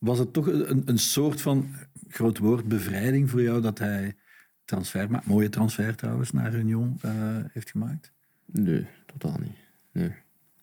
Was 0.00 0.18
het 0.18 0.32
toch 0.32 0.46
een, 0.46 0.82
een 0.84 0.98
soort 0.98 1.40
van, 1.40 1.74
groot 2.08 2.38
woord, 2.38 2.68
bevrijding 2.68 3.30
voor 3.30 3.42
jou 3.42 3.60
dat 3.60 3.78
hij 3.78 4.16
transfer, 4.64 5.08
mooie 5.24 5.48
transfer 5.48 5.96
trouwens, 5.96 6.32
naar 6.32 6.54
Union 6.54 6.98
uh, 7.04 7.12
heeft 7.52 7.70
gemaakt? 7.70 8.12
Nee, 8.44 8.86
totaal 9.06 9.38
niet. 9.40 9.56
Nee. 9.92 10.12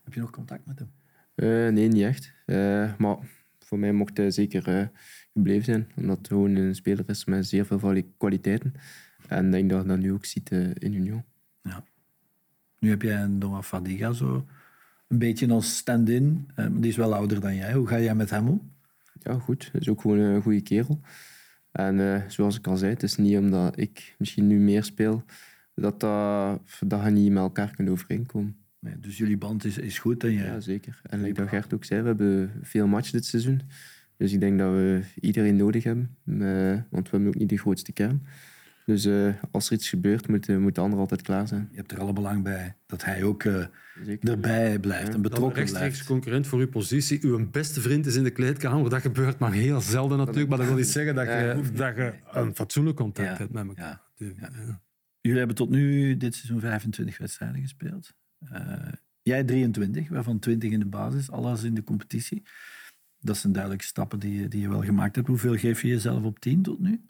Heb 0.04 0.14
je 0.14 0.20
nog 0.20 0.30
contact 0.30 0.66
met 0.66 0.80
hem? 0.80 0.92
Uh, 1.36 1.74
nee, 1.74 1.88
niet 1.88 2.04
echt. 2.04 2.34
maar 2.98 3.18
voor 3.60 3.80
mij 3.80 3.94
mocht 3.94 4.18
hij 4.18 4.32
zeker 4.32 4.92
gebleven 5.34 5.66
zijn. 5.66 5.88
Omdat 5.96 6.18
het 6.18 6.28
gewoon 6.28 6.56
een 6.56 6.76
speler 6.76 7.04
is 7.08 7.26
met 7.26 7.48
zeer 7.48 7.66
veel 7.66 8.04
kwaliteiten. 8.18 8.74
En 9.28 9.46
ik 9.46 9.52
denk 9.52 9.70
dat 9.70 9.82
je 9.82 9.88
dat 9.88 9.98
nu 9.98 10.14
ook 10.14 10.26
ziet 10.26 10.52
eh, 10.52 10.70
in 10.74 10.94
Union. 10.94 11.24
Ja. 11.64 11.84
Nu 12.80 12.90
heb 12.90 13.02
jij 13.02 13.22
een 13.22 13.38
Noah 13.38 13.64
Fadiga 13.64 14.12
zo 14.12 14.46
een 15.08 15.18
beetje 15.18 15.50
als 15.50 15.78
stand-in. 15.78 16.50
Eh, 16.56 16.68
die 16.72 16.90
is 16.90 16.96
wel 16.96 17.14
ouder 17.14 17.40
dan 17.40 17.56
jij. 17.56 17.74
Hoe 17.74 17.88
ga 17.88 18.00
jij 18.00 18.16
met 18.16 18.30
hem 18.30 18.48
om? 18.48 18.72
Ja, 19.20 19.40
goed. 19.40 19.70
Hij 19.72 19.82
is 19.82 19.90
ook 19.90 20.02
gewoon 20.02 20.18
een 20.18 20.42
goede 20.42 20.62
kerel. 20.62 21.00
En 21.72 22.00
uh, 22.00 22.22
zoals 22.28 22.58
ik 22.58 22.68
al 22.68 22.78
zei, 22.78 22.92
het 22.92 23.04
is 23.04 23.16
niet 23.16 23.38
omdat 23.38 23.80
ik 23.80 24.16
misschien 24.18 24.48
nu 24.48 24.60
meer 24.60 24.84
speel, 24.84 25.24
dat, 25.76 26.00
dat, 26.00 26.62
dat 26.80 27.04
je 27.04 27.10
niet 27.10 27.32
met 27.32 27.42
elkaar 27.44 27.76
kunt 27.76 27.90
overeenkomen. 27.90 28.58
Nee, 28.80 29.00
dus 29.00 29.18
jullie 29.18 29.38
band 29.38 29.66
is, 29.66 29.78
is 29.78 30.00
goed? 30.00 30.24
En 30.24 30.32
je... 30.32 30.44
Ja, 30.44 30.60
zeker. 30.60 31.02
En 31.04 31.22
like 31.22 31.34
dat 31.34 31.50
Gert 31.50 31.74
ook 31.74 31.86
zei, 31.86 32.02
we 32.02 32.08
hebben 32.08 32.52
veel 32.62 32.88
matchen 32.88 33.14
dit 33.14 33.26
seizoen. 33.26 33.62
Dus 34.18 34.34
ik 34.34 34.40
denk 34.40 34.60
dat 34.60 34.72
we 34.72 35.02
iedereen 35.20 35.56
nodig 35.56 35.84
hebben, 35.84 36.18
uh, 36.26 36.82
want 36.90 37.04
we 37.04 37.10
hebben 37.10 37.28
ook 37.28 37.36
niet 37.40 37.50
de 37.50 37.58
grootste 37.58 37.92
kern. 37.92 38.26
Dus 38.88 39.06
uh, 39.06 39.34
als 39.52 39.68
er 39.68 39.74
iets 39.74 39.90
gebeurt, 39.90 40.28
moet, 40.28 40.48
uh, 40.48 40.58
moet 40.58 40.76
de 40.76 40.82
ander 40.82 41.00
altijd 41.00 41.22
klaar 41.22 41.48
zijn. 41.48 41.68
Je 41.72 41.78
hebt 41.78 41.92
er 41.92 42.00
alle 42.00 42.14
belang 42.14 42.44
bij 42.44 42.76
dat 42.86 43.04
hij 43.06 43.24
ook 43.24 43.44
erbij 44.22 44.80
blijft 44.80 45.14
en 45.14 45.22
betrokken 45.22 45.52
blijft. 45.52 45.72
rechtstreeks 45.72 46.04
concurrent 46.04 46.48
voor 46.48 46.60
uw 46.60 46.70
positie. 46.70 47.20
Uw 47.22 47.50
beste 47.50 47.82
vriend 47.82 48.06
is 48.06 48.16
in 48.16 48.24
de 48.24 48.32
kleedkamer. 48.32 48.90
Dat 48.90 49.02
gebeurt 49.02 49.40
maar 49.40 49.52
heel 49.52 49.82
zelden 49.82 50.18
natuurlijk. 50.18 50.50
Maar 50.50 50.58
dat 50.58 50.68
wil 50.68 50.76
niet 50.76 50.88
zeggen 50.88 51.16
dat 51.16 51.26
je, 51.26 51.62
dat 51.74 51.96
je 51.96 52.14
een 52.32 52.56
fatsoenlijk 52.56 52.98
contact 52.98 53.38
hebt 53.38 53.54
met 53.54 53.68
elkaar. 53.68 54.02
Ja. 54.16 54.82
Jullie 55.22 55.38
hebben 55.38 55.56
tot 55.56 55.70
nu 55.70 56.18
dit 56.18 56.36
seizoen 56.36 56.60
25 56.60 57.18
wedstrijden 57.18 57.62
gespeeld. 57.62 58.14
jij 59.22 59.44
23, 59.44 60.10
waarvan 60.10 60.40
20 60.40 60.72
in 60.72 60.80
de 60.80 60.86
basis, 60.86 61.32
alles 61.32 61.64
in 61.64 61.74
de 61.74 61.84
competitie 61.84 62.44
dat 63.20 63.38
zijn 63.38 63.54
duidelijke 63.54 63.86
stappen 63.86 64.20
die, 64.20 64.48
die 64.48 64.62
je 64.62 64.70
wel 64.70 64.84
gemaakt 64.84 65.16
hebt. 65.16 65.28
Hoeveel 65.28 65.56
geef 65.58 65.82
je 65.82 65.88
jezelf 65.88 66.24
op 66.24 66.40
10 66.40 66.62
tot 66.62 66.80
nu? 66.80 67.02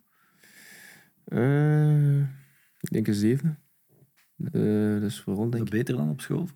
Uh, 1.28 2.20
ik 2.80 2.90
denk 2.92 3.08
een 3.08 3.14
7. 3.14 3.60
Uh, 4.38 4.96
eh, 4.96 5.02
dat 5.02 5.10
is 5.10 5.20
vooral 5.20 5.50
denk 5.50 5.64
ik. 5.64 5.70
Beter 5.70 5.96
dan 5.96 6.10
op 6.10 6.22
school? 6.22 6.48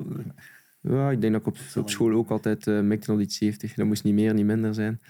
Ja, 0.81 1.11
ik 1.11 1.21
denk 1.21 1.33
dat 1.33 1.41
ik 1.41 1.47
op, 1.47 1.57
op 1.75 1.89
school 1.89 2.11
ook 2.11 2.29
altijd 2.29 2.67
uh, 2.67 2.81
mikte 2.81 3.19
iets 3.19 3.37
70. 3.37 3.73
Dat 3.73 3.85
moest 3.85 4.03
niet 4.03 4.13
meer, 4.13 4.33
niet 4.33 4.45
minder 4.45 4.73
zijn. 4.73 5.01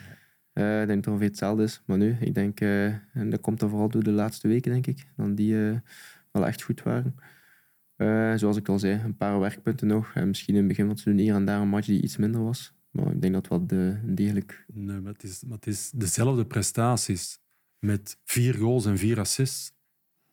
Uh, 0.54 0.82
ik 0.82 0.88
denk 0.88 0.88
dat 0.88 0.95
het 0.95 1.08
ongeveer 1.08 1.28
hetzelfde 1.28 1.63
is. 1.63 1.82
Maar 1.86 1.97
nu, 1.97 2.17
ik 2.19 2.34
denk, 2.34 2.62
uh, 2.62 2.86
en 2.86 3.30
dat 3.30 3.41
komt 3.41 3.60
dan 3.60 3.69
vooral 3.69 3.89
door 3.89 4.04
de 4.04 4.12
laatste 4.12 4.47
weken, 4.47 4.71
denk 4.71 4.88
ik, 4.88 5.08
dan 5.15 5.36
die 5.36 5.54
uh, 5.54 5.78
wel 6.32 6.47
echt 6.47 6.62
goed 6.62 6.84
waren. 6.84 7.15
zoals 8.39 8.58
ik 8.58 8.69
al 8.69 8.80
zei, 8.80 9.02
een 9.04 9.17
paar 9.17 9.39
werkpunten 9.39 9.88
nog. 9.88 10.12
En 10.13 10.28
misschien 10.28 10.54
in 10.54 10.60
het 10.60 10.67
begin 10.67 10.84
van 10.84 10.93
het 10.93 11.04
seizoen 11.04 11.24
hier 11.24 11.36
en 11.36 11.45
daar 11.45 11.62
een 11.62 11.67
match 11.67 11.88
die 11.88 12.02
iets 12.02 12.17
minder 12.17 12.43
was. 12.43 12.74
Maar 12.91 13.12
ik 13.12 13.21
denk 13.21 13.34
dat 13.34 13.47
wat 13.47 13.69
de, 13.69 14.00
degelijk... 14.04 14.65
Nee, 14.74 15.00
maar 15.00 15.13
het, 15.13 15.24
is, 15.24 15.43
maar 15.43 15.58
het 15.58 15.67
is 15.67 15.91
dezelfde 15.91 16.45
prestaties 16.45 17.40
met 17.82 18.17
vier 18.24 18.54
goals 18.54 18.86
en 18.86 18.98
vier 18.98 19.20
assists. 19.20 19.74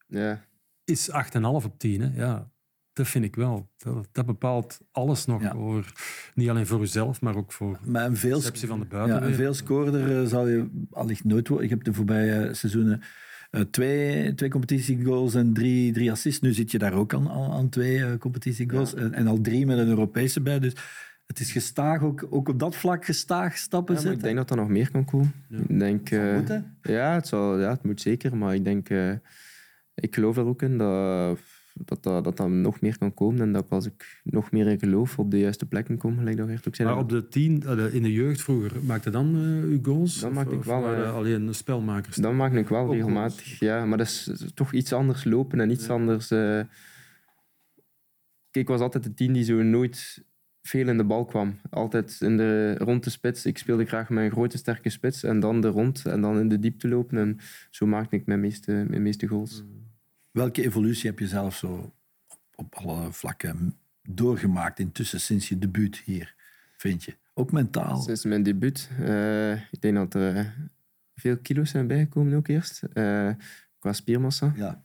Ja. 0.07 0.45
Is 0.85 1.11
8,5 1.11 1.43
op 1.43 1.79
10. 1.79 2.01
Hè? 2.01 2.21
Ja, 2.25 2.51
dat 2.93 3.09
vind 3.09 3.25
ik 3.25 3.37
wel. 3.37 3.71
Dat, 3.77 4.09
dat 4.13 4.27
bepaalt 4.27 4.81
alles 4.91 5.25
nog. 5.25 5.55
Over, 5.55 5.93
niet 6.35 6.49
alleen 6.49 6.67
voor 6.67 6.81
uzelf, 6.81 7.21
maar 7.21 7.37
ook 7.37 7.53
voor 7.53 7.79
maar 7.85 8.07
een 8.07 8.17
veel, 8.17 8.41
de 8.41 8.67
van 8.67 8.81
de 8.81 8.87
buitenwereld. 8.87 9.23
Ja, 9.23 9.27
een 9.27 9.35
veel 9.35 9.55
scoorder 9.55 10.21
eh, 10.21 10.29
zal 10.29 10.49
je 10.49 10.87
allicht 10.91 11.25
nooit 11.25 11.49
worden. 11.49 11.65
Ik 11.65 11.73
heb 11.73 11.85
de 11.85 11.93
voorbije 11.93 12.55
seizoenen 12.55 13.03
uh, 13.51 13.61
twee, 13.61 14.35
twee 14.35 14.51
competitiegoals 14.51 15.35
en 15.35 15.53
drie, 15.53 15.93
drie 15.93 16.11
assists. 16.11 16.41
Nu 16.41 16.53
zit 16.53 16.71
je 16.71 16.79
daar 16.79 16.93
ook 16.93 17.15
aan, 17.15 17.29
aan 17.31 17.69
twee 17.69 17.99
uh, 17.99 18.17
competitiegoals. 18.19 18.91
Ja. 18.91 18.97
En, 18.97 19.13
en, 19.15 19.27
al 19.27 19.41
drie 19.41 19.67
met 19.67 19.79
een 19.79 19.89
Europese 19.89 20.41
bij. 20.41 20.59
Dus 20.59 20.73
het 21.29 21.41
is 21.41 21.53
gestaag, 21.53 22.03
ook, 22.03 22.27
ook 22.31 22.49
op 22.49 22.59
dat 22.59 22.77
vlak 22.77 23.05
gestaag 23.05 23.57
stappen 23.57 23.95
ja, 23.95 24.01
zetten. 24.01 24.19
Ik 24.19 24.25
denk 24.25 24.37
dat 24.37 24.51
er 24.51 24.57
nog 24.57 24.69
meer 24.69 24.91
kan 24.91 25.05
komen. 25.05 25.33
Ja. 25.49 25.59
Ik 25.59 25.79
denk, 25.79 26.09
het 26.09 26.41
moet, 26.41 26.51
uh, 26.51 26.61
ja, 26.83 27.15
het 27.15 27.27
zal, 27.27 27.61
ja, 27.61 27.71
het 27.71 27.83
moet 27.83 28.01
zeker. 28.01 28.37
Maar 28.37 28.55
ik 28.55 28.65
denk, 28.65 28.89
uh, 28.89 29.13
ik 29.95 30.15
geloof 30.15 30.37
er 30.37 30.45
ook 30.45 30.63
in 30.63 30.79
dat 30.79 31.39
dat, 31.85 32.03
dat, 32.03 32.25
dat 32.25 32.37
dat 32.37 32.49
nog 32.49 32.81
meer 32.81 32.99
kan 32.99 33.15
komen. 33.15 33.41
En 33.41 33.53
dat 33.53 33.71
als 33.71 33.87
ik 33.87 34.21
nog 34.25 34.51
meer 34.51 34.67
in 34.67 34.79
geloof 34.79 35.19
op 35.19 35.31
de 35.31 35.39
juiste 35.39 35.67
plekken 35.67 35.97
kom, 35.97 36.19
gelijk 36.19 36.37
dat 36.37 36.67
ook 36.67 36.75
zei. 36.75 36.89
Maar 36.89 36.99
op 36.99 37.09
de 37.09 37.29
tien, 37.29 37.63
eh, 37.63 37.95
in 37.95 38.03
de 38.03 38.13
jeugd 38.13 38.43
vroeger, 38.43 38.73
maakte 38.85 39.11
dan 39.11 39.37
uh, 39.37 39.63
uw 39.63 39.79
goals? 39.83 40.21
Dan 40.21 40.33
maak 40.33 40.51
ik 40.51 40.63
wel. 40.63 40.95
Uh, 40.95 41.15
alleen 41.15 41.55
spelmakers? 41.55 42.17
Dan 42.17 42.37
maak 42.37 42.53
ik 42.53 42.69
wel 42.69 42.93
regelmatig, 42.93 43.59
ja. 43.59 43.85
Maar 43.85 43.99
dat 43.99 44.07
is 44.07 44.33
toch 44.55 44.73
iets 44.73 44.93
anders 44.93 45.25
lopen 45.25 45.61
en 45.61 45.71
iets 45.71 45.87
ja. 45.87 45.93
anders... 45.93 46.31
Uh, 46.31 46.61
Kijk, 48.51 48.65
ik 48.65 48.73
was 48.73 48.81
altijd 48.81 49.05
de 49.05 49.15
tien 49.15 49.33
die 49.33 49.45
zo 49.45 49.63
nooit 49.63 50.25
veel 50.69 50.89
in 50.89 50.97
de 50.97 51.05
bal 51.05 51.25
kwam. 51.25 51.61
Altijd 51.71 52.21
in 52.21 52.37
de, 52.37 52.75
rond 52.79 53.05
de 53.05 53.11
spits. 53.11 53.47
Ik 53.47 53.59
speelde 53.59 53.85
graag 53.85 54.09
met 54.09 54.25
een 54.25 54.31
grote, 54.31 54.59
sterke 54.59 54.91
spits. 54.91 55.23
En 55.23 55.41
dan 55.41 55.61
de 55.61 55.69
rond. 55.69 56.07
En 56.07 56.21
dan 56.21 56.39
in 56.39 56.49
de 56.49 56.59
diepte 56.59 56.89
lopen. 56.89 57.19
En 57.19 57.39
zo 57.71 57.87
maakte 57.87 58.17
ik 58.17 58.27
mijn 58.27 58.41
meeste, 58.41 58.85
mijn 58.89 59.03
meeste 59.03 59.27
goals. 59.27 59.65
Welke 60.31 60.65
evolutie 60.65 61.11
heb 61.11 61.19
je 61.19 61.27
zelf 61.27 61.57
zo 61.57 61.93
op 62.55 62.75
alle 62.75 63.13
vlakken 63.13 63.75
doorgemaakt 64.03 64.79
intussen 64.79 65.21
sinds 65.21 65.49
je 65.49 65.59
debuut 65.59 66.03
hier, 66.05 66.35
vind 66.77 67.05
je? 67.05 67.15
Ook 67.35 67.53
mentaal? 67.53 68.01
Sinds 68.01 68.25
mijn 68.25 68.43
debuut. 68.43 68.91
Uh, 69.01 69.53
ik 69.53 69.81
denk 69.81 69.95
dat 69.95 70.15
er 70.15 70.37
uh, 70.37 70.47
veel 71.15 71.39
kilo's 71.39 71.71
zijn 71.71 71.87
bijgekomen 71.87 72.35
ook 72.35 72.49
eerst. 72.49 72.83
Uh, 72.95 73.31
qua 73.79 73.93
spiermassa. 73.93 74.53
Ja. 74.57 74.83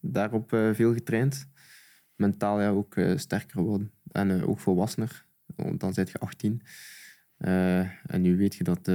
daarop 0.00 0.48
veel 0.72 0.92
getraind. 0.92 1.48
Mentaal 2.16 2.60
ja, 2.60 2.68
ook 2.68 2.96
sterker 3.16 3.50
geworden. 3.50 3.90
En 4.12 4.30
uh, 4.30 4.48
ook 4.48 4.58
volwassener, 4.58 5.24
want 5.56 5.80
dan 5.80 5.94
zit 5.94 6.10
je 6.10 6.18
18. 6.18 6.62
Uh, 7.38 7.78
en 7.80 8.22
nu 8.22 8.36
weet 8.36 8.54
je 8.54 8.64
dat 8.64 8.90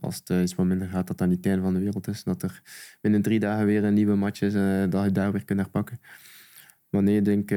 als 0.00 0.16
het 0.24 0.28
iets 0.28 0.54
wat 0.54 0.66
minder 0.66 0.88
gaat, 0.88 1.06
dat 1.06 1.18
dat 1.18 1.28
niet 1.28 1.36
het 1.36 1.46
einde 1.46 1.62
van 1.62 1.74
de 1.74 1.80
wereld 1.80 2.08
is. 2.08 2.24
Dat 2.24 2.42
er 2.42 2.62
binnen 3.00 3.22
drie 3.22 3.40
dagen 3.40 3.66
weer 3.66 3.84
een 3.84 3.94
nieuwe 3.94 4.14
match 4.14 4.40
is 4.40 4.52
dat 4.90 5.04
je 5.04 5.12
daar 5.12 5.32
weer 5.32 5.44
kunt 5.44 5.60
herpakken. 5.60 6.00
Maar 6.88 7.02
nee, 7.02 7.16
ik 7.16 7.24
denk 7.24 7.50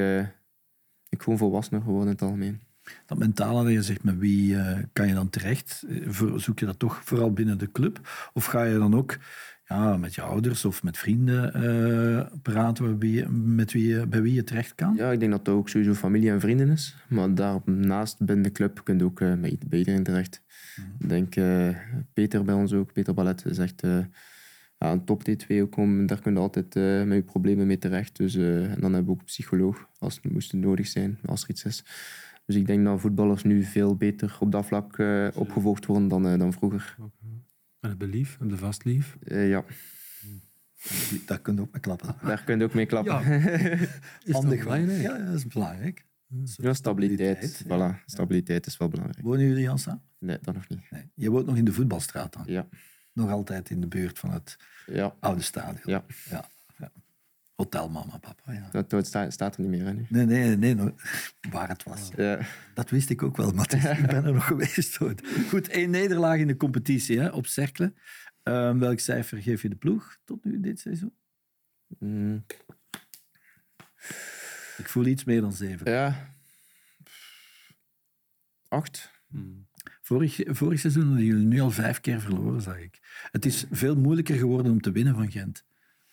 ik 1.10 1.22
gewoon 1.22 1.38
volwassener 1.38 1.82
geworden 1.82 2.08
in 2.08 2.14
het 2.14 2.22
algemeen. 2.22 2.62
Dat 3.06 3.18
mentale 3.18 3.64
dat 3.64 3.74
je 3.74 3.84
zegt, 3.84 4.04
met 4.04 4.18
wie 4.18 4.58
eh, 4.58 4.84
kan 4.94 5.08
je 5.08 5.14
dan 5.14 5.30
terecht? 5.30 5.84
Eh, 5.90 6.36
Zoek 6.36 6.60
je 6.60 6.66
dat 6.66 6.80
toch 6.80 7.02
vooral 7.04 7.34
binnen 7.34 7.58
de 7.58 7.72
club? 7.72 8.00
Of 8.34 8.46
ga 8.46 8.64
je 8.64 8.78
dan 8.78 8.96
ook 8.96 9.18
ja, 9.68 9.98
met 9.98 10.16
je 10.16 10.22
ouders 10.22 10.66
of 10.66 10.84
met 10.84 10.98
vrienden 10.98 11.54
eh, 11.54 12.26
praten 12.42 12.90
met 12.90 13.00
wie, 13.02 13.14
je- 13.14 13.30
met 13.30 13.72
wie, 13.72 13.88
je- 13.88 14.08
bij 14.08 14.22
wie 14.22 14.34
je 14.34 14.44
terecht 14.44 14.76
kan? 14.76 14.96
Ja, 14.96 15.12
ik 15.12 15.20
denk 15.20 15.32
dat 15.32 15.46
dat 15.46 15.56
ook 15.56 15.70
sowieso 15.70 15.94
familie 15.94 16.30
en 16.32 16.40
vrienden 16.40 16.70
is. 16.70 16.96
Maar 17.08 17.36
daarnaast 17.36 18.18
binnen 18.26 18.44
de 18.44 18.52
club 18.52 18.82
kun 18.84 18.98
je 18.98 19.04
ook 19.04 19.22
eh, 19.22 19.34
met, 19.34 19.70
bij 19.70 19.80
iedereen 19.80 20.04
terecht. 20.04 20.42
Ik 21.00 21.10
denk 21.10 21.36
eh, 21.36 21.70
Peter 22.14 22.44
bij 22.44 22.56
ons 22.56 22.74
ook, 22.74 22.94
Peter 22.94 23.14
Ballet, 23.14 23.46
is 23.46 23.58
echt 23.58 23.82
eh, 23.84 24.00
ja, 24.78 24.92
een 24.92 25.06
top 25.06 25.22
T2 25.30 25.56
ook. 25.62 25.78
Om, 25.78 26.06
daar 26.06 26.22
kun 26.22 26.34
je 26.34 26.40
altijd 26.40 26.76
eh, 26.76 27.04
met 27.04 27.18
je 27.18 27.24
problemen 27.24 27.68
mee 27.68 27.78
terecht. 27.78 28.18
Dus, 28.18 28.36
eh, 28.36 28.72
en 28.72 28.80
dan 28.80 28.94
hebben 28.94 29.06
we 29.06 29.12
ook 29.12 29.20
een 29.20 29.26
psycholoog, 29.26 29.88
als 30.00 30.16
het 30.22 30.32
moest 30.32 30.54
nodig 30.54 30.88
zijn, 30.88 31.18
als 31.26 31.44
er 31.44 31.50
iets 31.50 31.64
is. 31.64 31.84
Dus 32.46 32.56
ik 32.56 32.68
denk 32.68 32.86
dat 32.86 33.00
voetballers 33.02 33.44
nu 33.44 33.64
veel 33.64 33.96
beter 33.96 34.38
op 34.40 34.52
dat 34.52 34.66
vlak 34.66 34.98
eh, 34.98 35.28
opgevolgd 35.34 35.86
worden 35.86 36.08
dan, 36.08 36.40
dan 36.40 36.54
vroeger. 36.54 36.96
Het 37.90 37.98
belief, 37.98 38.38
en 38.40 38.48
de 38.48 38.58
vastlief. 38.58 39.18
Eh, 39.24 39.50
ja, 39.50 39.64
Daar 41.26 41.40
kun 41.40 41.56
je 41.56 41.62
ook 41.62 41.72
mee 41.72 41.82
klappen. 41.82 42.16
daar 42.24 42.44
kun 42.44 42.58
je 42.58 42.64
ook 42.64 42.74
mee 42.74 42.86
klappen. 42.86 43.14
Ja. 43.14 43.30
Is 44.24 44.34
Handig 44.34 44.64
belangrijk? 44.64 45.02
Ja, 45.02 45.18
dat 45.18 45.36
is 45.36 45.48
belangrijk. 45.48 46.06
Ja, 46.56 46.74
stabiliteit. 46.74 47.64
ja. 47.68 48.00
Voilà, 48.02 48.06
stabiliteit 48.06 48.66
is 48.66 48.78
wel 48.78 48.88
belangrijk. 48.88 49.26
Wonen 49.26 49.46
jullie 49.48 49.70
al 49.70 49.78
samen? 49.78 50.02
Nee, 50.20 50.38
dat 50.42 50.54
nog 50.54 50.68
niet. 50.70 50.92
Nee. 50.92 51.12
Je 51.16 51.30
woont 51.30 51.46
nog 51.46 51.56
in 51.58 51.66
de 51.66 51.74
voetbalstraat 51.74 52.34
dan? 52.34 52.44
Ja, 52.46 52.68
Nog 53.14 53.30
altijd 53.30 53.70
in 53.70 53.82
de 53.82 53.88
buurt 53.88 54.20
van 54.20 54.32
het 54.32 54.58
ja, 54.86 55.16
oude 55.20 55.42
stadion? 55.42 55.82
ja. 55.84 56.06
ja. 56.30 56.50
Hotel 57.58 57.90
mama, 57.90 58.18
papa, 58.18 58.52
ja. 58.54 58.70
Dat, 58.72 58.90
dat 58.90 59.06
sta- 59.08 59.30
staat 59.30 59.56
er 59.56 59.62
niet 59.62 59.70
meer 59.70 59.86
hè, 59.86 59.94
nu. 59.94 60.06
Nee, 60.10 60.26
nee, 60.26 60.56
nee, 60.58 60.76
no- 60.76 60.96
waar 61.52 61.68
het 61.70 61.84
was. 61.84 62.12
Ja. 62.16 62.40
Dat 62.74 62.90
wist 62.90 63.10
ik 63.10 63.24
ook 63.24 63.38
wel, 63.38 63.52
maar 63.52 63.74
is- 63.74 63.86
ik 64.00 64.08
ben 64.08 64.26
er 64.26 64.34
nog 64.34 64.46
geweest. 64.54 64.96
Hoor. 64.96 65.14
Goed, 65.50 65.68
één 65.68 65.90
nederlaag 65.90 66.40
in 66.40 66.48
de 66.48 66.58
competitie 66.58 67.20
hè, 67.20 67.28
op 67.30 67.46
Cercle. 67.46 67.94
Ehm, 68.44 68.78
welk 68.78 69.00
cijfer 69.00 69.42
geef 69.42 69.62
je 69.62 69.70
de 69.70 69.76
ploeg 69.76 70.18
tot 70.26 70.44
nu 70.44 70.60
dit 70.60 70.80
seizoen? 70.80 71.14
Mm, 72.00 72.46
Ik 74.78 74.88
voel 74.90 75.06
iets 75.06 75.24
meer 75.24 75.42
dan 75.42 75.54
zeven. 75.54 75.92
ja. 75.92 76.36
Acht. 78.68 79.12
Hmm. 79.28 79.68
Vorig, 80.02 80.40
vorig 80.46 80.80
seizoen 80.80 81.06
hadden 81.06 81.24
jullie 81.26 81.46
nu 81.46 81.60
al 81.60 81.72
vijf 81.72 82.02
keer 82.02 82.22
verloren, 82.22 82.62
zag 82.62 82.78
ik. 82.80 83.00
Het 83.32 83.46
is 83.46 83.66
veel 83.72 83.96
moeilijker 83.96 84.36
geworden 84.38 84.72
om 84.72 84.82
te 84.82 84.92
winnen 84.92 85.16
van 85.16 85.32
Gent. 85.32 85.66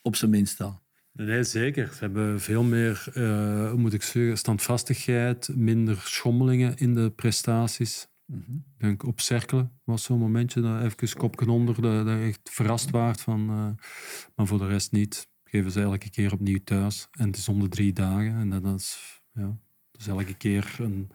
Op 0.02 0.16
zijn 0.16 0.30
minst 0.30 0.60
al. 0.60 0.82
Nee, 1.16 1.42
zeker. 1.42 1.86
Ze 1.92 1.98
hebben 1.98 2.40
veel 2.40 2.62
meer, 2.62 3.06
eh, 3.14 3.72
moet 3.72 3.92
ik 3.92 4.02
zeggen, 4.02 4.38
standvastigheid, 4.38 5.50
minder 5.56 5.96
schommelingen 5.96 6.76
in 6.76 6.94
de 6.94 7.10
prestaties. 7.10 8.08
Ik 8.26 8.78
denk 8.78 9.02
op 9.02 9.20
Cerkelen 9.20 9.80
was 9.84 10.02
zo'n 10.02 10.18
momentje 10.18 10.60
dat 10.60 10.82
even 10.82 11.16
kopje 11.16 11.50
onder, 11.50 11.82
dat 11.82 12.06
dat 12.06 12.18
je 12.18 12.24
echt 12.24 12.40
verrast 12.42 12.90
waard 12.90 13.20
van. 13.20 13.48
eh, 13.48 13.86
maar 14.34 14.46
voor 14.46 14.58
de 14.58 14.66
rest 14.66 14.92
niet. 14.92 15.28
Geven 15.44 15.70
ze 15.70 15.80
elke 15.80 16.10
keer 16.10 16.32
opnieuw 16.32 16.60
thuis. 16.64 17.08
En 17.10 17.26
het 17.26 17.36
is 17.36 17.48
om 17.48 17.60
de 17.60 17.68
drie 17.68 17.92
dagen. 17.92 18.52
En 18.52 18.62
dat, 18.62 18.80
is, 18.80 19.20
ja, 19.32 19.58
dat 19.90 20.00
is 20.00 20.06
elke 20.06 20.34
keer 20.34 20.76
een, 20.80 21.10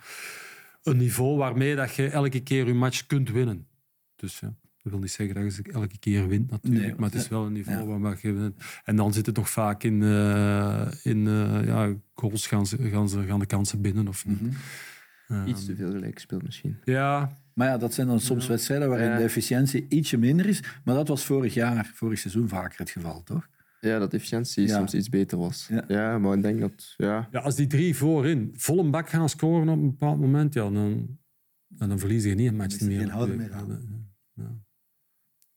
een 0.84 0.98
niveau 0.98 1.38
waarmee 1.38 1.76
dat 1.76 1.96
je 1.96 2.10
elke 2.10 2.40
keer 2.40 2.68
je 2.68 2.74
match 2.74 3.06
kunt 3.06 3.30
winnen. 3.30 3.68
Dus 4.16 4.40
ja, 4.40 4.56
wil 4.90 5.00
niet 5.00 5.12
zeggen 5.12 5.36
dat 5.36 5.44
je 5.44 5.52
ze 5.52 5.72
elke 5.72 6.00
keer 6.00 6.28
wint 6.28 6.52
natuurlijk. 6.52 6.86
Nee, 6.86 6.96
maar 6.98 7.10
het 7.10 7.20
is 7.20 7.28
wel 7.28 7.46
een 7.46 7.54
niveau 7.54 7.90
ja. 7.90 8.00
waar 8.00 8.18
je 8.22 8.34
wint. 8.34 8.56
En 8.84 8.96
dan 8.96 9.14
zit 9.14 9.26
het 9.26 9.36
nog 9.36 9.50
vaak 9.50 9.84
in, 9.84 10.04
eh, 10.04 10.88
in 11.04 11.28
eh, 11.28 11.66
ja, 11.66 11.94
goals 12.14 12.48
gaan, 12.48 12.66
ze, 12.68 12.78
gaan, 12.78 13.10
ze, 13.10 13.24
gaan 13.24 13.40
de 13.40 13.46
kansen 13.46 13.82
binnen 13.82 14.08
of 14.08 14.26
niet. 14.26 14.42
Mhm. 14.42 14.52
Ehm, 15.28 15.48
Iets 15.48 15.66
te 15.66 15.76
veel 15.76 15.92
gelijk 15.92 16.14
gespeeld 16.14 16.44
misschien. 16.44 16.78
Ja, 16.84 17.38
Maar 17.54 17.68
ja, 17.68 17.78
dat 17.78 17.94
zijn 17.94 18.08
dan 18.08 18.20
soms 18.20 18.48
wedstrijden 18.48 18.90
waarin 18.90 19.08
Ja. 19.10 19.18
de 19.18 19.24
efficiëntie 19.24 19.86
ietsje 19.90 20.18
minder 20.18 20.46
is. 20.46 20.64
Maar 20.84 20.96
dat 20.96 21.08
was 21.08 21.26
vorig 21.26 21.54
jaar, 21.54 21.92
vorig 21.96 22.20
seizoen 22.20 22.48
vaker 22.48 22.78
het 22.80 22.90
geval, 22.90 23.24
toch? 23.24 23.48
Ja, 23.82 24.00
dat 24.00 24.12
de 24.12 24.18
efficiëntie 24.18 24.68
Ja. 24.68 24.78
soms 24.78 24.94
iets 24.94 25.10
beter 25.10 25.38
was. 25.38 25.68
Ja. 25.70 25.84
Ja. 25.88 26.18
maar 26.18 26.36
ik 26.38 26.42
denk 26.42 26.60
dat... 26.60 26.94
Ja, 26.98 27.28
Ja, 27.32 27.40
als 27.40 27.56
die 27.56 27.68
drie 27.68 27.96
voorin 27.96 28.50
vol 28.54 28.80
een 28.80 28.92
bak 28.92 29.10
gaan 29.10 29.30
scoren 29.30 29.70
op 29.70 29.78
een 29.78 29.90
bepaald 29.90 30.20
moment, 30.20 30.54
ja, 30.54 30.70
dan, 30.70 31.18
dan 31.68 32.00
verlies 32.00 32.24
je 32.24 32.36
niet 32.36 32.48
een 32.48 32.56
match 32.56 32.78
Dan 32.78 32.78
is 32.80 32.84
er 32.86 32.92
meer. 32.92 33.00
geen 33.00 33.10
houden 33.16 33.38
meer 33.38 33.52
Ja. 34.34 34.58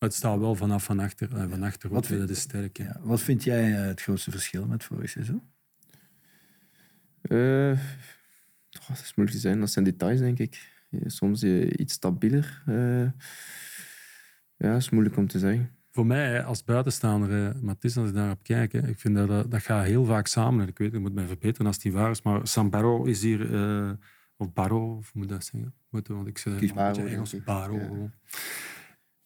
Het 0.03 0.13
staat 0.13 0.39
wel 0.39 0.55
vanaf 0.55 0.83
van 0.83 0.99
achter, 0.99 1.35
eh, 1.35 1.43
van 1.49 1.63
achter 1.63 1.89
Wat 1.89 2.05
vind- 2.07 2.19
dat 2.19 2.29
is 2.29 2.39
sterk. 2.39 2.77
hè. 2.77 2.83
Ja. 2.83 2.99
Wat 3.01 3.21
vind 3.21 3.43
jij 3.43 3.73
eh, 3.79 3.85
het 3.85 4.01
grootste 4.01 4.31
verschil 4.31 4.65
met 4.65 4.83
vorig 4.83 5.09
seizoen? 5.09 5.41
Eh, 7.21 7.79
goh, 8.79 8.87
dat 8.87 8.99
is 9.03 9.13
moeilijk 9.15 9.37
te 9.41 9.41
zijn. 9.47 9.59
Dat 9.59 9.71
zijn 9.71 9.85
details, 9.85 10.19
denk 10.19 10.39
ik. 10.39 10.71
Soms 11.05 11.43
iets 11.43 11.93
stabieler. 11.93 12.63
eh. 12.65 13.01
ja, 14.57 14.71
dat 14.71 14.77
is 14.81 14.89
moeilijk 14.89 15.17
om 15.17 15.27
te 15.27 15.39
zeggen. 15.39 15.69
Voor 15.91 16.05
mij, 16.05 16.43
als 16.43 16.63
buitenstaander, 16.63 17.47
eh, 17.47 17.61
maar 17.61 17.73
het 17.75 17.83
is 17.83 17.97
als 17.97 18.07
ik 18.09 18.13
daarop 18.15 18.43
kijk, 18.43 18.73
ik 18.73 18.99
vind 18.99 19.15
dat, 19.15 19.27
dat 19.27 19.51
dat 19.51 19.61
gaat 19.61 19.85
heel 19.85 20.05
vaak 20.05 20.27
samen. 20.27 20.61
En 20.61 20.67
ik 20.67 20.77
weet, 20.77 20.93
ik 20.93 20.99
moet 20.99 21.13
mij 21.13 21.25
verbeteren 21.27 21.65
als 21.67 21.75
het 21.75 21.85
niet 21.85 21.93
waar 21.93 22.09
is, 22.11 22.21
maar 22.21 22.47
Sam 22.47 22.69
Barrow 22.69 23.07
is 23.07 23.21
hier, 23.21 23.53
eh, 23.55 23.91
of 24.37 24.53
Barrow, 24.53 24.97
of 24.97 25.11
hoe 25.11 25.21
moet 25.21 25.23
ik 25.23 25.29
dat 25.29 25.43
zeggen? 25.45 25.73
Moet, 25.89 26.07
want 26.07 26.27
ik 26.27 26.37
zeg 26.37 26.57
Kies 26.57 26.69
een 26.69 26.75
beetje 26.75 27.01
Barrow, 27.41 27.77
Engels. 27.77 28.11
Ja. 28.11 28.11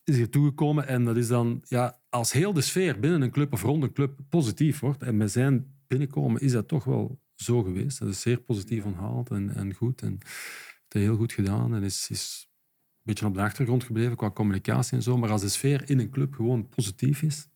Is 0.08 0.16
hier 0.16 0.30
toegekomen 0.30 0.88
en 0.88 1.06
dat 1.06 1.18
is 1.18 1.28
dan, 1.28 1.62
ja, 1.68 2.00
als 2.10 2.32
heel 2.32 2.54
de 2.54 2.62
sfeer 2.62 3.00
binnen 3.00 3.22
een 3.22 3.32
club 3.32 3.54
of 3.54 3.62
rond 3.62 3.84
een 3.84 3.94
club 3.94 4.20
positief 4.30 4.80
wordt, 4.80 5.04
en 5.04 5.18
met 5.18 5.32
zijn 5.32 5.76
binnenkomen 5.88 6.42
is 6.42 6.52
dat 6.52 6.68
toch 6.68 6.84
wel 6.84 7.20
zo 7.36 7.64
geweest. 7.64 8.00
Dat 8.00 8.10
is 8.10 8.22
zeer 8.22 8.38
positief 8.38 8.84
onthaald 8.84 9.30
en, 9.30 9.56
en 9.56 9.74
goed. 9.74 10.02
En 10.02 10.12
heeft 10.12 10.94
hij 10.94 11.02
heel 11.02 11.16
goed 11.16 11.34
gedaan 11.34 11.76
en 11.76 11.84
is, 11.84 12.10
is 12.10 12.48
een 12.48 13.02
beetje 13.04 13.26
op 13.26 13.34
de 13.34 13.42
achtergrond 13.42 13.84
gebleven 13.84 14.16
qua 14.16 14.32
communicatie 14.32 14.98
en 14.98 15.04
zo. 15.04 15.18
Maar 15.18 15.32
als 15.32 15.42
de 15.42 15.50
sfeer 15.50 15.90
in 15.90 16.00
een 16.00 16.10
club 16.10 16.34
gewoon 16.34 16.70
positief 16.70 17.22
is, 17.22 17.48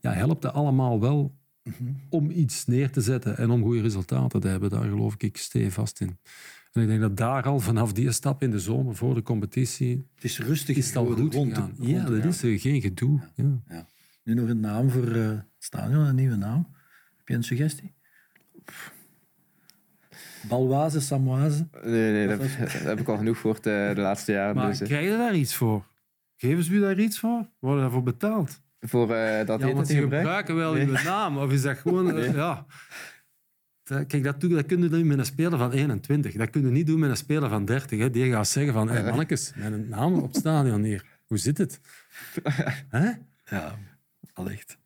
ja, 0.00 0.12
helpt 0.12 0.42
het 0.42 0.52
allemaal 0.52 1.00
wel 1.00 1.38
om 2.08 2.30
iets 2.30 2.66
neer 2.66 2.90
te 2.90 3.00
zetten 3.00 3.36
en 3.36 3.50
om 3.50 3.62
goede 3.62 3.80
resultaten 3.80 4.40
te 4.40 4.48
hebben. 4.48 4.70
Daar 4.70 4.88
geloof 4.88 5.14
ik 5.18 5.36
stevast 5.36 6.00
in. 6.00 6.18
En 6.72 6.82
ik 6.82 6.88
denk 6.88 7.00
dat 7.00 7.16
daar 7.16 7.42
al 7.42 7.60
vanaf 7.60 7.92
die 7.92 8.12
stap 8.12 8.42
in 8.42 8.50
de 8.50 8.58
zomer 8.58 8.94
voor 8.96 9.14
de 9.14 9.22
competitie 9.22 10.08
Het 10.14 10.24
is 10.24 10.38
rustig 10.38 10.76
is 10.76 10.86
het 10.86 10.96
al 10.96 11.06
goed 11.06 11.18
rond 11.18 11.32
de- 11.32 11.38
gegaan. 11.54 11.74
rond 11.78 11.90
Ja, 11.90 12.04
de- 12.04 12.20
dat 12.20 12.24
is 12.32 12.42
er 12.42 12.58
geen 12.58 12.80
gedoe. 12.80 13.20
Ja. 13.34 13.86
Nu 14.24 14.34
nog 14.34 14.48
een 14.48 14.60
naam 14.60 14.90
voor 14.90 15.08
eh, 15.12 15.28
het 15.28 15.44
stadion, 15.58 16.04
een 16.04 16.14
nieuwe 16.14 16.36
naam. 16.36 16.66
Heb 17.16 17.28
je 17.28 17.34
een 17.34 17.42
suggestie? 17.44 17.94
Balwaze, 20.48 21.00
Samoise? 21.00 21.66
Nee, 21.84 22.12
nee, 22.12 22.26
dat, 22.28 22.38
dat 22.58 22.72
heb 22.72 23.00
ik 23.00 23.08
al 23.08 23.16
genoeg 23.16 23.40
gehoord 23.40 23.66
eh, 23.66 23.94
de 23.94 24.00
laatste 24.00 24.32
jaren. 24.32 24.54
Maar 24.56 24.68
dus, 24.68 24.80
eh, 24.80 24.86
krijg 24.86 25.04
je 25.10 25.16
daar 25.16 25.34
iets 25.34 25.54
voor? 25.54 25.84
Geven 26.36 26.64
ze 26.64 26.72
u 26.72 26.80
daar 26.80 26.98
iets 27.00 27.18
voor? 27.18 27.48
Worden 27.58 27.82
daarvoor 27.82 28.02
betaald? 28.02 28.60
voor 28.80 29.14
eh, 29.14 29.46
dat 29.46 29.60
Ja, 29.60 29.72
want 29.72 29.86
ze 29.86 29.92
gebruiken. 29.94 30.18
gebruiken 30.18 30.56
wel 30.56 30.72
Nee. 30.72 30.86
uw 30.86 30.92
naam. 31.04 31.38
Of 31.38 31.52
is 31.52 31.62
dat 31.62 31.76
gewoon... 31.78 32.20
Ja. 32.34 32.66
Dat- 33.84 34.06
Kijk, 34.06 34.22
dat, 34.24 34.40
dat 34.40 34.66
kun 34.66 34.82
je 34.82 34.88
doen 34.88 35.06
met 35.06 35.18
een 35.18 35.24
speler 35.24 35.58
van 35.58 35.72
21. 35.72 36.34
Dat 36.34 36.50
kun 36.50 36.62
je 36.64 36.70
niet 36.70 36.86
doen 36.86 36.98
met 36.98 37.10
een 37.10 37.16
speler 37.16 37.48
van 37.48 37.64
30. 37.64 37.98
Hè. 37.98 38.10
Die 38.10 38.30
gaat 38.32 38.48
zeggen 38.48 38.72
van... 38.72 38.88
Hey, 38.88 39.04
mannetjes, 39.04 39.52
met 39.56 39.72
een 39.72 39.88
naam 39.88 40.14
op 40.14 40.22
het 40.28 40.36
stadion 40.36 40.82
hier. 40.82 41.04
Hoe 41.26 41.38
zit 41.38 41.58
het? 41.58 41.80
Hè? 42.88 43.10
Ja, 43.44 43.78
allicht. 44.32 44.78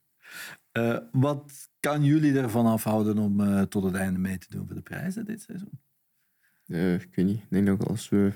Eh, 0.73 0.99
wat 1.13 1.53
kan 1.81 2.05
jullie 2.05 2.39
ervan 2.39 2.67
afhouden 2.67 3.19
om 3.19 3.41
eh, 3.41 3.63
tot 3.63 3.85
het 3.85 3.95
einde 3.95 4.19
mee 4.19 4.39
te 4.39 4.47
doen 4.51 4.67
voor 4.67 4.75
de 4.75 4.81
prijzen 4.83 5.25
dit 5.25 5.43
seizoen? 5.43 5.81
Eh, 6.67 6.95
ik 6.95 7.15
weet 7.15 7.27
niet. 7.27 7.37
Ik 7.43 7.47
denk 7.51 7.67
dat 7.67 7.89
als 7.89 8.09
we 8.09 8.33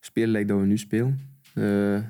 spelen 0.00 0.28
lijkt 0.30 0.48
dat 0.48 0.60
we 0.60 0.66
nu 0.66 0.78
spelen, 0.78 1.20
eh, 1.54 2.00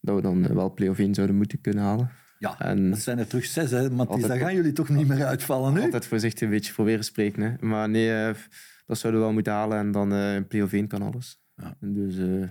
dat 0.00 0.14
we 0.16 0.22
dan 0.22 0.54
wel 0.54 0.74
play-off 0.74 0.98
1 0.98 1.14
zouden 1.14 1.36
moeten 1.36 1.60
kunnen 1.60 1.84
halen. 1.84 2.10
Ja, 2.38 2.58
En- 2.60 2.90
dat 2.90 2.98
zijn 2.98 3.18
er 3.18 3.26
terug 3.26 3.44
zes, 3.44 3.70
hè, 3.70 3.90
Mathies. 3.90 3.98
Altijd- 4.12 4.28
Daar 4.28 4.38
gaan 4.38 4.54
jullie 4.54 4.72
toch 4.72 4.88
niet 4.88 5.08
meer 5.08 5.24
uitvallen 5.24 5.72
nu? 5.74 5.80
Altijd 5.82 6.06
voorzichtig 6.06 6.42
een 6.42 6.50
beetje 6.50 6.72
proberen 6.72 7.04
spreken. 7.04 7.42
Hè. 7.42 7.66
Maar 7.66 7.88
nee, 7.88 8.14
eh, 8.14 8.34
dat 8.86 8.98
zouden 8.98 9.20
we 9.20 9.26
wel 9.26 9.34
moeten 9.34 9.52
halen 9.52 9.78
en 9.78 9.90
dan 9.92 10.12
eh 10.12 10.34
in 10.34 10.46
play-off 10.46 10.72
1 10.72 10.86
kan 10.86 11.02
alles. 11.02 11.40
Ja. 11.54 11.76
En 11.80 11.94
dus 11.94 12.16
eh, 12.18 12.48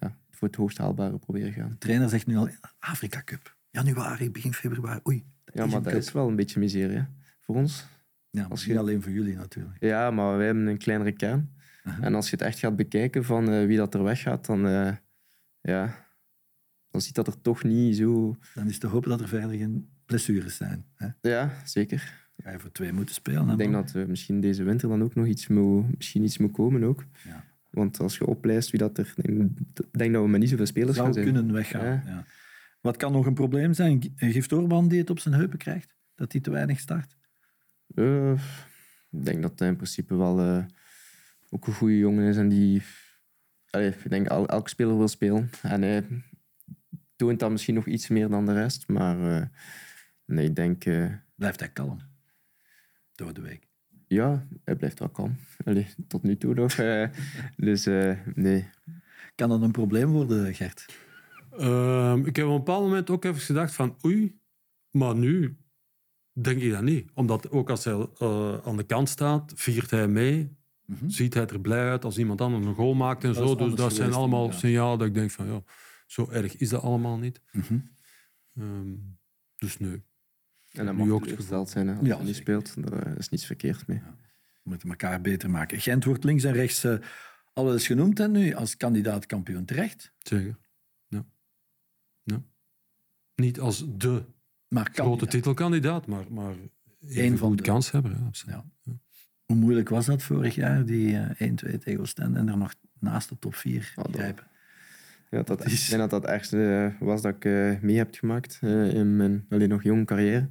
ja, 0.00 0.16
voor 0.30 0.48
het 0.48 0.56
hoogst 0.56 0.78
haalbare 0.78 1.18
proberen 1.18 1.52
gaan. 1.52 1.68
De 1.68 1.78
trainer 1.78 2.08
zegt 2.08 2.26
nu 2.26 2.36
al 2.36 2.48
Afrika 2.78 3.22
Cup. 3.24 3.56
Januari, 3.70 4.30
begin 4.30 4.54
februari. 4.54 5.00
Oei. 5.08 5.24
Ja, 5.44 5.66
maar 5.66 5.82
dat 5.82 5.92
Cup. 5.92 6.00
is 6.02 6.12
wel 6.12 6.28
een 6.28 6.36
beetje 6.36 6.60
miserie 6.60 6.96
hè, 6.96 7.04
voor 7.40 7.54
ons. 7.56 7.86
Ja, 8.30 8.42
als 8.42 8.50
als 8.50 8.62
je- 8.64 8.70
niet 8.70 8.78
alleen 8.78 9.02
voor 9.02 9.12
jullie 9.12 9.36
natuurlijk. 9.36 9.76
Ja, 9.80 10.10
maar 10.10 10.36
wij 10.36 10.46
hebben 10.46 10.66
een 10.66 10.78
kleinere 10.78 11.12
kern. 11.12 11.54
Aha. 11.82 12.02
En 12.02 12.14
als 12.14 12.30
je 12.30 12.36
het 12.36 12.44
echt 12.44 12.58
gaat 12.58 12.76
bekijken 12.76 13.24
van 13.24 13.66
wie 13.66 13.76
dat 13.76 13.94
er 13.94 14.02
weggaat, 14.02 14.46
dan, 14.46 14.60
ja, 15.60 16.08
dan 16.90 17.00
ziet 17.00 17.14
dat 17.14 17.26
er 17.26 17.40
toch 17.40 17.62
niet 17.64 17.96
zo... 17.96 18.36
Dan 18.54 18.68
is 18.68 18.78
te 18.78 18.86
hopen 18.86 19.10
dat 19.10 19.20
er 19.20 19.28
verder 19.28 19.56
geen 19.56 19.88
blessures 20.06 20.56
zijn. 20.56 20.84
Hè? 20.94 21.08
Ja, 21.20 21.52
zeker. 21.64 22.28
Ga 22.42 22.50
je 22.50 22.58
voor 22.58 22.72
twee 22.72 22.92
moeten 22.92 23.14
spelen. 23.14 23.46
hè, 23.46 23.52
Ik 23.52 23.58
denk 23.58 23.70
man? 23.72 23.86
dat 23.92 24.06
misschien 24.08 24.40
deze 24.40 24.62
winter 24.62 24.88
dan 24.88 25.02
ook 25.02 25.14
nog 25.14 25.26
iets 25.26 25.48
moet, 25.48 25.96
misschien 25.96 26.22
iets 26.22 26.38
moet 26.38 26.52
komen 26.52 26.84
ook. 26.84 27.04
Ja. 27.24 27.44
Want 27.70 28.00
als 28.00 28.18
je 28.18 28.26
oplijst 28.26 28.70
wie 28.70 28.80
dat 28.80 28.98
er... 28.98 29.12
Ik 29.16 29.24
denk, 29.26 29.50
denk 29.90 30.12
dat 30.12 30.22
we 30.22 30.28
met 30.28 30.40
niet 30.40 30.48
zoveel 30.48 30.66
spelers 30.66 30.94
zou 30.94 31.04
gaan 31.04 31.14
zijn. 31.14 31.24
kunnen 31.26 31.52
weggaan. 31.52 31.84
Ja. 31.84 32.02
Ja. 32.06 32.24
Wat 32.80 32.96
kan 32.96 33.12
nog 33.12 33.26
een 33.26 33.34
probleem 33.34 33.72
zijn? 33.74 34.12
Gift 34.16 34.52
Orban 34.52 34.88
die 34.88 34.98
het 34.98 35.10
op 35.10 35.18
zijn 35.18 35.34
heupen 35.34 35.58
krijgt? 35.58 35.94
Dat 36.14 36.32
hij 36.32 36.40
te 36.40 36.50
weinig 36.50 36.80
start? 36.80 37.16
Eh, 37.94 38.32
ik 39.10 39.24
denk 39.24 39.42
dat 39.42 39.58
hij 39.58 39.68
in 39.68 39.76
principe 39.76 40.16
wel 40.16 40.40
eh, 40.40 40.64
ook 41.50 41.66
een 41.66 41.72
goede 41.72 41.98
jongen 41.98 42.28
is 42.28 42.36
en 42.36 42.48
die... 42.48 42.82
Allee, 43.70 43.88
ik 43.88 44.10
denk 44.10 44.26
el 44.26 44.48
elke 44.48 44.68
speler 44.68 44.96
wil 44.98 45.08
spelen. 45.08 45.50
En 45.62 45.82
hij 45.82 46.04
toont 47.20 47.38
dat 47.38 47.50
misschien 47.50 47.74
nog 47.74 47.86
iets 47.86 48.08
meer 48.08 48.28
dan 48.28 48.46
de 48.46 48.52
rest. 48.52 48.88
Maar 48.88 49.18
uh, 49.18 49.46
nee, 50.24 50.46
ik 50.46 50.54
denk... 50.54 50.84
Uh, 50.84 51.12
Blijft 51.34 51.60
hij 51.60 51.68
kalm? 51.68 51.98
Door 53.12 53.32
de 53.32 53.40
week? 53.40 53.68
Ja, 54.06 54.46
hij 54.64 54.76
blijft 54.76 54.98
wel 54.98 55.08
kalm. 55.08 55.36
Allee, 55.64 55.86
tot 56.08 56.22
nu 56.22 56.36
toe 56.36 56.54
nog. 56.54 56.74
dus 57.68 57.84
nee. 58.34 58.68
Kan 59.34 59.48
dat 59.48 59.62
een 59.62 59.70
probleem 59.70 60.10
worden, 60.10 60.54
Gert? 60.54 60.86
Ehm, 61.58 62.24
ik 62.24 62.36
heb 62.36 62.44
op 62.44 62.50
een 62.50 62.56
bepaald 62.56 62.82
moment 62.82 63.10
ook 63.10 63.24
even 63.24 63.40
gedacht 63.40 63.74
van 63.74 63.96
oei, 64.04 64.38
maar 64.90 65.16
nu 65.16 65.56
denk 66.32 66.60
ik 66.60 66.70
dat 66.70 66.82
niet. 66.82 67.10
Omdat 67.14 67.50
ook 67.50 67.70
als 67.70 67.84
hij 67.84 68.06
uh, 68.22 68.58
aan 68.64 68.76
de 68.76 68.86
kant 68.86 69.08
staat, 69.08 69.52
viert 69.54 69.90
hij 69.90 70.08
mee. 70.08 70.58
Mm 70.84 70.96
-hmm. 70.98 71.10
Ziet 71.10 71.34
hij 71.34 71.46
er 71.46 71.60
blij 71.60 71.88
uit 71.88 72.04
als 72.04 72.18
iemand 72.18 72.40
anders 72.40 72.66
een 72.66 72.74
goal 72.74 72.94
maakt 72.94 73.24
en 73.24 73.32
dat 73.32 73.48
zo. 73.48 73.54
Dus 73.54 73.74
dat 73.74 73.94
zijn 73.94 74.12
allemaal 74.12 74.46
ja. 74.46 74.52
signalen 74.52 74.98
dat 74.98 75.08
ik 75.08 75.14
denk 75.14 75.30
van 75.30 75.46
ja, 75.46 75.62
zo 76.10 76.30
erg 76.30 76.56
is 76.56 76.68
dat 76.68 76.82
allemaal 76.82 77.18
niet. 77.18 77.40
Mm 77.52 77.62
-hmm. 77.62 77.90
um, 78.62 79.18
dus 79.58 79.78
nee. 79.78 80.02
En 80.72 80.86
dat 80.86 80.94
mag 80.94 81.08
ook 81.08 81.28
gesteld 81.28 81.70
zijn 81.70 81.88
hè, 81.88 81.94
als 81.94 82.06
ja, 82.06 82.16
hij 82.16 82.24
niet 82.24 82.36
speelt. 82.36 82.82
Daar 82.82 83.18
is 83.18 83.28
niets 83.28 83.46
verkeerd 83.46 83.86
mee. 83.86 83.98
Ja. 83.98 84.16
We 84.62 84.70
moeten 84.70 84.88
elkaar 84.88 85.20
beter 85.20 85.50
maken. 85.50 85.80
Gent 85.80 86.04
wordt 86.04 86.24
links 86.24 86.44
en 86.44 86.52
rechts 86.52 86.84
uh, 86.84 86.98
al 87.52 87.64
wel 87.64 87.72
eens 87.72 87.86
genoemd 87.86 88.20
en 88.20 88.30
nu 88.30 88.54
als 88.54 88.76
kandidaat 88.76 89.26
kampioen 89.26 89.64
terecht. 89.64 90.12
Zeker. 90.18 90.58
Ja. 91.08 91.26
ja. 92.22 92.42
Niet 93.34 93.60
als 93.60 93.84
de 93.96 94.24
maar 94.68 94.90
grote 94.92 95.26
titelkandidaat, 95.26 96.06
maar, 96.06 96.32
maar 96.32 96.54
een 97.00 97.38
van 97.38 97.56
de 97.56 97.62
kanshebber. 97.62 98.10
Ja, 98.10 98.30
ja. 98.46 98.64
ja. 98.82 98.98
Hoe 99.44 99.56
moeilijk 99.56 99.88
was 99.88 100.06
dat 100.06 100.22
vorig 100.22 100.54
jaar, 100.54 100.84
die 100.84 101.12
uh, 101.12 101.30
1-2 101.30 101.78
tegen 101.78 102.00
Oostende 102.00 102.38
en 102.38 102.48
er 102.48 102.56
nog 102.56 102.74
naast 102.98 103.28
de 103.28 103.38
top 103.38 103.54
4 103.54 103.92
oh, 103.96 104.04
grijpen? 104.12 104.49
Ja, 105.30 105.42
dat, 105.42 105.64
is... 105.64 105.82
Ik 105.82 105.88
denk 105.88 106.00
dat 106.00 106.10
dat 106.10 106.22
het 106.22 106.30
ergste 106.30 106.92
was 107.00 107.22
dat 107.22 107.34
ik 107.34 107.44
uh, 107.44 107.80
mee 107.80 107.96
heb 107.96 108.14
gemaakt 108.14 108.60
uh, 108.64 108.94
in 108.94 109.16
mijn 109.16 109.46
alleen 109.48 109.68
nog 109.68 109.82
jonge 109.82 110.04
carrière. 110.04 110.48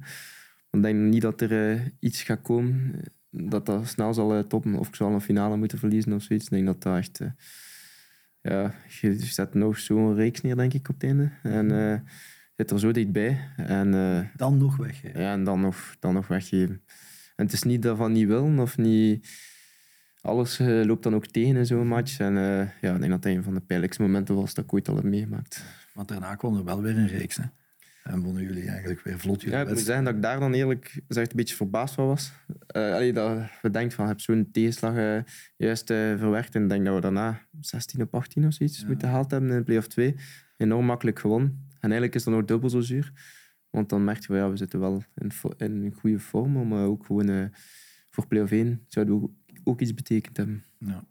Ik 0.70 0.82
denk 0.82 0.98
niet 0.98 1.22
dat 1.22 1.40
er 1.40 1.92
iets 1.98 2.22
gaat 2.22 2.42
komen 2.42 3.00
dat 3.30 3.66
dat 3.66 3.86
snel 3.86 4.14
zal 4.14 4.46
toppen 4.46 4.74
of 4.74 4.88
ik 4.88 4.94
zal 4.94 5.12
een 5.12 5.20
finale 5.20 5.56
moeten 5.56 5.78
verliezen 5.78 6.12
of 6.12 6.22
zoiets. 6.22 6.44
Ik 6.44 6.50
denk 6.50 6.66
dat 6.66 6.82
dat 6.82 6.96
echt... 6.96 7.20
ja, 8.40 8.74
je 9.00 9.14
zet 9.18 9.54
nog 9.54 9.78
zo'n 9.78 10.14
reeks 10.14 10.40
neer, 10.40 10.56
denk 10.56 10.72
ik, 10.72 10.88
op 10.88 10.94
het 10.94 11.04
einde. 11.04 11.30
En 11.42 11.70
zit 12.56 12.70
er 12.70 12.78
zo 12.78 12.92
dichtbij. 12.92 13.40
En, 13.56 13.94
uh, 13.94 14.20
dan 14.36 14.56
nog 14.56 14.76
weggeven. 14.76 15.20
Ja, 15.20 15.32
en 15.32 15.44
dan 15.44 15.60
nog, 15.60 15.96
dan 15.98 16.14
nog 16.14 16.28
weggeven. 16.28 16.82
En 17.36 17.44
het 17.44 17.52
is 17.52 17.62
niet 17.62 17.82
dat 17.82 17.96
van 17.96 18.12
niet 18.12 18.26
willen 18.26 18.58
of 18.58 18.76
niet... 18.76 19.28
Alles 20.22 20.58
uh, 20.58 20.84
loopt 20.84 21.02
dan 21.02 21.14
ook 21.14 21.26
tegen 21.26 21.56
in 21.56 21.66
zo'n 21.66 21.86
match. 21.86 22.18
En 22.18 22.34
uh, 22.34 22.68
ja, 22.80 22.94
ik 22.94 23.00
denk 23.00 23.00
dat 23.00 23.24
het 23.24 23.24
een 23.24 23.42
van 23.42 23.54
de 23.54 23.60
pijnlijkste 23.60 24.02
momenten 24.02 24.34
was 24.34 24.54
dat 24.54 24.64
ik 24.64 24.72
ooit 24.72 24.88
al 24.88 24.94
heb 24.94 25.04
meegemaakt. 25.04 25.64
Want 25.94 26.08
daarna 26.08 26.34
kwam 26.34 26.56
er 26.56 26.64
wel 26.64 26.82
weer 26.82 26.96
een 26.96 27.08
reeks. 27.08 27.36
Hè? 27.36 27.44
En 28.02 28.20
wonnen 28.20 28.42
jullie 28.42 28.68
eigenlijk 28.68 29.00
weer 29.00 29.18
vlot 29.18 29.42
Ja, 29.42 29.60
ik 29.60 29.68
moet 29.68 29.78
zeggen 29.78 30.04
dat 30.04 30.14
ik 30.14 30.22
daar 30.22 30.40
dan 30.40 30.52
eerlijk 30.52 31.00
gezegd 31.08 31.30
een 31.30 31.36
beetje 31.36 31.54
verbaasd 31.54 31.94
van 31.94 32.06
was. 32.06 32.32
Uh, 32.76 32.92
allee, 32.92 33.12
dat 33.12 33.38
we 33.62 33.70
denken 33.70 33.96
van, 33.96 34.06
heb 34.06 34.20
zo'n 34.20 34.48
tegenslag 34.52 34.96
uh, 34.96 35.18
juist 35.56 35.90
uh, 35.90 35.96
verwerkt. 35.96 36.54
En 36.54 36.62
ik 36.62 36.68
denk 36.68 36.84
dat 36.84 36.94
we 36.94 37.00
daarna 37.00 37.46
16 37.60 38.02
op 38.02 38.14
18 38.14 38.46
of 38.46 38.52
zoiets 38.52 38.80
ja. 38.80 38.86
moeten 38.86 39.08
gehaald 39.08 39.30
hebben 39.30 39.50
in 39.50 39.56
de 39.56 39.62
play-off 39.62 39.86
2. 39.86 40.14
Enorm 40.56 40.86
makkelijk 40.86 41.18
gewonnen. 41.18 41.68
En 41.72 41.80
eigenlijk 41.80 42.14
is 42.14 42.24
dat 42.24 42.34
nog 42.34 42.44
dubbel 42.44 42.70
zo 42.70 42.80
zuur. 42.80 43.12
Want 43.70 43.88
dan 43.88 44.04
merk 44.04 44.20
je 44.20 44.32
wel, 44.32 44.44
ja, 44.44 44.50
we 44.50 44.56
zitten 44.56 44.80
wel 44.80 45.02
in, 45.14 45.30
in 45.56 45.84
een 45.84 45.94
goede 45.94 46.18
vorm. 46.18 46.68
Maar 46.68 46.84
ook 46.84 47.06
gewoon 47.06 47.50
voor 48.10 48.26
play-off 48.26 48.52
1 48.52 48.84
zouden 48.88 49.20
we 49.20 49.28
ook 49.64 49.80
iets 49.80 49.94
betekend 49.94 50.36
hebben. 50.36 50.64
Ja. 50.78 51.04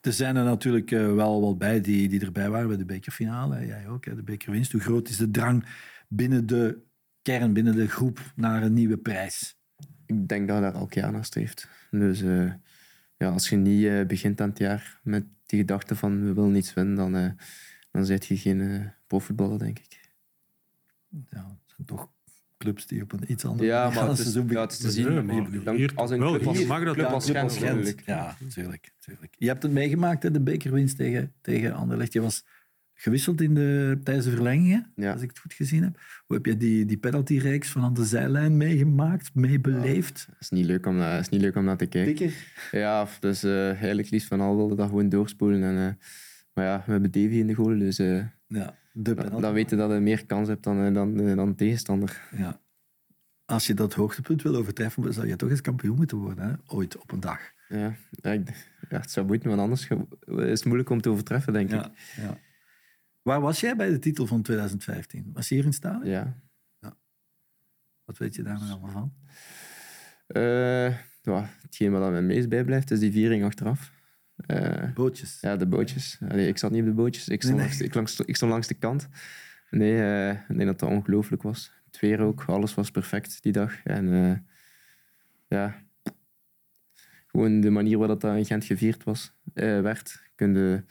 Er 0.00 0.12
zijn 0.12 0.36
er 0.36 0.44
natuurlijk 0.44 0.90
uh, 0.90 1.14
wel 1.14 1.40
wel 1.40 1.56
bij 1.56 1.80
die, 1.80 2.08
die 2.08 2.20
erbij 2.20 2.50
waren 2.50 2.68
bij 2.68 2.76
de 2.76 2.84
bekerfinale. 2.84 3.66
Jij 3.66 3.88
ook, 3.88 4.04
hè, 4.04 4.14
de 4.14 4.22
bekerwinst. 4.22 4.72
Hoe 4.72 4.80
groot 4.80 5.08
is 5.08 5.16
de 5.16 5.30
drang 5.30 5.64
binnen 6.08 6.46
de 6.46 6.78
kern, 7.22 7.52
binnen 7.52 7.74
de 7.74 7.88
groep, 7.88 8.32
naar 8.34 8.62
een 8.62 8.72
nieuwe 8.72 8.96
prijs? 8.96 9.58
Ik 10.06 10.28
denk 10.28 10.48
dat 10.48 10.62
dat 10.62 10.74
elk 10.74 10.92
jaar 10.92 11.12
naar 11.12 11.24
streeft. 11.24 11.68
Dus 11.90 12.22
uh, 12.22 12.52
ja, 13.16 13.28
als 13.28 13.48
je 13.48 13.56
niet 13.56 13.82
uh, 13.82 14.06
begint 14.06 14.40
aan 14.40 14.48
het 14.48 14.58
jaar 14.58 15.00
met 15.02 15.24
die 15.46 15.58
gedachte 15.58 15.96
van 15.96 16.24
we 16.24 16.32
willen 16.32 16.54
iets 16.54 16.74
winnen, 16.74 16.94
dan, 16.94 17.16
uh, 17.16 17.30
dan 17.90 18.04
zit 18.04 18.26
je 18.26 18.36
geen 18.36 18.92
profvoetballer, 19.06 19.58
denk 19.58 19.78
ik. 19.78 20.10
Ja, 21.08 21.46
het 21.48 21.74
zijn 21.76 21.86
toch 21.86 22.10
clubs 22.58 22.86
die 22.86 23.02
op 23.02 23.12
een 23.12 23.32
iets 23.32 23.44
andere 23.44 23.68
ja, 23.68 23.90
maar 23.94 24.08
het 24.08 24.18
is, 24.18 24.34
ja, 24.34 24.60
het 24.60 24.72
is 24.72 24.78
te 24.78 24.90
zien. 24.90 25.30
Hier, 25.74 25.92
als 25.94 26.10
een 26.10 26.18
club 26.18 26.46
als, 26.46 26.64
mag 26.64 26.84
dat 26.84 26.94
club 26.94 27.06
als 27.06 27.30
Gent, 27.30 27.52
Gent. 27.52 27.94
Ja, 28.06 28.36
tuurlijk, 28.54 28.92
tuurlijk. 28.98 29.34
Je 29.38 29.46
hebt 29.46 29.62
het 29.62 29.72
meegemaakt, 29.72 30.22
hè, 30.22 30.30
de 30.30 30.40
bekerwinst 30.40 30.96
tegen, 30.96 31.32
tegen 31.40 31.72
Anderlecht. 31.72 32.12
Je 32.12 32.20
was 32.20 32.44
gewisseld 32.94 33.40
in 33.40 33.54
de, 33.54 33.98
tijdens 34.02 34.26
de 34.26 34.32
verlengingen, 34.32 34.92
ja. 34.94 35.12
als 35.12 35.22
ik 35.22 35.28
het 35.28 35.38
goed 35.38 35.52
gezien 35.52 35.82
heb. 35.82 36.00
Hoe 36.26 36.36
heb 36.36 36.46
je 36.46 36.56
die, 36.56 36.84
die 36.84 36.96
penaltyreeks 36.96 37.70
van 37.70 37.82
aan 37.82 37.94
de 37.94 38.04
zijlijn 38.04 38.56
meegemaakt, 38.56 39.30
meebeleefd? 39.34 40.24
Ja, 40.26 40.32
het 40.32 40.42
is 40.42 40.50
niet 40.50 40.66
leuk 40.66 40.86
om, 40.86 41.00
is 41.00 41.28
niet 41.28 41.40
leuk 41.40 41.56
om 41.56 41.64
naar 41.64 41.76
te 41.76 41.86
kijken. 41.86 42.16
Dikker? 42.16 42.36
Ja, 42.70 43.06
dus 43.20 43.44
uh, 43.44 43.68
eigenlijk 43.68 44.10
liefst 44.10 44.28
van 44.28 44.40
al 44.40 44.56
wilde 44.56 44.74
dat 44.74 44.88
gewoon 44.88 45.08
doorspoelen. 45.08 45.62
En, 45.62 45.74
uh, 45.74 45.90
maar 46.52 46.64
ja, 46.64 46.82
we 46.86 46.92
hebben 46.92 47.10
Davy 47.10 47.34
in 47.34 47.46
de 47.46 47.54
goal, 47.54 47.78
dus 47.78 47.96
ja, 48.46 48.74
de 48.98 49.14
dan, 49.14 49.40
dan 49.40 49.52
weet 49.52 49.70
je 49.70 49.76
dat 49.76 49.90
je 49.90 49.98
meer 49.98 50.26
kans 50.26 50.48
hebt 50.48 50.64
dan, 50.64 50.92
dan, 50.92 51.36
dan 51.36 51.54
tegenstander. 51.54 52.28
Ja. 52.36 52.60
Als 53.44 53.66
je 53.66 53.74
dat 53.74 53.94
hoogtepunt 53.94 54.42
wil 54.42 54.56
overtreffen, 54.56 55.12
zou 55.12 55.26
je 55.26 55.36
toch 55.36 55.50
eens 55.50 55.60
kampioen 55.60 55.96
moeten 55.96 56.16
worden, 56.16 56.48
hè? 56.48 56.54
ooit 56.66 56.98
op 56.98 57.12
een 57.12 57.20
dag. 57.20 57.40
Ja, 57.68 57.96
ja, 58.10 58.42
het 58.88 59.10
zou 59.10 59.26
want 59.26 59.60
anders 59.60 59.88
is 60.26 60.36
het 60.36 60.64
moeilijk 60.64 60.90
om 60.90 61.00
te 61.00 61.08
overtreffen, 61.08 61.52
denk 61.52 61.70
ja, 61.70 61.86
ik. 61.86 61.92
Ja. 62.16 62.38
Waar 63.22 63.40
was 63.40 63.60
jij 63.60 63.76
bij 63.76 63.90
de 63.90 63.98
titel 63.98 64.26
van 64.26 64.42
2015? 64.42 65.30
Was 65.32 65.48
je 65.48 65.54
hier 65.54 65.64
in 65.64 65.72
staan? 65.72 66.04
Ja. 66.04 66.40
ja. 66.80 66.96
Wat 68.04 68.18
weet 68.18 68.34
je 68.34 68.42
daar 68.42 68.58
nog 68.58 68.70
allemaal 68.70 68.90
van? 68.90 69.12
Uh, 70.28 70.88
ja, 71.22 71.50
hetgeen 71.62 71.92
wat 71.92 72.10
me 72.10 72.20
meest 72.20 72.48
bijblijft, 72.48 72.90
is 72.90 72.98
die 72.98 73.12
viering 73.12 73.44
achteraf. 73.44 73.92
Uh, 74.46 74.94
bootjes? 74.94 75.38
Ja, 75.40 75.56
de 75.56 75.66
bootjes. 75.66 76.18
Allee, 76.28 76.48
ik 76.48 76.58
zat 76.58 76.70
niet 76.70 76.80
op 76.80 76.86
de 76.86 76.94
bootjes, 76.94 77.28
ik 77.28 77.42
stond, 77.42 77.56
nee, 77.56 77.66
nee. 77.66 77.74
Langs, 77.76 77.88
ik, 77.88 77.94
langs, 77.94 78.20
ik 78.20 78.36
stond 78.36 78.50
langs 78.50 78.66
de 78.66 78.74
kant. 78.74 79.08
Nee, 79.70 79.92
uh, 79.92 80.30
ik 80.30 80.56
denk 80.56 80.64
dat 80.64 80.78
dat 80.78 80.88
ongelooflijk 80.88 81.42
was. 81.42 81.72
Het 81.86 82.00
weer 82.00 82.20
ook, 82.20 82.44
alles 82.44 82.74
was 82.74 82.90
perfect 82.90 83.42
die 83.42 83.52
dag. 83.52 83.82
En 83.82 84.06
uh, 84.06 84.36
ja, 85.48 85.82
gewoon 87.26 87.60
de 87.60 87.70
manier 87.70 87.98
waarop 87.98 88.20
dat 88.20 88.36
in 88.36 88.44
Gent 88.44 88.64
gevierd 88.64 89.04
was, 89.04 89.32
werd, 89.54 90.22
kunde, 90.34 90.84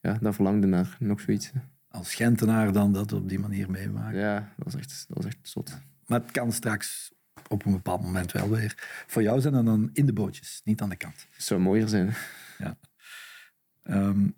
ja, 0.00 0.18
dat 0.20 0.34
verlangde 0.34 0.66
naar 0.66 0.96
nog 0.98 1.20
zoiets 1.20 1.52
als 1.90 2.14
Gentenaar 2.14 2.72
dan 2.72 2.92
dat 2.92 3.12
op 3.12 3.28
die 3.28 3.38
manier 3.38 3.70
meemaken. 3.70 4.18
Ja, 4.18 4.52
dat 4.56 4.72
was 4.72 4.76
echt, 4.76 5.04
dat 5.08 5.16
was 5.16 5.26
echt 5.26 5.38
zot. 5.42 5.78
Maar 6.06 6.20
het 6.20 6.30
kan 6.30 6.52
straks 6.52 7.12
op 7.48 7.64
een 7.64 7.72
bepaald 7.72 8.02
moment 8.02 8.32
wel 8.32 8.50
weer. 8.50 8.74
Voor 9.06 9.22
jou 9.22 9.40
zijn 9.40 9.52
dan, 9.52 9.64
dan 9.64 9.90
in 9.92 10.06
de 10.06 10.12
bootjes, 10.12 10.60
niet 10.64 10.80
aan 10.80 10.88
de 10.88 10.96
kant. 10.96 11.26
Het 11.30 11.44
zou 11.44 11.60
mooier 11.60 11.88
zijn. 11.88 12.14
Ja. 12.58 12.78
Um, 13.84 14.34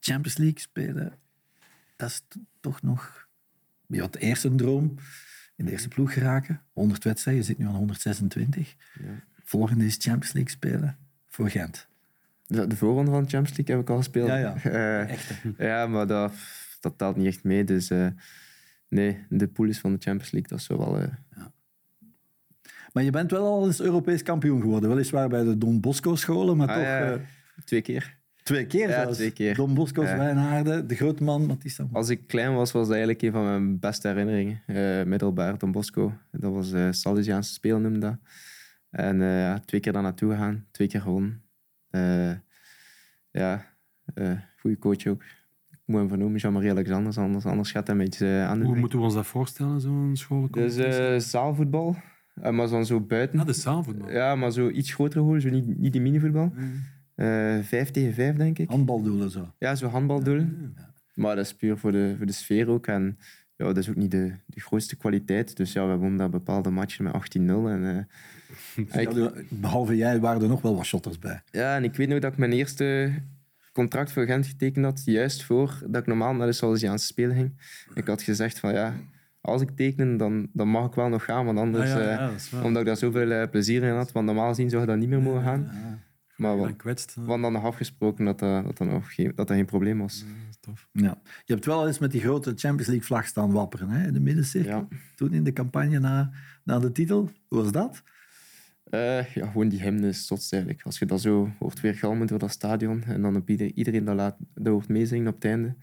Champions 0.00 0.36
League 0.36 0.60
spelen, 0.60 1.18
dat 1.96 2.08
is 2.08 2.22
toch 2.60 2.82
nog... 2.82 3.28
Je 3.86 4.00
had 4.00 4.16
eerst 4.16 4.44
een 4.44 4.56
droom, 4.56 4.94
in 5.56 5.64
de 5.64 5.70
eerste 5.70 5.88
ploeg 5.88 6.12
geraken. 6.12 6.60
100 6.72 7.04
wedstrijden, 7.04 7.42
je 7.42 7.48
zit 7.48 7.58
nu 7.58 7.66
aan 7.66 7.74
126. 7.74 8.76
Ja. 9.00 9.04
Volgende 9.44 9.84
is 9.84 9.96
Champions 9.98 10.32
League 10.32 10.50
spelen 10.50 10.98
voor 11.28 11.50
Gent. 11.50 11.88
De, 12.46 12.66
de 12.66 12.76
voorronde 12.76 13.10
van 13.10 13.22
de 13.22 13.28
Champions 13.28 13.56
League 13.56 13.74
heb 13.74 13.84
ik 13.84 13.90
al 13.90 13.96
gespeeld. 13.96 14.28
Ja, 14.28 14.36
ja. 14.36 14.56
Uh, 14.66 15.10
echt. 15.16 15.32
Ja, 15.58 15.86
maar 15.86 16.06
dat, 16.06 16.32
dat 16.80 16.98
telt 16.98 17.16
niet 17.16 17.26
echt 17.26 17.44
mee. 17.44 17.64
Dus 17.64 17.90
uh, 17.90 18.06
nee, 18.88 19.24
de 19.28 19.48
pool 19.48 19.66
is 19.66 19.78
van 19.78 19.92
de 19.92 20.00
Champions 20.00 20.32
League, 20.32 20.50
dat 20.50 20.58
is 20.58 20.64
zo 20.64 20.78
wel... 20.78 21.00
Uh... 21.00 21.06
Ja. 21.36 21.52
Maar 22.92 23.02
je 23.02 23.10
bent 23.10 23.30
wel 23.30 23.46
al 23.46 23.66
eens 23.66 23.80
Europees 23.80 24.22
kampioen 24.22 24.60
geworden. 24.60 24.88
Weliswaar 24.88 25.28
bij 25.28 25.44
de 25.44 25.58
Don 25.58 25.80
Bosco 25.80 26.14
scholen, 26.14 26.56
maar 26.56 26.68
ah, 26.68 26.74
toch... 26.74 26.84
Ja, 26.84 27.20
twee 27.64 27.82
keer. 27.82 28.20
Twee 28.42 28.66
keer 28.66 28.88
ja, 28.88 29.02
zelfs. 29.02 29.16
twee 29.16 29.30
keer. 29.30 29.54
Don 29.54 29.74
Bosco's 29.74 30.08
Ja. 30.08 30.16
Wijnaarden, 30.18 30.86
de 30.86 30.94
grote 30.94 31.22
man. 31.24 31.58
Als 31.92 32.08
ik 32.08 32.26
klein 32.26 32.54
was, 32.54 32.72
was 32.72 32.82
dat 32.82 32.90
eigenlijk 32.96 33.22
een 33.22 33.32
van 33.32 33.44
mijn 33.44 33.78
beste 33.78 34.08
herinneringen. 34.08 34.62
Eh, 34.66 35.02
middelbaar, 35.06 35.58
Don 35.58 35.72
Bosco. 35.72 36.12
Dat 36.30 36.52
was 36.52 36.72
eh 36.72 36.88
Salesiaanse 36.90 37.52
spelen 37.52 37.82
noemde 37.82 37.98
dat. 37.98 38.16
En 38.90 39.22
eh, 39.22 39.38
ja, 39.38 39.58
twee 39.58 39.80
keer 39.80 39.92
daar 39.92 40.02
naartoe 40.02 40.30
gegaan, 40.30 40.66
twee 40.70 40.88
keer 40.88 41.00
gewonnen. 41.00 41.42
Eh, 41.90 42.32
ja, 43.30 43.66
eh 44.14 44.32
goede 44.60 44.78
coach 44.78 45.06
ook. 45.06 45.22
Ik 45.70 45.78
moet 45.84 45.98
hem 46.00 46.08
vernoemen, 46.08 46.40
Jean-Marie 46.40 46.70
Alexanders, 46.70 47.18
anders, 47.18 47.44
anders 47.44 47.70
gaat 47.70 47.86
hij 47.86 47.96
een 47.96 48.02
beetje 48.04 48.44
aan 48.48 48.58
de 48.58 48.64
Hoe 48.64 48.76
moeten 48.76 48.98
we 48.98 49.04
ons 49.04 49.14
dat 49.14 49.26
voorstellen, 49.26 49.80
zo'n 49.80 50.10
Dus 50.10 50.20
schoolcompetitie? 50.20 50.84
eh, 50.84 51.18
zaalvoetbal, 51.18 51.96
maar 52.34 52.68
dan 52.68 52.86
zo 52.86 53.00
buiten. 53.00 53.38
ja, 53.38 53.44
de 53.44 53.52
zaalvoetbal. 53.52 54.10
Ja, 54.10 54.34
maar 54.34 54.50
zo 54.52 54.68
iets 54.68 54.92
grotere 54.94 55.24
goal, 55.24 55.40
zo 55.40 55.48
niet, 55.50 55.78
niet 55.78 55.92
die 55.92 56.00
minivoetbal. 56.00 56.52
Eh 56.56 56.64
vijf 57.62 57.90
tegen 57.90 58.14
vijf, 58.14 58.36
denk 58.36 58.58
ik. 58.58 58.68
Handbaldoelen 58.68 59.30
zo. 59.30 59.52
Ja, 59.58 59.74
zo 59.74 59.86
handbaldoelen. 59.86 60.76
Maar 61.14 61.36
dat 61.36 61.44
is 61.44 61.54
puur 61.54 61.76
voor 61.78 61.92
de, 61.92 62.14
voor 62.16 62.26
de 62.26 62.32
sfeer 62.32 62.68
ook. 62.68 62.86
En 62.86 63.18
ja, 63.56 63.64
dat 63.66 63.76
is 63.76 63.88
ook 63.88 63.96
niet 63.96 64.10
de, 64.10 64.32
de 64.46 64.60
grootste 64.60 64.96
kwaliteit. 64.96 65.56
Dus 65.56 65.72
ja, 65.72 65.86
we 65.88 65.96
wonnen 65.96 66.18
daar 66.18 66.30
bepaalde 66.30 66.70
matchen 66.70 67.04
met 67.04 67.14
18-0. 67.14 67.18
En, 67.40 68.06
eh, 68.86 69.02
ik- 69.02 69.44
Behalve 69.48 69.96
jij 69.96 70.20
waren 70.20 70.42
er 70.42 70.48
nog 70.48 70.62
wel 70.62 70.76
wat 70.76 70.84
shotters 70.84 71.18
bij. 71.18 71.42
ja, 71.50 71.76
en 71.76 71.84
ik 71.84 71.94
weet 71.96 72.08
nog 72.08 72.18
dat 72.18 72.32
ik 72.32 72.38
mijn 72.38 72.52
eerste 72.52 73.12
contract 73.72 74.12
voor 74.12 74.24
Gent 74.26 74.46
getekend 74.46 74.84
had, 74.84 75.02
juist 75.04 75.44
voor 75.44 75.78
dat 75.86 76.00
ik 76.00 76.06
normaal 76.06 76.34
naar 76.34 76.46
de 76.46 76.52
Salesiaanse 76.52 77.06
Spelen 77.06 77.36
ging. 77.36 77.52
Ik 77.94 78.06
had 78.06 78.22
gezegd 78.22 78.58
van 78.58 78.72
ja, 78.72 78.94
als 79.40 79.62
ik 79.62 79.70
teken, 79.76 80.16
dan, 80.16 80.48
dan 80.52 80.68
mag 80.68 80.86
ik 80.86 80.94
wel 80.94 81.08
nog 81.08 81.24
gaan, 81.24 81.44
want 81.44 81.58
anders... 81.58 81.90
Ah, 81.92 81.96
ja, 81.98 82.02
eh, 82.10 82.16
ja, 82.16 82.30
dat 82.50 82.64
omdat 82.64 82.80
ik 82.80 82.86
daar 82.86 82.96
zoveel 82.96 83.30
eh, 83.30 83.50
plezier 83.50 83.82
in 83.82 83.94
had, 83.94 84.12
want 84.12 84.26
normaal 84.26 84.48
gezien 84.48 84.70
zou 84.70 84.80
je 84.82 84.88
dat 84.88 84.96
niet 84.98 85.08
meer 85.08 85.22
mogen 85.22 85.42
gaan. 85.42 85.70
Maar 86.42 86.56
Dan 86.56 86.66
we 86.66 86.76
kwetst. 86.76 87.14
we 87.14 87.20
hadden 87.20 87.40
dan 87.40 87.52
nog 87.52 87.64
afgesproken 87.64 88.24
dat 88.24 88.38
dat, 88.38 88.64
dat, 88.64 88.78
dat, 88.78 88.88
nog 88.88 89.14
geen, 89.14 89.26
dat 89.34 89.36
dat 89.48 89.56
geen 89.56 89.66
probleem 89.66 89.98
was. 89.98 90.24
Is 90.50 90.56
tof. 90.60 90.88
Ja. 90.92 91.20
Je 91.44 91.52
hebt 91.52 91.66
wel 91.66 91.86
eens 91.86 91.98
met 91.98 92.10
die 92.12 92.20
grote 92.20 92.52
Champions 92.56 92.86
League 92.86 93.06
vlag 93.06 93.26
staan 93.26 93.50
wapperen, 93.52 93.88
hè? 93.88 94.06
in 94.06 94.12
de 94.12 94.20
middencirkel. 94.20 94.86
Ja. 94.90 94.96
Toen 95.16 95.32
in 95.32 95.44
de 95.44 95.52
campagne 95.52 95.98
na, 95.98 96.32
na 96.64 96.78
de 96.78 96.92
titel. 96.92 97.30
Hoe 97.48 97.58
was 97.62 97.72
dat? 97.72 98.02
Eh, 98.84 99.26
ja, 99.34 99.46
gewoon 99.46 99.68
die 99.68 99.82
hymne 99.82 100.08
is 100.08 100.30
eigenlijk. 100.30 100.82
Als 100.82 100.98
je 100.98 101.06
dat 101.06 101.20
zo 101.20 101.50
hoort 101.58 101.80
weer 101.80 101.94
galmen 101.94 102.26
door 102.26 102.38
dat 102.38 102.50
stadion 102.50 103.02
en 103.04 103.22
dan 103.22 103.36
op 103.36 103.48
ieder, 103.50 103.72
iedereen 103.74 104.04
dat, 104.04 104.14
laat, 104.16 104.36
dat 104.54 104.72
hoort 104.72 104.88
meezingen 104.88 105.26
op 105.28 105.34
het 105.34 105.44
einde. 105.44 105.74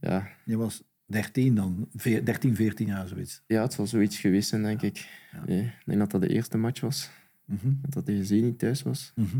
Ja, 0.00 0.28
Je 0.44 0.56
was 0.56 0.82
13 1.06 1.54
dan, 1.54 1.88
Veer- 1.94 2.24
13, 2.24 2.54
14 2.54 2.86
jaar 2.86 3.08
zoiets. 3.08 3.42
ja, 3.46 3.62
het 3.62 3.72
zal 3.72 3.86
zoiets 3.86 4.18
geweest 4.18 4.48
zijn, 4.48 4.62
denk 4.62 4.82
ik. 4.82 5.08
Ja. 5.32 5.42
Nee, 5.46 5.60
ik 5.62 5.82
denk 5.84 5.98
dat 5.98 6.10
dat 6.10 6.20
de 6.20 6.28
eerste 6.28 6.58
match 6.58 6.80
was. 6.80 7.10
Mhm. 7.44 7.66
Dat 7.82 7.92
dat 7.92 8.04
tegen 8.06 8.24
Zenit 8.26 8.58
thuis 8.58 8.82
was. 8.82 9.12
Mhm. 9.14 9.36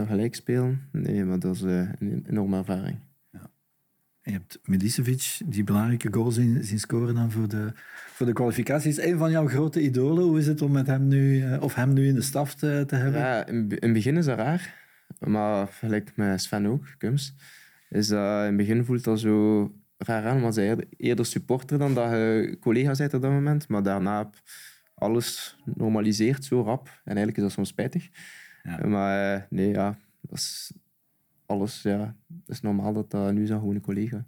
Dat 0.00 0.08
gelijk 0.08 0.34
spelen. 0.34 0.88
Nee, 0.92 1.24
maar 1.24 1.38
dat 1.38 1.54
is 1.54 1.62
eh, 1.62 1.88
een 1.98 2.24
enorme 2.28 2.56
ervaring. 2.56 2.98
En 4.22 4.32
je 4.32 4.38
hebt 4.38 4.58
Milicevic, 4.64 5.40
die 5.46 5.64
belangrijke 5.64 6.12
goal 6.12 6.30
zien, 6.30 6.64
zien 6.64 6.78
scoren 6.78 7.14
dan 7.14 7.30
voor 7.30 7.48
de, 7.48 7.72
voor 8.12 8.26
de 8.26 8.32
kwalificaties. 8.32 9.00
Een 9.00 9.18
van 9.18 9.30
jouw 9.30 9.48
grote 9.48 9.82
idolen. 9.82 10.24
Hoe 10.24 10.38
is 10.38 10.46
het 10.46 10.62
om 10.62 10.72
met 10.72 10.86
hem 10.86 11.08
nu, 11.08 11.42
eh, 11.42 11.62
of 11.62 11.74
hem 11.74 11.92
nu 11.92 12.06
in 12.06 12.14
de 12.14 12.22
staf 12.22 12.54
te, 12.54 12.84
te 12.86 12.94
hebben? 12.94 13.20
Ja, 13.20 13.46
in, 13.46 13.54
in 13.54 13.76
het 13.80 13.92
begin 13.92 14.16
is 14.16 14.24
dat 14.24 14.38
raar. 14.38 14.74
Maar 15.18 15.66
gelijk 15.66 16.12
met 16.16 16.42
Sven 16.42 16.66
ook, 16.66 16.94
Kums, 16.98 17.34
is 17.88 18.08
dat 18.08 18.40
in 18.40 18.46
het 18.46 18.56
begin 18.56 18.84
voelt 18.84 19.04
dat 19.04 19.20
zo 19.20 19.72
raar 19.96 20.26
aan. 20.26 20.40
Want 20.40 20.54
hij 20.54 20.66
eerder, 20.66 20.86
eerder 20.96 21.26
supporter 21.26 21.78
dan 21.78 21.94
dat 21.94 22.10
je 22.10 22.56
collega 22.60 22.92
bent 22.96 23.14
op 23.14 23.22
dat 23.22 23.30
moment. 23.30 23.68
Maar 23.68 23.82
daarna 23.82 24.30
alles 24.94 25.56
normaliseert 25.64 26.44
zo 26.44 26.62
rap. 26.62 26.86
En 26.88 27.02
eigenlijk 27.04 27.36
is 27.36 27.42
dat 27.42 27.52
soms 27.52 27.68
spijtig. 27.68 28.08
Ja. 28.62 28.86
Maar 28.86 29.34
eh, 29.34 29.42
nee, 29.50 29.68
ja, 29.68 29.98
dat 30.20 30.38
is 30.38 30.72
alles. 31.46 31.82
Ja, 31.82 32.16
het 32.26 32.48
is 32.48 32.60
normaal 32.60 32.92
dat 32.92 33.10
dat 33.10 33.32
nu 33.32 33.46
gewoon 33.46 33.74
een 33.74 33.80
collega. 33.80 34.24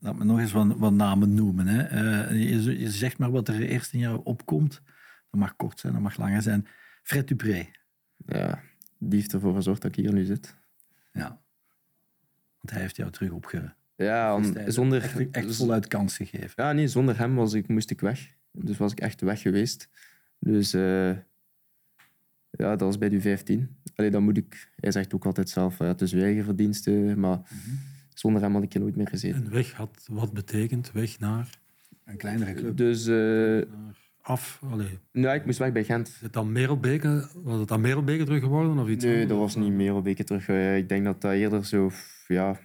Laat 0.00 0.16
me 0.16 0.24
nog 0.24 0.38
eens 0.38 0.52
wat, 0.52 0.76
wat 0.76 0.92
namen 0.92 1.34
noemen. 1.34 1.66
Hè. 1.66 1.82
Eh, 1.82 2.50
je, 2.50 2.78
je 2.78 2.90
zegt 2.90 3.18
maar 3.18 3.30
wat 3.30 3.48
er 3.48 3.60
eerst 3.62 3.92
in 3.92 3.98
jou 3.98 4.20
opkomt. 4.24 4.82
Dat 5.30 5.40
mag 5.40 5.56
kort 5.56 5.80
zijn, 5.80 5.92
dat 5.92 6.02
mag 6.02 6.16
langer 6.16 6.42
zijn. 6.42 6.66
Fred 7.02 7.28
Dupré. 7.28 7.66
Ja, 8.26 8.60
die 8.98 9.18
heeft 9.18 9.32
ervoor 9.32 9.54
gezorgd 9.54 9.82
dat 9.82 9.90
ik 9.96 10.04
hier 10.04 10.12
nu 10.12 10.24
zit. 10.24 10.56
Ja. 11.12 11.40
Want 12.58 12.70
hij 12.70 12.80
heeft 12.80 12.96
jou 12.96 13.10
terug 13.10 13.30
opge... 13.30 13.74
Ja, 13.96 14.34
om- 14.34 14.70
zonder, 14.70 15.02
Echt, 15.02 15.30
echt 15.30 15.56
voluit 15.56 15.86
kans 15.86 16.16
gegeven. 16.16 16.52
Ja, 16.64 16.72
nee, 16.72 16.88
zonder 16.88 17.18
hem 17.18 17.34
was 17.34 17.52
ik, 17.52 17.68
moest 17.68 17.90
ik 17.90 18.00
weg. 18.00 18.34
Dus 18.52 18.76
was 18.76 18.92
ik 18.92 19.00
echt 19.00 19.20
weg 19.20 19.40
geweest. 19.40 19.88
Dus 20.38 20.74
eh, 20.74 21.10
ja, 22.58 22.70
dat 22.70 22.80
was 22.80 22.98
bij 22.98 23.08
de 23.08 23.20
15. 23.20 23.76
Allee, 23.94 24.10
dan 24.10 24.22
moet 24.22 24.36
ik, 24.36 24.70
hij 24.76 24.92
zegt 24.92 25.14
ook 25.14 25.26
altijd 25.26 25.48
zelf, 25.48 25.78
ja, 25.78 25.84
het 25.86 26.00
is 26.00 26.12
uw 26.12 26.20
eigen 26.22 26.44
verdienste, 26.44 26.90
maar 27.16 27.40
zonder 28.14 28.42
hem 28.42 28.54
had 28.54 28.62
ik 28.62 28.74
er 28.74 28.80
nooit 28.80 28.96
meer 28.96 29.08
gezeten. 29.08 29.44
En 29.44 29.50
weg 29.50 29.72
had 29.72 30.06
wat 30.10 30.32
betekent, 30.32 30.92
weg 30.92 31.18
naar, 31.18 31.58
Een 32.04 32.16
kleinere 32.16 32.54
club. 32.54 32.76
Dus 32.76 33.06
eh, 33.06 33.14
naar 33.14 33.96
af. 34.20 34.60
Allee. 34.70 34.98
ja, 35.12 35.34
ik 35.34 35.44
moest 35.44 35.58
weg 35.58 35.72
bij 35.72 35.84
Gent. 35.84 36.08
Is 36.08 36.20
het 36.20 36.32
dan 36.32 36.52
Merelbeke, 36.52 37.28
was 37.34 37.58
het 37.58 37.68
dan 37.68 37.80
Merelbeke 37.80 38.24
terug 38.24 38.40
geworden 38.42 38.78
of 38.78 38.88
iets 38.88 39.04
Nee, 39.04 39.12
anders? 39.12 39.30
dat 39.30 39.38
was 39.38 39.56
niet 39.56 40.02
beetje 40.02 40.24
terug. 40.24 40.48
Eh, 40.48 40.76
Ik 40.76 40.88
denk 40.88 41.04
dat 41.04 41.20
dat 41.20 41.32
eerder 41.32 41.64
zo, 41.66 41.90
ja, 42.26 42.58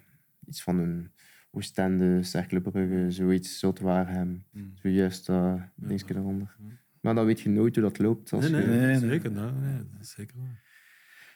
iets 0.48 0.64
van 0.64 0.78
een 0.78 1.12
Oostende, 1.52 2.24
Cercle 2.24 2.62
Brugge, 2.62 3.06
zoiets, 3.12 3.60
Zotwaarhem. 3.60 4.44
Hmm. 4.52 4.72
Zojuist 4.82 5.26
dat 5.26 5.60
dingetje 5.76 6.14
daaronder. 6.14 6.56
Maar 7.04 7.16
dan 7.16 7.26
weet 7.26 7.42
je 7.42 7.50
nooit 7.50 7.76
hoe 7.76 7.84
dat 7.84 7.98
loopt. 8.00 8.34
Als 8.34 8.50
Nee, 8.50 8.66
nee, 8.66 8.72
je- 8.72 8.78
Nee, 8.78 9.00
nee. 9.00 9.10
zeker. 9.10 9.32
Nee, 9.32 9.84
zeker. 10.02 10.36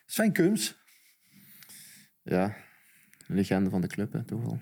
Sven 0.05 0.32
Kums. 0.32 0.78
ja, 2.22 2.55
een 3.28 3.36
legende 3.36 3.70
van 3.70 3.82
de 3.82 3.88
club, 3.88 4.13
hè, 4.13 4.24
toch 4.24 4.41
wel. 4.41 4.59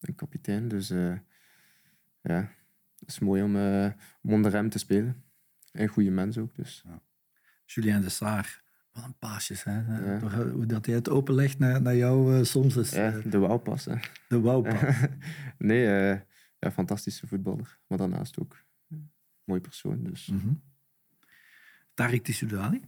Een 0.00 0.14
kapitein, 0.14 0.68
dus 0.68 0.90
eh, 0.90 1.12
ja, 2.22 2.52
het 2.98 3.08
is 3.08 3.18
mooi 3.18 3.42
om, 3.42 3.56
eh, 3.56 3.90
om 4.22 4.32
onder 4.32 4.52
hem 4.52 4.68
te 4.68 4.78
spelen. 4.78 5.24
En 5.72 5.82
een 5.82 5.88
goede 5.88 6.10
mens 6.10 6.38
ook, 6.38 6.54
dus. 6.54 6.84
Julien 7.64 8.00
de 8.00 8.08
Saar. 8.08 8.62
Wat 8.92 9.04
een 9.04 9.18
paasjes. 9.18 9.64
Hè? 9.64 9.80
Ja. 10.12 10.18
Toch, 10.18 10.32
eh, 10.32 10.50
Hoe 10.52 10.66
dat 10.66 10.86
hij 10.86 10.94
het 10.94 11.08
openlegt 11.08 11.58
naar, 11.58 11.82
naar 11.82 11.96
jou 11.96 12.44
soms. 12.44 12.76
Is, 12.76 12.90
Ja, 12.90 13.10
de 13.24 13.38
wauwpas, 13.38 13.84
hè. 13.84 13.94
de 14.28 14.40
nee, 15.58 15.86
eh, 15.86 16.20
ja, 16.58 16.70
fantastische 16.72 17.26
voetballer. 17.26 17.78
Maar 17.86 17.98
daarnaast 17.98 18.38
ook 18.38 18.64
mooi 19.50 19.60
persoon, 19.60 20.02
dus 20.04 20.26
Mhm. 20.26 20.52
Tariq 21.94 22.22
Tissoudali. 22.22 22.80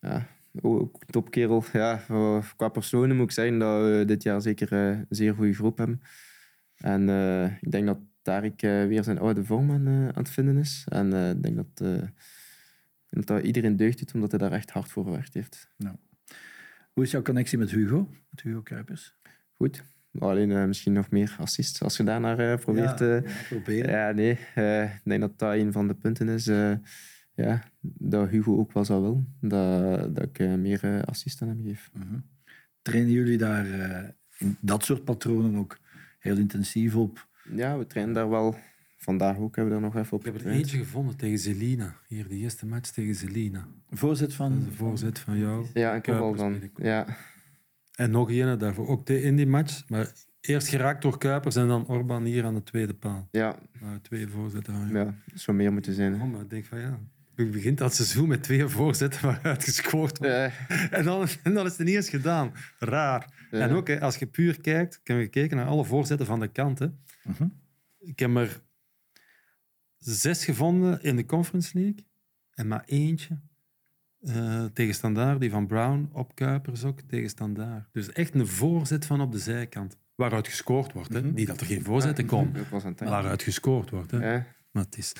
ja. 0.00 0.26
Ook 0.62 1.04
topkerel. 1.04 1.64
Ja, 1.72 1.98
voor- 1.98 2.52
qua 2.56 2.68
personen 2.68 3.16
moet 3.16 3.24
ik 3.24 3.30
zeggen 3.32 3.58
dat 3.58 3.82
we 3.82 4.02
dit 4.06 4.22
jaar 4.22 4.40
zeker 4.40 4.72
eh, 4.72 4.88
een 4.88 5.06
zeer 5.08 5.34
goede 5.34 5.52
groep 5.54 5.78
hebben. 5.78 6.00
En 6.76 7.08
eh, 7.08 7.44
ik 7.60 7.70
denk 7.70 7.86
dat 7.86 7.98
Tarik 8.22 8.62
eh, 8.62 8.86
weer 8.86 9.04
zijn 9.04 9.18
oude 9.18 9.44
vorm 9.44 9.70
aan, 9.70 9.86
eh, 9.86 9.92
aan 10.08 10.22
het 10.22 10.30
vinden 10.30 10.56
is. 10.56 10.84
En 10.88 11.12
eh, 11.12 11.30
ik 11.30 11.42
denk 11.42 11.56
dat, 11.56 11.80
eh, 11.82 12.08
dat 13.10 13.26
dat 13.26 13.42
iedereen 13.44 13.76
deugd 13.76 13.98
doet, 13.98 14.14
omdat 14.14 14.30
hij 14.30 14.40
daar 14.40 14.52
echt 14.52 14.70
hard 14.70 14.90
voor 14.90 15.04
gewerkt 15.04 15.34
heeft. 15.34 15.70
Hoe 16.92 17.04
is 17.04 17.10
jouw 17.10 17.22
connectie 17.22 17.58
met 17.58 17.70
Hugo? 17.70 18.10
Met 18.30 18.40
Hugo 18.42 18.62
Kuipers? 18.62 19.14
Goed. 19.56 19.82
Maar 20.18 20.28
alleen 20.28 20.52
eh, 20.52 20.64
misschien 20.64 20.92
nog 20.92 21.10
meer 21.10 21.36
assists, 21.38 21.82
als 21.82 21.96
je 21.96 22.04
daarnaar 22.04 22.38
eh 22.38 22.58
probeert... 22.58 22.98
ja, 22.98 23.16
eh, 23.16 23.22
ja, 23.22 23.30
proberen. 23.48 23.90
Ja, 23.90 24.10
nee. 24.12 24.38
eh, 24.54 24.82
ik 24.82 25.00
denk 25.04 25.20
dat 25.20 25.38
dat 25.38 25.52
een 25.54 25.72
van 25.72 25.88
de 25.88 25.94
punten 25.94 26.28
is. 26.28 26.46
eh, 26.46 26.72
ja, 27.34 27.62
dat 27.80 28.28
Hugo 28.28 28.58
ook 28.58 28.72
wel 28.72 28.84
zou 28.84 29.02
willen. 29.02 29.36
Dat, 29.40 30.14
dat 30.16 30.24
ik 30.24 30.38
meer 30.56 30.84
eh, 30.84 31.02
assist 31.02 31.42
aan 31.42 31.48
hem 31.48 31.62
geef. 31.64 31.90
Mhm. 31.92 32.18
Trainen 32.82 33.12
jullie 33.12 33.38
daar 33.38 33.70
eh, 33.70 34.08
in 34.38 34.56
dat 34.60 34.84
soort 34.84 35.04
patronen 35.04 35.56
ook 35.56 35.78
heel 36.18 36.36
intensief 36.36 36.94
op? 36.96 37.28
Ja, 37.54 37.78
we 37.78 37.86
trainen 37.86 38.14
daar 38.14 38.28
wel. 38.30 38.56
Vandaag 38.98 39.36
ook 39.38 39.56
hebben 39.56 39.74
we 39.74 39.80
er 39.80 39.86
nog 39.86 39.96
even 39.96 40.12
op 40.16 40.26
Ik 40.26 40.32
heb 40.32 40.44
er 40.44 40.50
eentje 40.50 40.78
gevonden 40.78 41.16
tegen 41.16 41.38
Zelina. 41.38 41.96
Hier, 42.08 42.28
de 42.28 42.34
eerste 42.34 42.66
match 42.66 42.90
tegen 42.90 43.14
Zelina. 43.14 43.66
Voorzet 43.90 44.34
van... 44.34 44.64
de 44.64 44.72
voorzet 44.72 45.18
van 45.18 45.38
jou. 45.38 45.66
Ja, 45.74 45.94
ik 45.94 46.06
heb 46.06 46.14
al 46.20 46.34
dan. 46.34 46.60
Ja, 46.76 47.06
En 47.96 48.10
nog 48.10 48.30
een 48.30 48.58
daarvoor, 48.58 48.88
ook 48.88 49.08
in 49.08 49.36
die 49.36 49.46
match. 49.46 49.88
Maar 49.88 50.12
eerst 50.40 50.68
geraakt 50.68 51.02
door 51.02 51.18
Kuipers 51.18 51.56
en 51.56 51.68
dan 51.68 51.86
Orban 51.86 52.24
hier 52.24 52.44
aan 52.44 52.54
de 52.54 52.62
tweede 52.62 52.94
paal. 52.94 53.28
ja, 53.30 53.58
Nou, 53.80 54.00
twee 54.00 54.28
voorzetten 54.28 54.88
ja, 54.92 55.04
dat 55.04 55.40
zou 55.40 55.56
meer 55.56 55.72
moeten 55.72 55.94
zijn. 55.94 56.14
Oh, 56.14 56.30
maar 56.30 56.40
ik 56.40 56.50
denk 56.50 56.64
van 56.64 56.80
ja. 56.80 56.98
Je 57.36 57.46
begint 57.46 57.78
dat 57.78 57.94
seizoen 57.94 58.28
met 58.28 58.42
twee 58.42 58.66
voorzetten 58.66 59.22
waaruit 59.22 59.64
gescoord 59.64 60.18
wordt. 60.18 60.34
En, 60.90 61.04
dan, 61.04 61.26
en 61.42 61.54
dan 61.54 61.66
is 61.66 61.76
het 61.76 61.86
niet 61.86 61.96
eens 61.96 62.08
gedaan. 62.08 62.52
Raar. 62.78 63.48
Ja. 63.50 63.58
En 63.58 63.70
ook, 63.70 63.88
hè, 63.88 64.00
als 64.00 64.16
je 64.16 64.26
puur 64.26 64.60
kijkt, 64.60 64.94
ik 64.94 65.08
heb 65.08 65.18
gekeken 65.18 65.56
naar 65.56 65.66
alle 65.66 65.84
voorzetten 65.84 66.26
van 66.26 66.40
de 66.40 66.48
kanten. 66.48 67.00
Mhm. 67.22 67.48
Ik 67.98 68.18
heb 68.18 68.36
er 68.36 68.60
zes 69.96 70.44
gevonden 70.44 71.02
in 71.02 71.16
de 71.16 71.24
Conference 71.24 71.78
League. 71.78 72.06
En 72.54 72.68
maar 72.68 72.82
eentje 72.86 73.38
eh, 74.20 74.64
tegen 74.64 74.94
Standaard, 74.94 75.40
die 75.40 75.50
van 75.50 75.66
Brown, 75.66 76.08
op 76.12 76.34
Kuipers 76.34 76.84
ook, 76.84 77.00
tegen 77.00 77.28
Standaard. 77.28 77.88
Dus 77.92 78.12
echt 78.12 78.34
een 78.34 78.46
voorzet 78.46 79.06
van 79.06 79.20
op 79.20 79.32
de 79.32 79.38
zijkant. 79.38 79.96
Waaruit 80.14 80.48
gescoord 80.48 80.92
wordt. 80.92 81.12
Hè. 81.12 81.20
Mhm. 81.22 81.34
Niet 81.34 81.46
dat 81.46 81.60
er 81.60 81.66
geen 81.66 81.84
voorzetten 81.84 82.26
maar 82.26 82.52
denken. 82.52 83.06
waaruit 83.06 83.42
gescoord 83.42 83.90
wordt. 83.90 84.10
Hè. 84.10 84.32
Ja. 84.32 84.46
Maar 84.70 84.84
het 84.84 84.98
is 84.98 85.12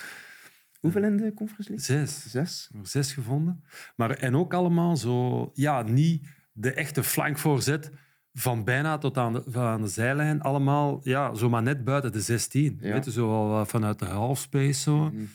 Hoeveel 0.81 1.05
in 1.05 1.17
de 1.17 1.35
Conference 1.35 1.71
League? 1.71 2.07
zes. 2.07 2.31
Zes. 2.31 2.71
Zes 2.83 3.13
gevonden. 3.13 3.65
Maar, 3.97 4.11
en 4.11 4.37
ook 4.37 4.55
allemaal 4.55 4.97
zo, 4.97 5.51
ja, 5.55 5.83
niet 5.83 6.29
de 6.53 6.73
echte 6.73 7.03
flankvoorzet 7.03 7.91
van 8.33 8.65
bijna 8.65 8.99
tot 8.99 9.19
aan 9.19 9.33
de, 9.33 9.43
van 9.47 9.63
aan 9.63 9.83
de 9.83 9.89
zijlijn. 9.89 10.41
Allemaal, 10.41 11.01
ja, 11.03 11.35
zomaar 11.35 11.63
net 11.63 11.85
buiten 11.85 12.13
de 12.13 12.21
16. 12.21 12.79
Ja. 12.81 12.93
Weet 12.93 13.05
je, 13.05 13.11
zo 13.11 13.49
wat 13.49 13.69
vanuit 13.69 13.99
de 13.99 14.05
halfspace 14.05 14.81
zo. 14.81 15.11
Mm. 15.11 15.29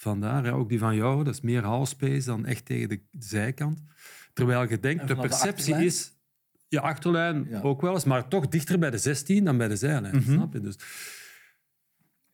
Vandaar, 0.00 0.52
ook 0.52 0.68
die 0.68 0.78
van 0.78 0.96
jou, 0.96 1.24
dat 1.24 1.34
is 1.34 1.40
meer 1.40 1.62
halfspace 1.64 2.24
dan 2.24 2.46
echt 2.46 2.64
tegen 2.64 2.88
de 2.88 3.00
zijkant. 3.18 3.80
Terwijl 4.32 4.68
je 4.68 4.80
denkt, 4.80 5.00
En 5.00 5.06
de 5.06 5.16
perceptie 5.16 5.74
is... 5.74 6.12
Ja, 6.68 6.80
achterlijn 6.80 7.46
Ja. 7.48 7.60
ook 7.60 7.80
wel 7.80 7.94
eens, 7.94 8.04
maar 8.04 8.28
toch 8.28 8.48
dichter 8.48 8.78
bij 8.78 8.90
de 8.90 8.98
16 8.98 9.44
dan 9.44 9.56
bij 9.56 9.68
de 9.68 9.76
zijlijn. 9.76 10.16
Mhm. 10.16 10.32
Snap 10.32 10.52
je? 10.52 10.60
Dus. 10.60 10.74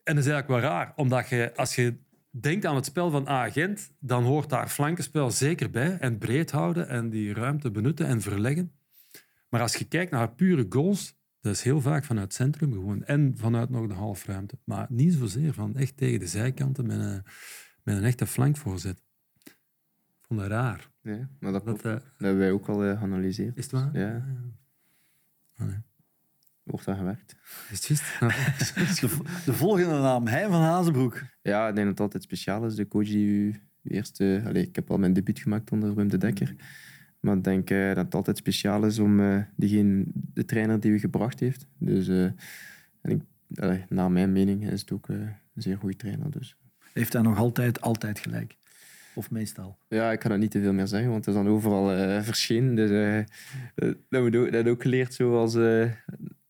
En 0.03 0.15
dat 0.15 0.25
is 0.25 0.31
eigenlijk 0.31 0.47
wel 0.47 0.71
raar, 0.71 0.93
omdat 0.95 1.29
je, 1.29 1.51
als 1.55 1.75
je 1.75 1.97
denkt 2.29 2.65
aan 2.65 2.75
het 2.75 2.85
spel 2.85 3.09
van 3.09 3.27
agent, 3.27 3.91
dan 3.99 4.23
hoort 4.23 4.49
daar 4.49 4.67
flankenspel 4.69 5.31
zeker 5.31 5.69
bij. 5.69 5.97
En 5.99 6.17
breed 6.17 6.51
houden 6.51 6.87
en 6.87 7.09
die 7.09 7.33
ruimte 7.33 7.71
benutten 7.71 8.05
en 8.05 8.21
verleggen. 8.21 8.71
Maar 9.49 9.61
als 9.61 9.75
je 9.75 9.85
kijkt 9.85 10.11
naar 10.11 10.31
pure 10.31 10.65
goals, 10.69 11.15
Dat 11.45 11.53
is 11.53 11.61
heel 11.61 11.81
vaak 11.81 12.03
vanuit 12.03 12.25
het 12.25 12.33
centrum 12.33 12.71
gewoon. 12.71 13.03
En 13.03 13.33
vanuit 13.37 13.69
nog 13.69 13.87
de 13.87 13.93
halfruimte. 13.93 14.57
Maar 14.63 14.85
niet 14.89 15.13
zozeer 15.13 15.53
van 15.53 15.75
echt 15.75 15.97
tegen 15.97 16.19
de 16.19 16.27
zijkanten 16.27 16.85
met 16.85 16.99
een, 16.99 17.23
met 17.83 17.97
een 17.97 18.03
echte 18.03 18.25
flankvoorzet. 18.27 19.03
Ik 19.43 19.55
vond 20.21 20.39
dat 20.39 20.49
raar. 20.49 20.89
Nee, 21.01 21.25
maar 21.39 21.51
dat, 21.51 21.65
Dat, 21.65 21.81
klopt. 21.81 21.85
eh, 21.85 21.91
dat 21.91 22.03
hebben 22.17 22.37
wij 22.39 22.51
ook 22.51 22.67
al 22.67 22.83
eh, 22.83 22.97
geanalyseerd. 22.99 23.57
is 23.57 23.63
het 23.63 23.71
waar? 23.71 23.89
Ja. 23.97 24.25
Ah, 25.55 25.67
nee. 25.67 25.77
Wordt 26.63 26.85
daar 26.85 26.95
gewerkt. 26.97 27.35
Is 27.71 27.87
het 27.87 27.99
juist? 28.19 28.99
De, 29.01 29.17
de 29.45 29.53
volgende 29.53 29.99
naam, 29.99 30.27
Hein 30.27 30.49
van 30.49 30.61
Hazenbroek. 30.61 31.21
Ja, 31.41 31.67
ik 31.67 31.75
denk 31.75 31.87
dat 31.87 31.97
het 31.97 31.99
altijd 31.99 32.23
speciaal 32.23 32.65
is. 32.65 32.75
De 32.75 32.87
coach 32.87 33.05
die 33.07 33.25
u 33.27 33.61
u 33.81 33.95
eerst... 33.95 34.21
eh, 34.21 34.45
allee, 34.45 34.67
ik 34.67 34.75
heb 34.75 34.91
al 34.91 34.97
mijn 34.97 35.13
debuut 35.13 35.39
gemaakt 35.39 35.71
onder 35.71 35.95
Wim 35.95 36.07
de 36.07 36.17
Dekker. 36.17 36.55
Maar 37.25 37.37
ik 37.37 37.43
denk 37.43 37.69
eh, 37.69 37.87
dat 37.87 38.05
het 38.05 38.15
altijd 38.15 38.37
speciaal 38.37 38.85
is 38.85 38.99
om 38.99 39.19
eh, 39.19 39.37
diegene, 39.55 40.03
de 40.13 40.45
trainer 40.45 40.79
die 40.79 40.91
u 40.91 40.99
gebracht 40.99 41.39
heeft. 41.39 41.67
Dus 41.77 42.07
eh, 42.07 42.23
en 43.01 43.11
ik, 43.11 43.21
naar 43.89 44.11
mijn 44.11 44.31
mening 44.31 44.69
is 44.71 44.81
het 44.81 44.91
ook 44.91 45.07
een 45.07 45.29
zeer 45.55 45.77
goede 45.77 45.95
trainer. 45.95 46.31
Dus. 46.31 46.57
Heeft 46.93 47.13
hij 47.13 47.21
nog 47.21 47.37
altijd, 47.37 47.81
altijd 47.81 48.19
gelijk? 48.19 48.55
Of 49.15 49.31
meestal? 49.31 49.77
Ja, 49.87 50.11
ik 50.11 50.19
kan 50.19 50.31
er 50.31 50.37
niet 50.37 50.51
te 50.51 50.61
veel 50.61 50.73
meer 50.73 50.87
zeggen, 50.87 51.09
want 51.09 51.25
het 51.25 51.35
is 51.35 51.41
dan 51.41 51.51
overal 51.51 51.93
eh 51.93 52.21
verschenen. 52.21 52.75
Dus 52.75 52.89
dat 53.75 53.95
hebben 54.09 54.31
we 54.31 54.37
ook, 54.37 54.51
dat 54.51 54.63
we 54.63 54.69
ook 54.69 54.81
geleerd 54.81 55.13
zoals 55.13 55.53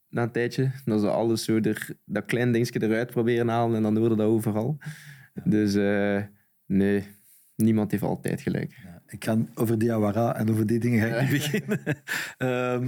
na 0.10 0.24
een 0.24 0.32
tijdje. 0.32 0.72
Dat 0.86 1.02
ze 1.02 1.10
alles 1.10 1.44
zo 1.44 1.60
er, 1.60 1.90
dat 2.06 2.26
klein 2.26 2.52
dingetje 2.52 2.84
eruit 2.84 3.12
proberen 3.12 3.48
halen 3.48 3.76
en 3.76 3.82
dan 3.82 3.98
hoorde 3.98 4.16
dat 4.16 4.28
overal. 4.28 4.78
Dus 5.44 5.74
nee, 6.66 7.04
niemand 7.56 7.92
heeft 7.92 8.04
altijd 8.04 8.42
gelijk. 8.42 8.74
Ja, 8.84 9.02
ik 9.08 9.24
ga 9.24 9.38
over 9.54 9.78
Diawara 9.78 10.36
en 10.36 10.50
over 10.50 10.66
die 10.68 10.80
dingen 10.80 11.00
ga 11.00 11.16
ik 11.16 11.22
niet 11.32 11.32
beginnen. 11.42 11.80
Ehm, 12.38 12.88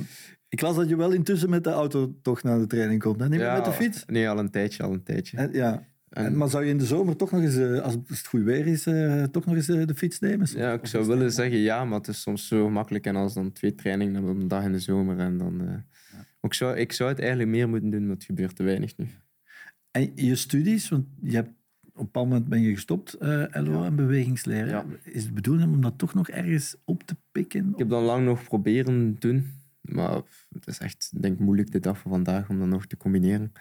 ik 0.50 0.62
las 0.62 0.76
dat 0.76 0.90
je 0.90 0.96
wel 0.96 1.12
intussen 1.12 1.50
met 1.50 1.64
de 1.64 1.70
auto 1.70 2.16
toch 2.22 2.44
naar 2.44 2.60
de 2.60 2.68
training 2.68 3.02
komt. 3.02 3.20
Hè? 3.20 3.30
Niet 3.30 3.40
meer 3.40 3.52
met 3.52 3.66
de 3.66 3.72
fiets? 3.72 4.04
Nee, 4.06 4.30
al 4.30 4.40
een 4.40 4.52
tijdje, 4.52 4.84
al 4.84 4.94
een 4.94 5.04
tijdje. 5.04 5.38
En, 5.38 5.50
ja. 5.54 5.88
En- 6.10 6.38
maar 6.38 6.50
zou 6.50 6.64
je 6.64 6.70
in 6.70 6.78
de 6.78 6.86
zomer 6.86 7.16
toch 7.16 7.32
nog 7.32 7.42
eens, 7.42 7.56
eh, 7.56 7.80
als 7.80 7.94
het 8.08 8.26
goed 8.28 8.44
weer 8.44 8.68
is, 8.68 8.86
eh, 8.86 9.24
toch 9.24 9.46
nog 9.46 9.56
eens 9.56 9.68
eh, 9.70 9.86
de 9.86 9.96
fiets 9.96 10.20
nemen? 10.20 10.48
Ja, 10.56 10.74
ik 10.74 10.86
zou 10.88 11.06
willen 11.08 11.32
zeggen 11.32 11.58
ja, 11.58 11.86
maar 11.86 11.98
het 11.98 12.08
is 12.08 12.22
soms 12.22 12.48
zo 12.48 12.70
makkelijk. 12.70 13.06
En 13.06 13.16
als 13.16 13.34
dan 13.34 13.52
twee 13.52 13.76
trainingen 13.76 14.24
op 14.24 14.30
een 14.40 14.48
dag 14.48 14.64
in 14.64 14.72
de 14.72 14.80
zomer. 14.80 15.20
En 15.20 15.38
dan, 15.38 15.84
ik, 16.42 16.54
zou, 16.54 16.78
ik 16.78 16.92
zou 16.92 17.10
het 17.10 17.20
eigenlijk 17.20 17.50
meer 17.50 17.70
moeten 17.70 17.90
doen, 17.90 18.06
maar 18.06 18.16
het 18.16 18.24
gebeurt 18.24 18.56
te 18.56 18.64
weinig 18.64 18.98
nu. 18.98 19.08
En 19.92 20.12
je 20.16 20.36
studies, 20.36 20.90
want 20.90 21.06
je 21.22 21.36
hebt, 21.36 21.50
op 21.98 22.04
een 22.04 22.06
bepaald 22.06 22.28
moment 22.30 22.48
ben 22.50 22.62
je 22.62 22.74
gestopt, 22.74 23.14
eh 23.14 23.44
LO 23.52 23.84
en 23.84 23.96
bewegingsleren. 23.96 24.68
Ja. 24.68 24.86
Is 25.04 25.24
het 25.24 25.34
bedoeling 25.34 25.74
om 25.74 25.82
dat 25.82 25.98
toch 25.98 26.14
nog 26.14 26.30
ergens 26.30 26.76
op 26.86 27.04
te 27.04 27.16
pikken? 27.32 27.70
Ik 27.72 27.78
heb 27.78 27.90
dat 27.90 28.04
lang 28.04 28.26
nog 28.26 28.44
proberen 28.44 29.16
doen. 29.20 29.52
Maar 29.82 30.22
het 30.54 30.68
is 30.68 30.78
echt, 30.80 31.22
denk 31.22 31.34
ik, 31.34 31.40
moeilijk 31.40 31.72
de 31.72 31.80
dag 31.80 31.98
van 32.00 32.12
vandaag 32.12 32.50
om 32.50 32.60
dat 32.60 32.68
nog 32.68 32.86
te 32.86 32.98
combineren. 32.98 33.52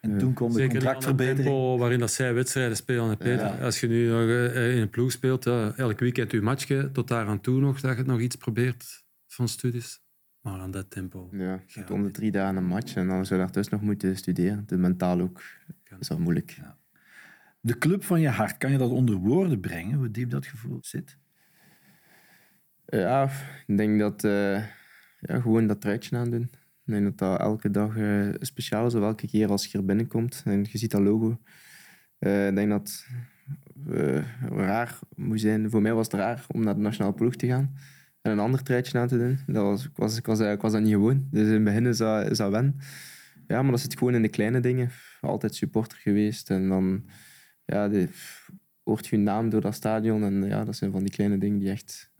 En 0.00 0.18
toen 0.18 0.32
kwam 0.34 0.48
de 0.48 0.54
Zeker 0.54 0.72
contractverbetering. 0.72 1.42
tempo 1.44 1.78
waarin 1.78 1.98
dat 1.98 2.12
zij 2.12 2.34
wedstrijden 2.34 2.76
spelen. 2.76 3.16
Peter. 3.16 3.46
Ja. 3.46 3.58
Als 3.64 3.80
je 3.80 3.88
nu 3.88 4.08
nog 4.08 4.28
eh, 4.28 4.74
in 4.76 4.82
een 4.82 4.90
ploeg 4.90 5.10
speelt, 5.12 5.44
ja, 5.44 5.72
elk 5.76 5.98
weekend 5.98 6.30
je 6.30 6.40
matchje, 6.40 6.90
tot 6.92 7.08
daar 7.08 7.26
aan 7.26 7.40
toe 7.40 7.60
nog, 7.60 7.80
dat 7.80 7.96
je 7.96 8.02
nog 8.02 8.20
iets 8.20 8.36
probeert 8.36 9.04
van 9.26 9.48
studies. 9.48 10.00
Maar 10.40 10.60
aan 10.60 10.70
dat 10.70 10.90
tempo. 10.90 11.28
Ja, 11.32 11.60
Ja. 11.66 11.84
om 11.90 12.02
de 12.02 12.10
drie 12.10 12.30
dagen 12.30 12.56
een 12.56 12.66
match 12.66 12.94
en 12.94 13.06
dan 13.08 13.26
zou 13.26 13.40
je 13.40 13.44
daartussen 13.46 13.74
nog 13.76 13.84
moeten 13.84 14.16
studeren. 14.16 14.62
De 14.66 14.76
mentaal 14.76 15.20
ook. 15.20 15.42
Is 16.00 16.08
wel 16.08 16.18
moeilijk. 16.18 16.58
De 17.68 17.78
club 17.78 18.04
van 18.04 18.20
je 18.20 18.28
hart, 18.28 18.56
kan 18.56 18.72
je 18.72 18.78
dat 18.78 18.90
onder 18.90 19.14
woorden 19.14 19.60
brengen, 19.60 19.98
hoe 19.98 20.10
diep 20.10 20.30
dat 20.30 20.46
gevoel 20.46 20.78
zit? 20.80 21.18
Ja, 22.86 23.30
ik 23.66 23.76
denk 23.76 23.98
dat 23.98 24.24
eh, 24.24 24.54
ja, 25.20 25.40
gewoon 25.40 25.66
dat 25.66 25.80
truitje 25.80 26.16
aandoen. 26.16 26.42
Ik 26.42 26.92
denk 26.92 27.04
dat 27.04 27.18
dat 27.18 27.40
elke 27.40 27.70
dag 27.70 27.96
eh, 27.96 28.28
speciaal 28.40 28.86
is, 28.86 28.94
elke 28.94 29.26
keer 29.26 29.50
als 29.50 29.66
je 29.66 29.78
er 29.78 29.84
binnenkomt 29.84 30.42
en 30.44 30.66
je 30.70 30.78
ziet 30.78 30.90
dat 30.90 31.00
logo. 31.00 31.40
Eh, 32.18 32.48
ik 32.48 32.54
denk 32.54 32.70
dat 32.70 33.06
raar 34.48 34.98
moet 35.14 35.40
zijn. 35.40 35.70
Voor 35.70 35.82
mij 35.82 35.94
was 35.94 36.06
het 36.06 36.14
raar 36.14 36.44
om 36.48 36.64
naar 36.64 36.74
de 36.74 36.80
nationale 36.80 37.14
ploeg 37.14 37.34
te 37.34 37.46
gaan 37.46 37.74
en 38.22 38.32
een 38.32 38.38
ander 38.38 38.62
truitje 38.62 38.98
aan 38.98 39.08
te 39.08 39.18
doen. 39.18 39.38
Dat 39.46 39.64
was, 39.64 39.84
ik, 39.84 39.96
was, 39.96 40.18
ik, 40.40 40.60
was, 40.60 40.72
dat 40.72 40.82
niet 40.82 40.92
gewoon. 40.92 41.28
Dus 41.30 41.46
in 41.46 41.52
het 41.52 41.64
begin 41.64 41.86
is 41.86 41.96
dat, 41.96 42.30
is 42.30 42.38
wen. 42.38 42.80
Ja, 43.46 43.62
maar 43.62 43.70
dat 43.70 43.80
zit 43.80 43.98
gewoon 43.98 44.14
in 44.14 44.22
de 44.22 44.28
kleine 44.28 44.60
dingen. 44.60 44.90
Altijd 45.20 45.54
supporter 45.54 45.98
geweest 45.98 46.50
en 46.50 46.68
dan 46.68 47.04
ja, 47.72 47.88
de, 47.88 48.08
hoort 48.82 49.06
je 49.06 49.16
naam 49.16 49.48
door 49.50 49.60
dat 49.60 49.74
stadion. 49.74 50.22
En 50.22 50.42
ja, 50.42 50.64
dat 50.64 50.76
zijn 50.76 50.90
van 50.90 51.02
die 51.02 51.10
kleine 51.12 51.38
dingen 51.38 51.58
die 51.58 51.70
echt 51.70 52.10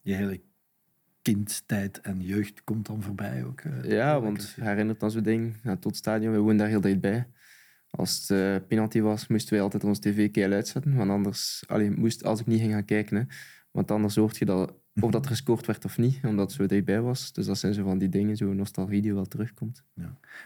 Je 0.00 0.14
hele 0.14 0.40
kindtijd 1.22 2.00
en 2.00 2.20
jeugd 2.20 2.64
komt 2.64 2.86
dan 2.86 3.02
voorbij 3.02 3.44
ook. 3.44 3.60
eh, 3.60 3.90
Ja, 3.90 4.20
want 4.20 4.54
herinnert 4.60 5.02
aan 5.02 5.10
zo'n 5.10 5.22
ding. 5.22 5.54
Ja, 5.62 5.74
tot 5.74 5.84
het 5.84 5.96
stadion, 5.96 6.32
we 6.32 6.38
woonden 6.38 6.56
daar 6.56 6.68
heel 6.68 6.80
dicht 6.80 7.00
bij. 7.00 7.28
Als 7.90 8.18
het 8.20 8.30
eh, 8.30 8.68
penalty 8.68 9.00
was, 9.00 9.26
moesten 9.26 9.52
wij 9.52 9.62
altijd 9.62 9.84
ons 9.84 9.98
tv 9.98 10.30
keil 10.30 10.52
uitzetten. 10.52 10.94
Want 10.94 11.10
anders, 11.10 11.64
allee, 11.66 11.90
moest, 11.90 12.24
als 12.24 12.40
ik 12.40 12.46
niet 12.46 12.60
ging 12.60 12.72
gaan 12.72 12.84
kijken, 12.84 13.16
hè, 13.16 13.22
want 13.70 13.90
anders 13.90 14.16
hoort 14.16 14.36
je 14.36 14.44
dat, 14.44 14.74
of 15.00 15.10
dat 15.10 15.24
er 15.24 15.30
gescoord 15.30 15.66
werd 15.66 15.84
of 15.84 15.98
niet, 15.98 16.18
omdat 16.24 16.46
het 16.46 16.60
zo 16.60 16.66
dichtbij 16.66 17.00
was. 17.00 17.32
Dus 17.32 17.46
dat 17.46 17.58
zijn 17.58 17.74
zo 17.74 17.82
van 17.84 17.98
die 17.98 18.08
dingen, 18.08 18.36
zo'n 18.36 18.56
nostalgie 18.56 19.02
die 19.02 19.14
wel 19.14 19.24
terugkomt. 19.26 19.82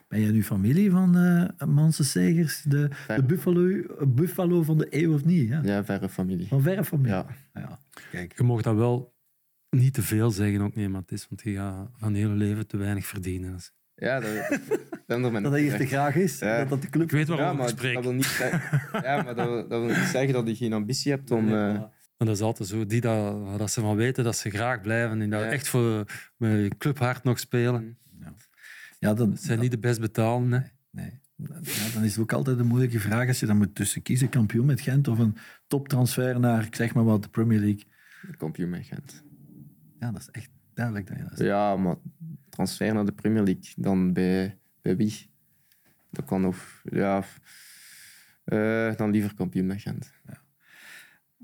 Ben 0.08 0.20
jij 0.20 0.30
nu 0.30 0.42
familie 0.44 0.90
van 0.90 1.16
eh 1.16 1.66
Manse 1.68 2.04
Segers, 2.04 2.62
de, 2.62 2.88
de 3.16 3.22
buffalo, 3.22 3.82
buffalo 4.08 4.62
van 4.62 4.78
de 4.78 4.86
eeuw 4.90 5.14
of 5.14 5.24
niet? 5.24 5.48
Ja? 5.48 5.60
Ja, 5.64 5.84
verre 5.84 6.08
familie. 6.08 6.46
Van 6.46 6.62
verre 6.62 6.84
familie. 6.84 7.12
Ja, 7.12 7.26
Ja, 7.54 7.78
Kijk, 8.10 8.32
Je 8.36 8.42
mag 8.42 8.62
dat 8.62 8.76
wel 8.76 9.14
niet 9.70 9.94
te 9.94 10.02
veel 10.02 10.30
zeggen, 10.30 10.60
ook 10.60 10.74
niet, 10.74 10.88
Mathis, 10.88 11.26
want 11.28 11.42
je 11.42 11.54
gaat 11.54 11.88
van 11.96 12.14
hele 12.14 12.34
leven 12.34 12.66
te 12.66 12.76
weinig 12.76 13.06
verdienen. 13.06 13.56
ja 13.94 14.20
dat, 14.20 14.30
dat, 15.06 15.22
dat, 15.22 15.32
dat 15.32 15.42
dat 15.42 15.54
hier 15.54 15.76
te 15.76 15.86
graag 15.86 16.14
is, 16.16 16.38
Ja. 16.38 16.58
dat 16.58 16.68
dat 16.68 16.82
de 16.82 16.88
club... 16.88 17.04
Ik 17.04 17.10
weet 17.10 17.26
ja, 17.26 17.36
waarom 17.36 17.56
maar 17.56 17.68
ik 17.68 17.76
spreek. 17.76 17.94
dat 17.94 18.02
wil 18.02 18.12
niet 18.12 18.24
zeggen, 18.24 18.80
ja, 19.02 19.22
maar 19.22 19.34
dat, 19.34 19.46
wil- 19.48 19.68
dat 19.68 19.80
wil 19.80 19.88
niet 19.96 20.08
zeggen 20.12 20.32
dat 20.32 20.48
je 20.48 20.54
geen 20.56 20.72
ambitie 20.72 21.12
hebt 21.12 21.30
om... 21.30 21.52
eh, 21.54 21.82
Maar 22.22 22.30
dat 22.30 22.40
is 22.40 22.46
altijd 22.46 22.68
zo. 22.68 22.86
Die 22.86 23.00
dat, 23.00 23.58
dat 23.58 23.70
ze 23.70 23.80
van 23.80 23.96
weten 23.96 24.24
dat 24.24 24.36
ze 24.36 24.50
graag 24.50 24.80
blijven 24.80 25.20
en 25.20 25.30
dat 25.30 25.40
Ja. 25.40 25.50
echt 25.50 25.68
voor 25.68 26.04
met 26.36 26.50
je 26.52 26.70
clubhart 26.78 27.24
nog 27.24 27.38
spelen. 27.38 27.98
Ja, 28.98 29.14
dat, 29.14 29.30
Dat 29.30 29.40
zijn 29.40 29.58
niet 29.58 29.70
de 29.70 29.78
best 29.78 30.00
betalen. 30.00 30.52
Hè. 30.52 30.60
Nee. 30.90 31.20
Ja, 31.62 31.92
dan 31.94 32.04
is 32.04 32.10
het 32.12 32.18
ook 32.22 32.32
altijd 32.32 32.58
een 32.58 32.66
moeilijke 32.66 33.00
vraag 33.00 33.28
als 33.28 33.40
je 33.40 33.46
dan 33.46 33.56
moet 33.56 33.74
tussen 33.74 34.02
kiezen, 34.02 34.28
kampioen 34.28 34.66
met 34.66 34.80
Gent 34.80 35.08
of 35.08 35.18
een 35.18 35.36
toptransfer 35.66 36.40
naar, 36.40 36.64
ik 36.64 36.74
zeg 36.74 36.94
maar 36.94 37.04
wat, 37.04 37.22
de 37.22 37.28
Premier 37.28 37.58
League. 37.58 37.84
kampioen 38.36 38.70
met 38.70 38.86
Gent. 38.86 39.22
Ja, 40.00 40.10
dat 40.12 40.20
is 40.20 40.30
echt 40.30 40.50
duidelijk 40.74 41.06
dat 41.06 41.16
je 41.16 41.22
dat 41.22 41.32
zegt. 41.36 41.50
Ja, 41.50 41.76
maar 41.76 41.96
transfer 42.50 42.94
naar 42.94 43.04
de 43.04 43.12
Premier 43.12 43.42
League, 43.42 43.72
dan 43.76 44.12
bij, 44.12 44.58
bij 44.82 44.96
wie? 44.96 45.30
Dat 46.10 46.24
kan 46.24 46.44
of 46.46 46.82
ja, 46.84 47.24
eh, 48.44 48.94
dan 48.96 49.10
liever 49.10 49.34
kampioen 49.34 49.66
met 49.66 49.80
Gent. 49.80 50.12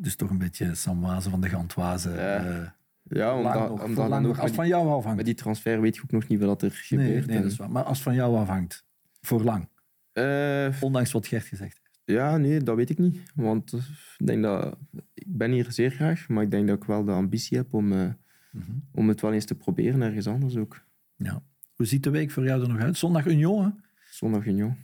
Dus 0.01 0.17
toch 0.17 0.31
een 0.31 0.39
beetje 0.39 0.75
Samwaze 0.75 1.31
van 1.31 1.41
de 1.41 1.49
Gantwaze. 1.49 2.11
Ja. 2.11 2.37
eh, 2.37 2.69
Ja, 3.03 3.27
lang 3.27 3.37
omdat, 3.47 3.55
nog, 3.55 3.71
omdat 3.71 3.87
voor 3.87 3.97
lang 3.97 4.11
dan 4.11 4.23
nog. 4.23 4.39
Als 4.41 4.51
van 4.51 4.69
jou 4.69 4.89
afhangt. 4.89 5.17
met 5.17 5.27
die 5.27 5.35
transfer 5.35 5.81
weet 5.81 5.95
je 5.97 6.03
ook 6.03 6.11
nog 6.11 6.29
niet 6.29 6.41
wat 6.41 6.63
er 6.63 6.69
nee, 6.69 6.79
gebeurt. 7.07 7.27
nee, 7.27 7.37
En, 7.37 7.43
dat 7.43 7.51
is 7.53 7.59
waar. 7.59 7.71
Maar 7.71 7.83
als 7.85 8.03
van 8.03 8.15
jou 8.15 8.37
afhangt, 8.37 8.87
voor 9.21 9.43
lang. 9.43 9.69
eh, 10.13 10.69
Ondanks 10.81 11.13
wat 11.13 11.27
Gert 11.27 11.45
gezegd 11.47 11.81
heeft. 11.83 12.01
ja, 12.05 12.37
nee, 12.37 12.63
dat 12.63 12.77
weet 12.77 12.91
ik 12.91 12.99
niet. 12.99 13.19
Want 13.35 13.73
eh, 13.73 13.81
ik 14.19 14.27
denk 14.27 14.43
dat 14.43 14.77
ik 15.15 15.37
ben 15.37 15.51
hier 15.53 15.73
zeer 15.73 15.91
graag, 15.91 16.29
maar 16.29 16.43
ik 16.43 16.51
denk 16.51 16.67
dat 16.69 16.77
ik 16.77 16.85
wel 16.85 17.05
de 17.05 17.13
ambitie 17.13 17.57
heb 17.57 17.75
om, 17.75 17.87
Mhm. 17.89 18.71
om 18.93 19.09
het 19.09 19.21
wel 19.21 19.33
eens 19.33 19.45
te 19.45 19.55
proberen 19.55 20.01
ergens 20.03 20.27
anders 20.27 20.57
ook. 20.57 20.85
Ja. 21.17 21.43
Hoe 21.75 21.87
ziet 21.87 22.03
de 22.03 22.11
week 22.11 22.31
voor 22.31 22.45
jou 22.45 22.63
er 22.63 22.69
nog 22.69 22.79
uit? 22.81 22.97
Zondag 22.97 23.27
Union, 23.27 23.65
hè? 23.65 23.71
Zondag 24.11 24.47
Union. 24.47 24.77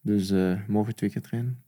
Dus 0.00 0.32
morgen 0.66 0.94
twee 0.94 1.10
keer 1.10 1.22
trainen. 1.22 1.62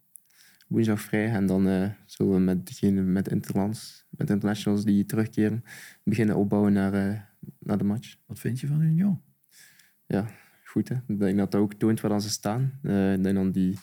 Woensdag 0.67 1.01
vrij 1.01 1.31
en 1.31 1.47
dan 1.47 1.69
eh, 1.69 1.91
zullen 2.07 2.33
we 2.35 2.39
met 2.41 2.67
degene 2.67 3.03
met 3.03 3.29
interlands, 3.29 4.07
met 4.11 4.31
internationals 4.31 4.85
die 4.85 5.05
terugkeren, 5.05 5.65
beginnen 6.03 6.37
opbouwen 6.37 6.73
naar, 6.73 6.93
eh, 6.93 7.21
naar 7.59 7.79
de 7.79 7.85
match. 7.85 8.17
Wat 8.27 8.39
vind 8.39 8.61
je 8.61 8.67
van 8.67 8.81
Union? 8.83 9.23
Ja, 10.07 10.27
goed 10.65 10.89
hè. 10.89 10.95
Ik 11.07 11.19
denk 11.19 11.39
dat 11.39 11.51
dat 11.53 11.61
ook 11.61 11.75
toont 11.75 12.01
waar 12.01 12.11
dan 12.11 12.21
ze 12.21 12.31
staan. 12.31 12.79
Eh, 12.83 13.13
ik 13.13 13.23
denk 13.23 13.37
dat 13.37 13.55
die 13.55 13.79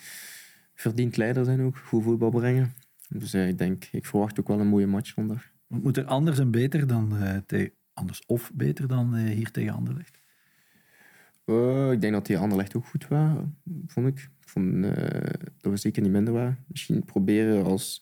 verdiend 0.74 1.18
leider 1.18 1.46
zijn 1.46 1.62
ook, 1.62 1.78
goed 1.78 2.04
voetbal 2.04 2.30
brengen. 2.30 2.74
Dus 3.10 3.34
ik 3.34 3.58
denk, 3.58 3.86
ik 3.92 4.06
verwacht 4.06 4.40
ook 4.40 4.48
wel 4.48 4.60
een 4.60 4.68
mooie 4.68 4.88
match. 4.88 5.16
Wat 5.16 5.82
moet 5.84 5.98
er 5.98 6.06
anders 6.06 6.40
en 6.40 6.52
beter 6.52 6.88
dan 6.88 7.18
eh, 7.18 7.38
te- 7.46 7.74
anders 7.94 8.26
of 8.26 8.52
beter 8.54 8.88
dan 8.88 9.16
hier 9.16 9.52
tegen 9.52 9.74
Anderlecht? 9.74 10.21
Eh, 11.46 11.92
ik 11.92 12.02
denk 12.02 12.14
dat 12.14 12.26
die 12.26 12.38
Anderlecht 12.38 12.76
ook 12.76 12.86
goed 12.86 13.08
was, 13.08 13.38
vond 13.88 14.08
ik. 14.08 14.20
Ik 14.20 14.50
vond 14.50 14.86
eh, 14.86 14.92
dat 15.58 15.72
we 15.72 15.78
zeker 15.78 16.02
niet 16.02 16.12
minder 16.12 16.34
waren. 16.34 16.58
Misschien 16.68 17.06
proberen 17.06 17.64
als... 17.64 18.02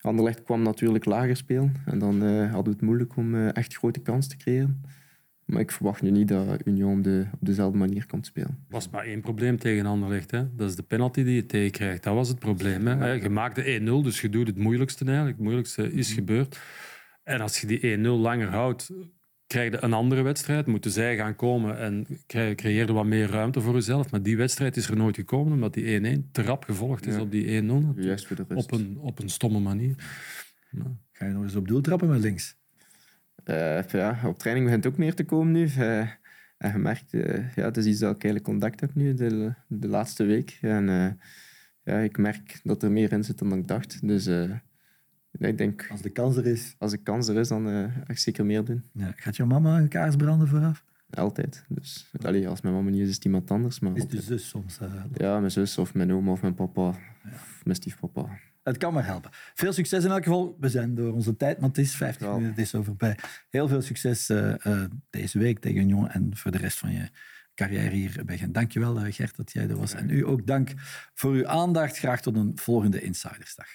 Anderlecht 0.00 0.42
kwam 0.42 0.62
natuurlijk 0.62 1.04
lager 1.04 1.36
spelen. 1.36 1.74
En 1.86 1.98
dan 1.98 2.22
eh, 2.22 2.52
hadden 2.52 2.64
we 2.64 2.70
het 2.70 2.80
moeilijk 2.80 3.16
om 3.16 3.34
eh, 3.34 3.56
echt 3.56 3.76
grote 3.76 4.00
kans 4.00 4.28
te 4.28 4.36
creëren. 4.36 4.82
Maar 5.44 5.60
ik 5.60 5.70
verwacht 5.70 6.02
nu 6.02 6.10
niet 6.10 6.28
dat 6.28 6.66
Union 6.66 7.02
de, 7.02 7.26
op 7.32 7.38
dezelfde 7.40 7.78
manier 7.78 8.06
komt 8.06 8.26
spelen. 8.26 8.48
Er 8.48 8.56
was 8.68 8.88
maar 8.90 9.04
één 9.04 9.20
probleem 9.20 9.58
tegen 9.58 9.86
Anderlecht. 9.86 10.30
Hè. 10.30 10.54
Dat 10.56 10.68
is 10.68 10.76
de 10.76 10.82
penalty 10.82 11.22
die 11.22 11.34
je 11.34 11.46
tegenkrijgt. 11.46 12.02
Dat 12.02 12.14
was 12.14 12.28
het 12.28 12.38
probleem. 12.38 12.86
Hè. 12.86 13.12
Je 13.12 13.28
maakte 13.28 13.80
1-0, 13.80 13.84
dus 13.84 14.20
je 14.20 14.28
doet 14.28 14.46
het 14.46 14.58
moeilijkste 14.58 15.04
eigenlijk. 15.04 15.36
Het 15.36 15.44
moeilijkste 15.44 15.92
is 15.92 16.12
gebeurd. 16.12 16.58
En 17.22 17.40
als 17.40 17.60
je 17.60 17.66
die 17.66 17.98
1-0 17.98 18.00
langer 18.00 18.48
houdt, 18.48 18.90
krijg 19.50 19.70
je 19.72 19.82
een 19.82 19.92
andere 19.92 20.22
wedstrijd. 20.22 20.66
Moeten 20.66 20.90
zij 20.90 21.16
gaan 21.16 21.36
komen 21.36 21.78
en 21.78 22.06
krijg- 22.26 22.54
creëer 22.54 22.86
je 22.86 22.92
wat 22.92 23.04
meer 23.06 23.28
ruimte 23.30 23.60
voor 23.60 23.74
jezelf. 23.74 24.10
Maar 24.10 24.22
die 24.22 24.36
wedstrijd 24.36 24.76
is 24.76 24.88
er 24.88 24.96
nooit 24.96 25.16
gekomen, 25.16 25.52
omdat 25.52 25.74
die 25.74 25.84
1-1 25.94 26.28
te 26.32 26.42
rap 26.42 26.64
gevolgd 26.64 27.06
is 27.06 27.14
Ja. 27.14 27.20
op 27.20 27.30
die 27.30 27.46
1-0. 27.56 27.92
Juist 27.96 28.26
voor 28.26 28.36
de 28.36 28.44
rust. 28.48 28.64
Op 28.64 28.72
een, 28.78 28.98
op 28.98 29.18
een 29.18 29.28
stomme 29.28 29.58
manier. 29.60 29.94
Ga 31.12 31.26
je 31.26 31.32
nog 31.32 31.42
eens 31.42 31.56
op 31.56 31.68
doel 31.68 31.80
trappen 31.80 32.08
met 32.08 32.20
links? 32.20 32.56
Eh, 33.44 33.82
ja, 33.88 34.20
op 34.24 34.38
training 34.38 34.66
begint 34.66 34.84
het 34.84 34.92
ook 34.92 34.98
meer 34.98 35.14
te 35.14 35.24
komen 35.24 35.52
nu. 35.52 35.64
Eh, 35.66 35.98
en 36.58 36.72
je 36.72 36.78
merkt, 36.78 37.14
eh, 37.14 37.54
ja, 37.54 37.64
het 37.64 37.76
is 37.76 37.86
iets 37.86 37.98
dat 37.98 38.16
ik 38.16 38.24
eigenlijk 38.24 38.44
contact 38.44 38.80
heb 38.80 38.94
nu 38.94 39.14
de, 39.14 39.54
de 39.68 39.88
laatste 39.88 40.24
week. 40.24 40.58
En 40.60 40.88
eh, 40.88 41.10
ja, 41.84 41.98
ik 41.98 42.18
merk 42.18 42.60
dat 42.64 42.82
er 42.82 42.90
meer 42.90 43.12
in 43.12 43.24
zit 43.24 43.38
dan 43.38 43.52
ik 43.52 43.68
dacht. 43.68 44.06
Dus 44.08 44.26
eh, 44.26 44.48
ja, 44.48 44.62
ik 45.38 45.58
denk, 45.58 45.86
Als 45.90 46.02
de 46.02 46.10
kans 46.10 46.36
er 46.36 46.46
is. 46.46 46.74
als 46.78 46.90
de 46.90 46.96
kans 46.98 47.28
er 47.28 47.36
is, 47.36 47.48
dan 47.48 47.68
eh, 47.68 47.72
ga 47.74 48.02
ik 48.06 48.18
zeker 48.18 48.46
meer 48.46 48.64
doen. 48.64 48.84
Ja. 48.94 49.12
Gaat 49.16 49.36
jouw 49.36 49.46
mama 49.46 49.78
een 49.78 49.88
kaars 49.88 50.16
branden 50.16 50.48
vooraf? 50.48 50.84
Altijd. 51.10 51.64
Dus 51.68 52.10
allee, 52.22 52.48
als 52.48 52.60
mijn 52.60 52.74
mama 52.74 52.90
niet 52.90 53.00
is, 53.00 53.08
is 53.08 53.14
het 53.14 53.24
iemand 53.24 53.50
anders. 53.50 53.80
Maar 53.80 53.96
Is 53.96 54.06
de 54.08 54.20
zus 54.22 54.48
soms? 54.48 54.78
eh, 54.80 54.92
Ja, 55.14 55.38
mijn 55.38 55.50
zus 55.50 55.78
of 55.78 55.94
mijn 55.94 56.12
oma 56.12 56.30
of 56.32 56.42
mijn 56.42 56.54
papa. 56.54 56.88
Of 57.32 57.60
mijn 57.64 57.76
stiefpapa. 57.76 58.38
Het 58.62 58.76
kan 58.76 58.92
maar 58.92 59.04
helpen. 59.06 59.30
Veel 59.54 59.72
succes 59.72 60.04
in 60.04 60.10
elk 60.10 60.22
geval. 60.22 60.56
We 60.60 60.68
zijn 60.68 60.94
door 60.94 61.12
onze 61.12 61.36
tijd, 61.36 61.58
want 61.60 61.76
het 61.76 61.84
is 61.86 61.94
50 61.94 62.26
Ja. 62.26 62.32
minuten, 62.32 62.50
het 62.54 62.60
is 62.64 62.70
zo 62.70 62.82
voorbij. 62.82 63.18
Heel 63.50 63.68
veel 63.68 63.82
succes 63.82 64.28
eh, 64.28 64.84
deze 65.10 65.38
week 65.38 65.58
tegen 65.58 65.80
Union 65.80 66.08
en 66.08 66.36
voor 66.36 66.50
de 66.50 66.58
rest 66.58 66.78
van 66.78 66.92
je 66.92 67.08
carrière 67.54 67.94
hier 67.94 68.22
bij 68.24 68.38
Gent. 68.38 68.54
Dankjewel 68.54 68.94
Gert 68.96 69.36
dat 69.36 69.52
jij 69.52 69.68
er 69.68 69.76
was. 69.76 69.94
En 69.94 70.10
u 70.10 70.26
ook 70.26 70.46
dank 70.46 70.72
voor 71.14 71.32
uw 71.32 71.46
aandacht. 71.46 71.98
Graag 71.98 72.20
tot 72.22 72.36
een 72.36 72.52
volgende 72.54 73.00
Insidersdag. 73.02 73.68